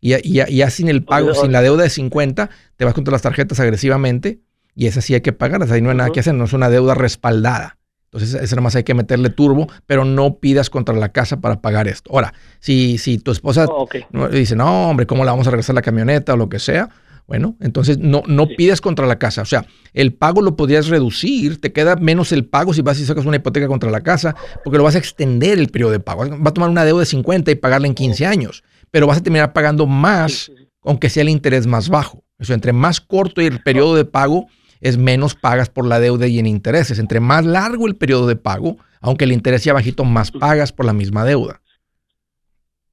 Y 0.00 0.10
ya, 0.10 0.18
ya- 0.22 0.48
ya 0.48 0.68
sin 0.70 0.88
el 0.88 1.02
pago, 1.02 1.28
Oye, 1.30 1.40
sin 1.40 1.52
la 1.52 1.62
deuda 1.62 1.82
de 1.84 1.90
50, 1.90 2.50
te 2.76 2.84
vas 2.84 2.92
contra 2.92 3.12
las 3.12 3.22
tarjetas 3.22 3.58
agresivamente 3.58 4.40
y 4.74 4.86
esa 4.86 5.00
sí 5.00 5.14
hay 5.14 5.22
que 5.22 5.32
pagarlas. 5.32 5.70
Ahí 5.70 5.80
no 5.80 5.88
hay 5.90 5.96
nada 5.96 6.10
que 6.10 6.20
hacer, 6.20 6.34
no 6.34 6.44
es 6.44 6.52
una 6.52 6.68
deuda 6.68 6.94
respaldada. 6.94 7.77
Entonces, 8.12 8.40
esa 8.42 8.56
nomás 8.56 8.74
hay 8.74 8.84
que 8.84 8.94
meterle 8.94 9.28
turbo, 9.30 9.68
pero 9.86 10.04
no 10.04 10.36
pidas 10.36 10.70
contra 10.70 10.94
la 10.96 11.10
casa 11.10 11.40
para 11.40 11.60
pagar 11.60 11.88
esto. 11.88 12.10
Ahora, 12.12 12.32
si, 12.58 12.96
si 12.98 13.18
tu 13.18 13.30
esposa 13.30 13.66
Oh, 13.68 13.86
dice, 14.32 14.56
no, 14.56 14.88
hombre, 14.88 15.06
¿cómo 15.06 15.24
la 15.24 15.32
vamos 15.32 15.46
a 15.46 15.50
regresar 15.50 15.74
la 15.74 15.82
camioneta 15.82 16.32
o 16.32 16.36
lo 16.38 16.48
que 16.48 16.58
sea? 16.58 16.88
Bueno, 17.26 17.56
entonces 17.60 17.98
no, 17.98 18.22
no 18.26 18.46
Sí. 18.46 18.54
pidas 18.56 18.80
contra 18.80 19.06
la 19.06 19.18
casa. 19.18 19.42
O 19.42 19.44
sea, 19.44 19.66
el 19.92 20.14
pago 20.14 20.40
lo 20.40 20.56
podrías 20.56 20.88
reducir, 20.88 21.60
te 21.60 21.72
queda 21.74 21.96
menos 21.96 22.32
el 22.32 22.46
pago 22.46 22.72
si 22.72 22.80
vas 22.80 22.98
y 22.98 23.04
sacas 23.04 23.26
una 23.26 23.36
hipoteca 23.36 23.66
contra 23.68 23.90
la 23.90 24.00
casa, 24.00 24.34
porque 24.64 24.78
lo 24.78 24.84
vas 24.84 24.94
a 24.94 24.98
extender 24.98 25.58
el 25.58 25.68
periodo 25.68 25.92
de 25.92 26.00
pago. 26.00 26.24
Va 26.26 26.48
a 26.48 26.54
tomar 26.54 26.70
una 26.70 26.86
deuda 26.86 27.00
de 27.00 27.06
50 27.06 27.50
y 27.50 27.56
pagarla 27.56 27.86
en 27.86 27.94
15 27.94 28.24
años, 28.24 28.64
pero 28.90 29.06
vas 29.06 29.18
a 29.18 29.22
terminar 29.22 29.52
pagando 29.52 29.86
más, 29.86 30.32
Sí, 30.32 30.52
sí, 30.56 30.62
sí. 30.62 30.68
aunque 30.84 31.10
sea 31.10 31.20
el 31.22 31.28
interés 31.28 31.66
más 31.66 31.90
bajo. 31.90 32.24
Eso, 32.38 32.54
entre 32.54 32.72
más 32.72 33.02
corto 33.02 33.42
el 33.42 33.60
periodo 33.62 33.94
de 33.94 34.06
pago, 34.06 34.46
es 34.80 34.98
menos 34.98 35.34
pagas 35.34 35.70
por 35.70 35.86
la 35.86 36.00
deuda 36.00 36.26
y 36.26 36.38
en 36.38 36.46
intereses. 36.46 36.98
Entre 36.98 37.20
más 37.20 37.44
largo 37.44 37.86
el 37.86 37.96
periodo 37.96 38.26
de 38.26 38.36
pago, 38.36 38.76
aunque 39.00 39.24
el 39.24 39.32
interés 39.32 39.62
sea 39.62 39.72
bajito, 39.74 40.04
más 40.04 40.30
pagas 40.32 40.72
por 40.72 40.86
la 40.86 40.92
misma 40.92 41.24
deuda. 41.24 41.60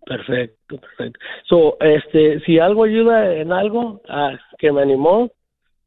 Perfecto, 0.05 0.77
perfecto. 0.77 1.19
So, 1.49 1.77
este, 1.79 2.39
si 2.45 2.59
algo 2.59 2.83
ayuda 2.83 3.33
en 3.35 3.51
algo 3.51 4.01
ah, 4.07 4.37
que 4.59 4.71
me 4.71 4.81
animó, 4.83 5.31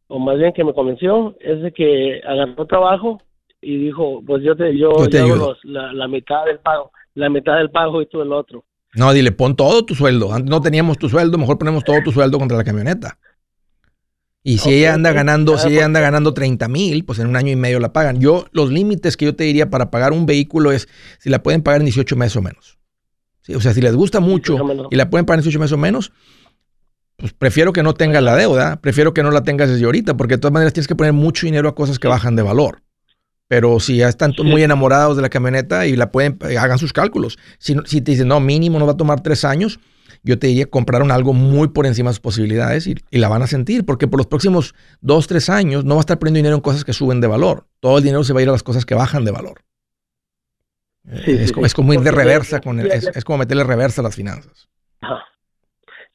o 0.09 0.19
más 0.19 0.39
bien 0.39 0.53
que 0.53 0.65
me 0.65 0.75
convenció, 0.75 1.37
es 1.41 1.63
de 1.63 1.73
que 1.73 2.21
agarró 2.27 2.67
trabajo 2.67 3.23
y 3.61 3.77
dijo, 3.77 4.21
pues 4.27 4.43
yo 4.43 4.57
te, 4.57 4.77
yo, 4.77 4.91
Yo 4.99 5.09
te 5.09 5.19
hago 5.19 5.35
ayudo. 5.35 5.49
los- 5.51 5.65
la, 5.65 5.93
la 5.93 6.09
mitad 6.09 6.45
del 6.47 6.59
pago, 6.59 6.91
la 7.15 7.29
mitad 7.31 7.57
del 7.59 7.71
pago 7.71 8.03
y 8.03 8.07
tú 8.07 8.21
el 8.21 8.33
otro. 8.33 8.65
No, 8.95 9.13
dile, 9.13 9.31
pon 9.33 9.55
todo 9.55 9.85
tu 9.85 9.95
sueldo. 9.95 10.33
Antes 10.33 10.51
no 10.51 10.61
teníamos 10.61 10.99
tu 10.99 11.09
sueldo, 11.09 11.39
mejor 11.39 11.59
ponemos 11.59 11.85
todo 11.85 12.03
tu 12.03 12.11
sueldo 12.11 12.39
contra 12.39 12.57
la 12.57 12.65
camioneta. 12.65 13.19
Y 14.49 14.57
si 14.59 14.73
ella 14.73 14.95
anda 14.95 15.13
ganando, 15.13 15.59
si 15.59 15.69
ella 15.69 15.85
anda 15.85 16.01
ganando 16.01 16.33
30 16.33 16.69
mil, 16.69 17.05
pues 17.05 17.19
en 17.19 17.27
un 17.27 17.37
año 17.37 17.53
y 17.53 17.57
medio 17.57 17.81
la 17.81 17.93
pagan. 17.93 18.19
Yo, 18.19 18.47
los 18.53 18.71
límites 18.73 19.19
que 19.19 19.27
yo 19.27 19.37
te 19.37 19.45
diría 19.45 19.69
para 19.69 19.91
pagar 19.91 20.13
un 20.15 20.25
vehículo 20.25 20.73
es 20.73 20.89
si 21.19 21.29
la 21.29 21.43
pueden 21.43 21.61
pagar 21.63 21.83
en 21.83 21.85
18 21.85 22.17
meses 22.17 22.37
o 22.37 22.41
menos. 22.41 22.79
Sí, 23.43 23.55
o 23.55 23.61
sea, 23.61 23.75
si 23.75 23.83
les 23.83 23.95
gusta 23.95 24.21
mucho 24.21 24.55
18 24.55 24.65
menos. 24.65 24.87
y 24.91 24.97
la 24.97 25.11
pueden 25.11 25.27
pagar 25.27 25.41
en 25.41 25.43
18 25.43 25.59
meses 25.61 25.73
o 25.73 25.77
menos, 25.77 26.13
pues 27.17 27.35
prefiero 27.35 27.75
que 27.75 27.83
no 27.83 27.93
tengas 27.93 28.23
la 28.23 28.37
deuda, 28.37 28.81
prefiero 28.81 29.13
que 29.13 29.23
no 29.23 29.31
la 29.31 29.43
tengas 29.43 29.69
desde 29.69 29.85
ahorita, 29.85 30.17
porque 30.17 30.37
de 30.37 30.39
todas 30.39 30.55
maneras 30.55 30.73
tienes 30.73 30.89
que 30.89 30.97
poner 30.97 31.13
mucho 31.13 31.45
dinero 31.47 31.69
a 31.69 31.75
cosas 31.75 31.99
que 31.99 32.09
bajan 32.09 32.35
de 32.35 32.43
valor. 32.43 32.83
Pero 33.49 33.81
si 33.81 33.99
ya 33.99 34.09
están 34.09 34.33
Sí. 34.33 34.43
muy 34.45 34.63
enamorados 34.63 35.17
de 35.17 35.23
la 35.23 35.29
camioneta 35.29 35.87
y 35.87 35.95
la 35.95 36.11
pueden, 36.11 36.39
hagan 36.59 36.79
sus 36.79 36.95
cálculos. 36.95 37.39
Si, 37.59 37.77
si 37.85 38.01
te 38.01 38.13
dicen, 38.13 38.29
no, 38.29 38.41
mínimo 38.41 38.79
nos 38.79 38.89
va 38.89 38.93
a 38.93 38.97
tomar 38.97 39.21
tres 39.23 39.45
años, 39.45 39.79
yo 40.29 40.39
te 40.39 40.47
diría 40.49 40.67
compraron 40.67 41.11
algo 41.11 41.33
muy 41.33 41.69
por 41.69 41.87
encima 41.87 42.11
de 42.11 42.15
sus 42.15 42.21
posibilidades 42.21 42.87
y, 42.87 42.95
y 43.11 43.19
la 43.19 43.29
van 43.29 43.43
a 43.43 43.47
sentir, 43.47 43.85
porque 43.85 44.07
por 44.09 44.19
los 44.21 44.27
próximos 44.27 44.75
dos, 45.01 45.27
tres 45.27 45.49
años 45.51 45.85
no 45.85 45.95
va 45.95 46.01
a 46.01 46.03
estar 46.03 46.19
poniendo 46.19 46.39
dinero 46.39 46.55
en 46.57 46.61
cosas 46.63 46.85
que 46.85 46.93
suben 46.93 47.21
de 47.21 47.27
valor. 47.27 47.67
Todo 47.81 47.99
el 47.99 48.05
dinero 48.05 48.23
se 48.25 48.33
va 48.33 48.41
a 48.41 48.43
ir 48.43 48.49
a 48.49 48.53
las 48.53 48.63
cosas 48.63 48.85
que 48.87 48.95
bajan 48.95 49.25
de 49.25 49.31
valor. 49.33 49.61
Eh, 51.11 51.23
Sí, 51.25 51.33
es, 51.33 51.49
sí, 51.49 51.53
como, 51.55 51.65
sí. 51.65 51.67
es 51.67 51.75
como 51.75 51.95
ir 51.95 52.01
de 52.01 52.11
reversa, 52.11 52.61
con 52.61 52.81
el- 52.81 52.91
sí, 52.91 52.97
es, 53.09 53.17
es 53.17 53.25
como 53.25 53.39
meterle 53.39 53.65
reversa 53.65 54.03
a 54.03 54.05
las 54.05 54.15
finanzas. 54.17 54.69
Ajá. 55.01 55.23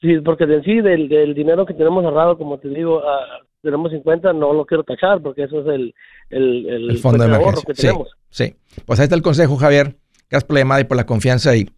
Sí, 0.02 0.18
porque 0.24 0.46
de 0.46 0.62
sí, 0.64 0.82
del, 0.82 1.08
del 1.10 1.34
dinero 1.34 1.66
que 1.66 1.74
tenemos 1.74 2.04
ahorrado, 2.04 2.38
como 2.38 2.60
te 2.60 2.68
digo, 2.68 3.02
ah, 3.08 3.40
tenemos 3.62 3.92
50, 3.92 4.34
no 4.34 4.52
lo 4.54 4.66
quiero 4.66 4.84
tachar, 4.84 5.22
porque 5.22 5.44
eso 5.44 5.62
es 5.62 5.68
el, 5.68 5.96
el, 6.30 6.70
el, 6.70 6.90
El 6.92 6.98
fondo 6.98 7.24
de 7.24 7.30
ahorro 7.32 7.42
emergencia. 7.52 7.66
que 7.68 7.76
Sí, 7.76 7.82
tenemos. 7.88 8.10
sí. 8.30 8.56
Pues 8.86 9.00
ahí 9.00 9.06
está 9.06 9.16
el 9.16 9.22
consejo, 9.22 9.56
Javier. 9.56 9.96
Gracias 10.30 10.44
por 10.46 10.56
la 10.56 10.62
llamada 10.62 10.82
y 10.82 10.84
por 10.84 10.98
la 10.98 11.06
confianza 11.06 11.56
y 11.56 11.70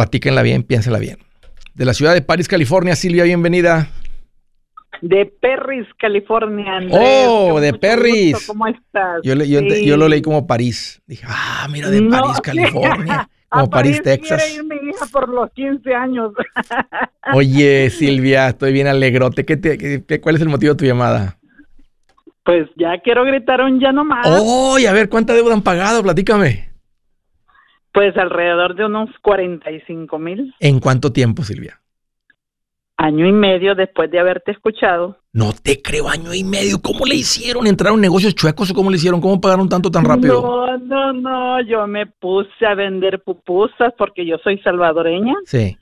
platíquenla 0.00 0.42
bien, 0.42 0.62
piénsenla 0.62 0.98
bien. 1.00 1.16
De 1.74 1.84
la 1.84 1.94
ciudad 1.94 2.14
de 2.14 2.22
París, 2.22 2.46
California, 2.48 2.94
Silvia, 2.94 3.24
bienvenida. 3.24 3.88
De 5.02 5.26
Perris, 5.26 5.86
California. 5.98 6.76
Andrés. 6.76 6.98
Oh, 7.26 7.58
de 7.60 7.72
Perris. 7.74 8.34
gusto. 8.34 8.52
¿Cómo 8.52 8.66
estás? 8.68 9.20
Yo, 9.24 9.34
le- 9.34 9.48
yo, 9.48 9.58
ente- 9.58 9.76
Sí. 9.76 9.86
yo 9.86 9.96
lo 9.96 10.08
leí 10.08 10.22
como 10.22 10.46
París. 10.46 11.02
Dije, 11.06 11.26
ah, 11.28 11.66
mira, 11.70 11.90
de 11.90 12.00
No. 12.02 12.10
París, 12.10 12.40
California. 12.42 13.28
Como 13.48 13.70
París, 13.70 14.00
quiere 14.02 14.18
Texas. 14.18 14.54
ir 14.54 14.64
mi 14.64 14.76
hija 14.90 15.06
por 15.12 15.28
los 15.28 15.50
15 15.52 15.94
años. 15.94 16.32
Oye, 17.34 17.90
Silvia, 17.90 18.48
estoy 18.48 18.72
bien 18.72 18.86
alegrote. 18.86 19.44
¿Qué 19.44 19.56
te, 19.56 19.78
qué- 19.78 20.20
¿Cuál 20.20 20.36
es 20.36 20.42
el 20.42 20.48
motivo 20.48 20.74
de 20.74 20.78
tu 20.78 20.84
llamada? 20.84 21.38
Pues 22.44 22.68
ya 22.76 22.98
quiero 23.02 23.24
gritar 23.24 23.60
un 23.62 23.80
ya 23.80 23.92
no 23.92 24.04
más. 24.04 24.26
Oh, 24.28 24.78
y 24.78 24.86
a 24.86 24.92
ver, 24.92 25.08
¿cuánta 25.08 25.32
deuda 25.34 25.52
han 25.54 25.62
pagado? 25.62 26.02
Platícame. 26.02 26.70
Pues 27.96 28.14
alrededor 28.18 28.74
de 28.76 28.84
unos 28.84 29.08
45 29.22 30.18
mil. 30.18 30.54
¿En 30.60 30.80
cuánto 30.80 31.10
tiempo, 31.14 31.42
Silvia? 31.42 31.80
Año 32.98 33.26
y 33.26 33.32
medio 33.32 33.74
después 33.74 34.10
de 34.10 34.18
haberte 34.20 34.52
escuchado. 34.52 35.16
No 35.32 35.52
te 35.62 35.80
creo, 35.80 36.06
año 36.06 36.34
y 36.34 36.44
medio. 36.44 36.76
¿Cómo 36.82 37.06
le 37.06 37.14
hicieron? 37.14 37.66
¿Entraron 37.66 37.98
negocios 37.98 38.34
chuecos 38.34 38.70
o 38.70 38.74
cómo 38.74 38.90
le 38.90 38.96
hicieron? 38.98 39.22
¿Cómo 39.22 39.40
pagaron 39.40 39.70
tanto 39.70 39.90
tan 39.90 40.04
rápido? 40.04 40.42
No, 40.42 40.76
no, 40.76 41.12
no. 41.14 41.60
Yo 41.62 41.86
me 41.86 42.04
puse 42.06 42.66
a 42.66 42.74
vender 42.74 43.22
pupusas 43.22 43.94
porque 43.96 44.26
yo 44.26 44.36
soy 44.44 44.58
salvadoreña. 44.58 45.32
Sí. 45.46 45.78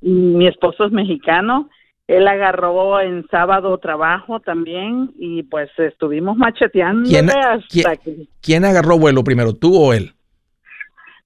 y 0.00 0.08
Mi 0.10 0.46
esposo 0.46 0.86
es 0.86 0.90
mexicano. 0.92 1.68
Él 2.06 2.26
agarró 2.28 2.98
en 2.98 3.26
sábado 3.30 3.76
trabajo 3.76 4.40
también 4.40 5.12
y 5.18 5.42
pues 5.42 5.68
estuvimos 5.76 6.34
macheteando 6.38 7.06
¿Quién- 7.10 7.28
hasta 7.28 7.96
quién- 7.98 8.16
que 8.16 8.28
¿Quién 8.40 8.64
agarró 8.64 8.98
vuelo 8.98 9.22
primero, 9.22 9.52
tú 9.52 9.76
o 9.76 9.92
él? 9.92 10.14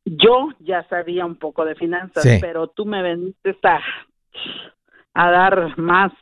Yo 0.06 0.48
ya 0.60 0.86
sabía 0.88 1.26
un 1.26 1.36
poco 1.36 1.64
de 1.64 1.74
finanzas, 1.74 2.22
Sí. 2.22 2.38
pero 2.40 2.68
tú 2.68 2.86
me 2.86 3.02
vendiste 3.02 3.56
a, 3.64 3.80
a 5.14 5.30
dar 5.30 5.76
más 5.78 6.12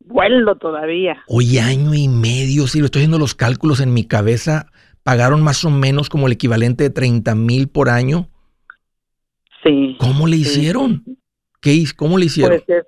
vuelo 0.00 0.56
todavía. 0.56 1.22
Oye, 1.28 1.60
año 1.60 1.92
y 1.94 2.08
medio, 2.08 2.66
Silvia. 2.66 2.86
Estoy 2.86 3.00
haciendo 3.00 3.18
los 3.18 3.34
cálculos 3.34 3.80
en 3.80 3.92
mi 3.92 4.06
cabeza. 4.06 4.66
Pagaron 5.02 5.42
más 5.42 5.64
o 5.64 5.70
menos 5.70 6.08
como 6.08 6.26
el 6.28 6.32
equivalente 6.34 6.84
de 6.84 6.90
30 6.90 7.34
mil 7.34 7.68
por 7.68 7.88
año. 7.88 8.28
Sí. 9.62 9.96
¿Cómo 9.98 10.26
le 10.26 10.36
Sí. 10.36 10.42
hicieron? 10.42 11.04
¿Qué, 11.60 11.84
¿Cómo 11.96 12.18
le 12.18 12.26
hicieron? 12.26 12.60
Pues 12.66 12.78
es, 12.78 12.86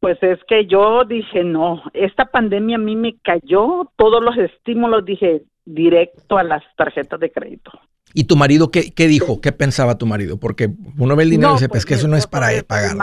pues 0.00 0.18
es 0.22 0.38
que 0.48 0.66
yo 0.66 1.04
dije, 1.04 1.44
no, 1.44 1.82
esta 1.94 2.26
pandemia 2.26 2.76
a 2.76 2.80
mí 2.80 2.96
me 2.96 3.16
cayó, 3.22 3.90
todos 3.96 4.22
los 4.22 4.36
estímulos, 4.36 5.04
dije, 5.04 5.42
directo 5.64 6.38
a 6.38 6.42
las 6.42 6.62
tarjetas 6.76 7.18
de 7.20 7.30
crédito. 7.32 7.70
¿Y 8.12 8.24
tu 8.24 8.36
marido 8.36 8.70
qué, 8.70 8.92
qué 8.92 9.08
dijo? 9.08 9.40
¿Qué 9.40 9.52
pensaba 9.52 9.98
tu 9.98 10.06
marido? 10.06 10.38
Porque 10.38 10.70
uno 10.98 11.16
ve 11.16 11.24
el 11.24 11.30
dinero 11.30 11.50
y 11.50 11.54
dice, 11.54 11.68
pues 11.68 11.84
que 11.84 11.94
eso 11.94 12.06
no 12.06 12.16
es 12.16 12.26
para 12.26 12.48
pagar. 12.62 12.96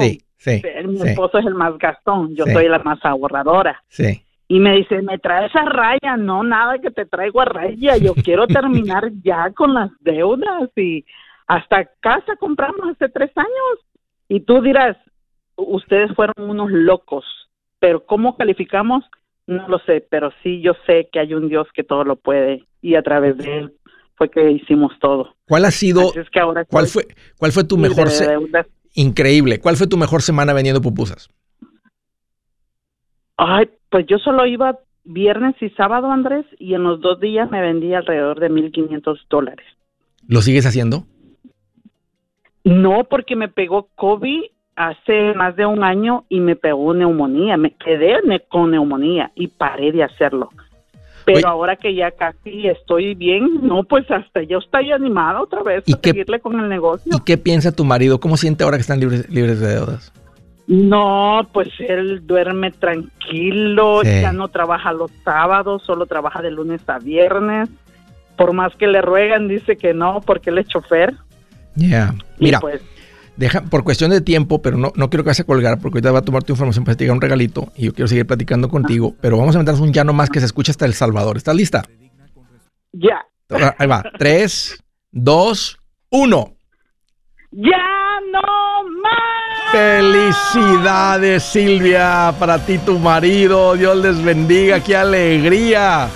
Sí, 0.00 0.22
sí, 0.36 0.62
Mi 0.84 0.98
sí, 0.98 1.08
esposo 1.08 1.38
es 1.38 1.46
el 1.46 1.54
más 1.54 1.78
gastón, 1.78 2.34
yo 2.36 2.44
soy 2.44 2.68
la 2.68 2.78
más 2.80 2.98
ahorradora. 3.04 3.82
sí. 3.88 4.22
Y 4.50 4.60
me 4.60 4.72
dice, 4.76 5.02
me 5.02 5.18
traes 5.18 5.54
a 5.54 5.66
raya, 5.66 6.16
no, 6.16 6.42
nada 6.42 6.78
que 6.78 6.90
te 6.90 7.04
traigo 7.04 7.42
a 7.42 7.44
raya, 7.44 7.98
yo 7.98 8.14
quiero 8.24 8.46
terminar 8.46 9.10
ya 9.22 9.50
con 9.52 9.74
las 9.74 9.90
deudas 10.00 10.70
y 10.74 11.04
hasta 11.46 11.84
casa 12.00 12.34
compramos 12.40 12.80
hace 12.90 13.10
tres 13.10 13.30
años. 13.36 13.84
Y 14.26 14.40
tú 14.40 14.62
dirás, 14.62 14.96
ustedes 15.56 16.14
fueron 16.14 16.48
unos 16.48 16.70
locos, 16.70 17.26
pero 17.78 18.06
¿cómo 18.06 18.38
calificamos? 18.38 19.04
No 19.48 19.66
lo 19.66 19.78
sé, 19.78 20.06
pero 20.10 20.30
sí 20.42 20.60
yo 20.60 20.74
sé 20.86 21.08
que 21.10 21.20
hay 21.20 21.32
un 21.32 21.48
Dios 21.48 21.66
que 21.72 21.82
todo 21.82 22.04
lo 22.04 22.16
puede 22.16 22.66
y 22.82 22.96
a 22.96 23.02
través 23.02 23.38
de 23.38 23.58
él 23.58 23.72
fue 24.14 24.30
que 24.30 24.50
hicimos 24.50 24.92
todo. 25.00 25.34
¿Cuál 25.46 25.64
ha 25.64 25.70
sido, 25.70 26.12
es 26.14 26.28
que 26.28 26.38
ahora 26.38 26.66
cuál 26.66 26.86
fue, 26.86 27.06
cuál 27.38 27.52
fue 27.52 27.64
tu 27.64 27.78
mejor, 27.78 28.10
de 28.10 28.26
deudas. 28.26 28.66
increíble, 28.94 29.58
cuál 29.58 29.76
fue 29.76 29.86
tu 29.86 29.96
mejor 29.96 30.20
semana 30.20 30.52
vendiendo 30.52 30.82
pupusas? 30.82 31.30
Ay, 33.38 33.70
pues 33.88 34.04
yo 34.06 34.18
solo 34.18 34.44
iba 34.44 34.80
viernes 35.04 35.54
y 35.62 35.70
sábado, 35.70 36.10
Andrés, 36.10 36.44
y 36.58 36.74
en 36.74 36.82
los 36.82 37.00
dos 37.00 37.18
días 37.18 37.50
me 37.50 37.62
vendí 37.62 37.94
alrededor 37.94 38.40
de 38.40 38.50
1.500 38.50 39.18
dólares. 39.30 39.66
¿Lo 40.26 40.42
sigues 40.42 40.66
haciendo? 40.66 41.06
No, 42.64 43.04
porque 43.04 43.34
me 43.34 43.48
pegó 43.48 43.88
COVID 43.94 44.42
hace 44.78 45.34
más 45.34 45.56
de 45.56 45.66
un 45.66 45.82
año 45.82 46.24
y 46.28 46.40
me 46.40 46.56
pegó 46.56 46.94
neumonía. 46.94 47.56
Me 47.56 47.72
quedé 47.72 48.14
con 48.48 48.70
neumonía 48.70 49.30
y 49.34 49.48
paré 49.48 49.92
de 49.92 50.04
hacerlo. 50.04 50.50
Pero 51.24 51.38
Oye. 51.38 51.46
ahora 51.46 51.76
que 51.76 51.94
ya 51.94 52.10
casi 52.12 52.68
estoy 52.68 53.14
bien, 53.14 53.60
no, 53.62 53.82
pues 53.84 54.10
hasta 54.10 54.42
yo 54.44 54.58
estoy 54.58 54.92
animada 54.92 55.42
otra 55.42 55.62
vez 55.62 55.82
¿Y 55.86 55.92
a 55.94 56.00
qué- 56.00 56.10
seguirle 56.10 56.40
con 56.40 56.58
el 56.58 56.68
negocio. 56.70 57.12
¿Y 57.14 57.20
qué 57.24 57.36
piensa 57.36 57.72
tu 57.72 57.84
marido? 57.84 58.18
¿Cómo 58.20 58.36
siente 58.38 58.64
ahora 58.64 58.78
que 58.78 58.82
están 58.82 59.00
libres, 59.00 59.28
libres 59.28 59.60
de 59.60 59.66
deudas? 59.74 60.12
No, 60.66 61.46
pues 61.52 61.68
él 61.80 62.26
duerme 62.26 62.70
tranquilo, 62.70 64.00
Sí. 64.04 64.20
ya 64.22 64.32
no 64.32 64.48
trabaja 64.48 64.92
los 64.92 65.10
sábados, 65.24 65.82
solo 65.84 66.06
trabaja 66.06 66.40
de 66.42 66.50
lunes 66.50 66.80
a 66.88 66.98
viernes. 66.98 67.68
Por 68.36 68.52
más 68.52 68.74
que 68.76 68.86
le 68.86 69.02
ruegan, 69.02 69.48
dice 69.48 69.76
que 69.76 69.92
no, 69.94 70.20
porque 70.24 70.50
él 70.50 70.58
es 70.58 70.68
chofer. 70.68 71.14
Ya. 71.74 72.14
Y 72.38 72.44
Mira, 72.44 72.60
pues, 72.60 72.82
deja, 73.38 73.62
por 73.62 73.84
cuestión 73.84 74.10
de 74.10 74.20
tiempo, 74.20 74.60
pero 74.60 74.76
no, 74.76 74.92
no 74.96 75.08
quiero 75.08 75.24
que 75.24 75.28
vas 75.30 75.40
a 75.40 75.44
colgar 75.44 75.78
porque 75.78 75.96
ahorita 75.98 76.12
va 76.12 76.18
a 76.18 76.22
tomar 76.22 76.42
tu 76.42 76.52
información 76.52 76.84
para 76.84 76.96
llegar 76.96 77.14
un 77.14 77.20
regalito 77.22 77.72
y 77.76 77.86
yo 77.86 77.94
quiero 77.94 78.08
seguir 78.08 78.26
platicando 78.26 78.68
contigo, 78.68 79.14
pero 79.20 79.38
vamos 79.38 79.56
a 79.56 79.60
meternos 79.60 79.80
un 79.80 79.92
llano 79.92 80.12
más 80.12 80.28
que 80.28 80.40
se 80.40 80.46
escucha 80.46 80.72
hasta 80.72 80.84
El 80.84 80.92
Salvador. 80.94 81.36
¿Estás 81.36 81.54
lista? 81.54 81.84
ya, 82.92 83.24
Ahí 83.78 83.86
va. 83.86 84.02
Tres, 84.18 84.76
dos, 85.10 85.78
uno. 86.10 86.54
ya 87.50 88.20
no 88.32 88.40
más. 89.02 89.72
Felicidades, 89.72 91.42
Silvia, 91.44 92.34
para 92.38 92.58
ti, 92.64 92.78
tu 92.78 92.98
marido. 92.98 93.74
Dios 93.74 93.96
les 93.98 94.22
bendiga, 94.22 94.80
qué 94.80 94.96
alegría. 94.96 96.08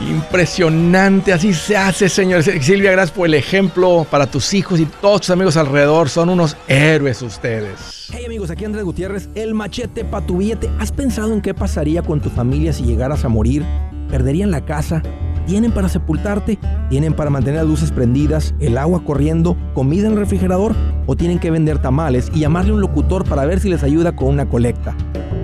Impresionante, 0.00 1.32
así 1.32 1.54
se 1.54 1.76
hace, 1.76 2.08
señores. 2.08 2.50
Silvia, 2.64 2.92
gracias 2.92 3.16
por 3.16 3.26
el 3.26 3.34
ejemplo 3.34 4.06
para 4.10 4.26
tus 4.26 4.52
hijos 4.52 4.78
y 4.78 4.84
todos 4.84 5.22
tus 5.22 5.30
amigos 5.30 5.56
alrededor. 5.56 6.08
Son 6.08 6.28
unos 6.28 6.56
héroes 6.68 7.22
ustedes. 7.22 8.08
Hey 8.12 8.24
amigos, 8.26 8.50
aquí 8.50 8.64
Andrés 8.64 8.84
Gutiérrez, 8.84 9.28
el 9.34 9.54
machete 9.54 10.04
para 10.04 10.26
tu 10.26 10.38
billete. 10.38 10.70
¿Has 10.78 10.92
pensado 10.92 11.32
en 11.32 11.40
qué 11.40 11.54
pasaría 11.54 12.02
con 12.02 12.20
tu 12.20 12.28
familia 12.28 12.72
si 12.72 12.84
llegaras 12.84 13.24
a 13.24 13.28
morir? 13.28 13.64
¿Perderían 14.10 14.50
la 14.50 14.64
casa? 14.64 15.02
¿Tienen 15.46 15.72
para 15.72 15.88
sepultarte? 15.88 16.58
¿Tienen 16.90 17.14
para 17.14 17.30
mantener 17.30 17.60
las 17.60 17.68
luces 17.68 17.90
prendidas, 17.90 18.54
el 18.60 18.78
agua 18.78 19.02
corriendo, 19.04 19.56
comida 19.74 20.06
en 20.08 20.14
el 20.14 20.18
refrigerador? 20.18 20.74
¿O 21.06 21.16
tienen 21.16 21.38
que 21.38 21.50
vender 21.50 21.78
tamales 21.78 22.30
y 22.34 22.40
llamarle 22.40 22.72
a 22.72 22.74
un 22.74 22.80
locutor 22.80 23.24
para 23.24 23.46
ver 23.46 23.60
si 23.60 23.70
les 23.70 23.82
ayuda 23.82 24.14
con 24.14 24.28
una 24.28 24.48
colecta? 24.48 24.94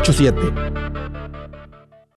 87 0.00 1.25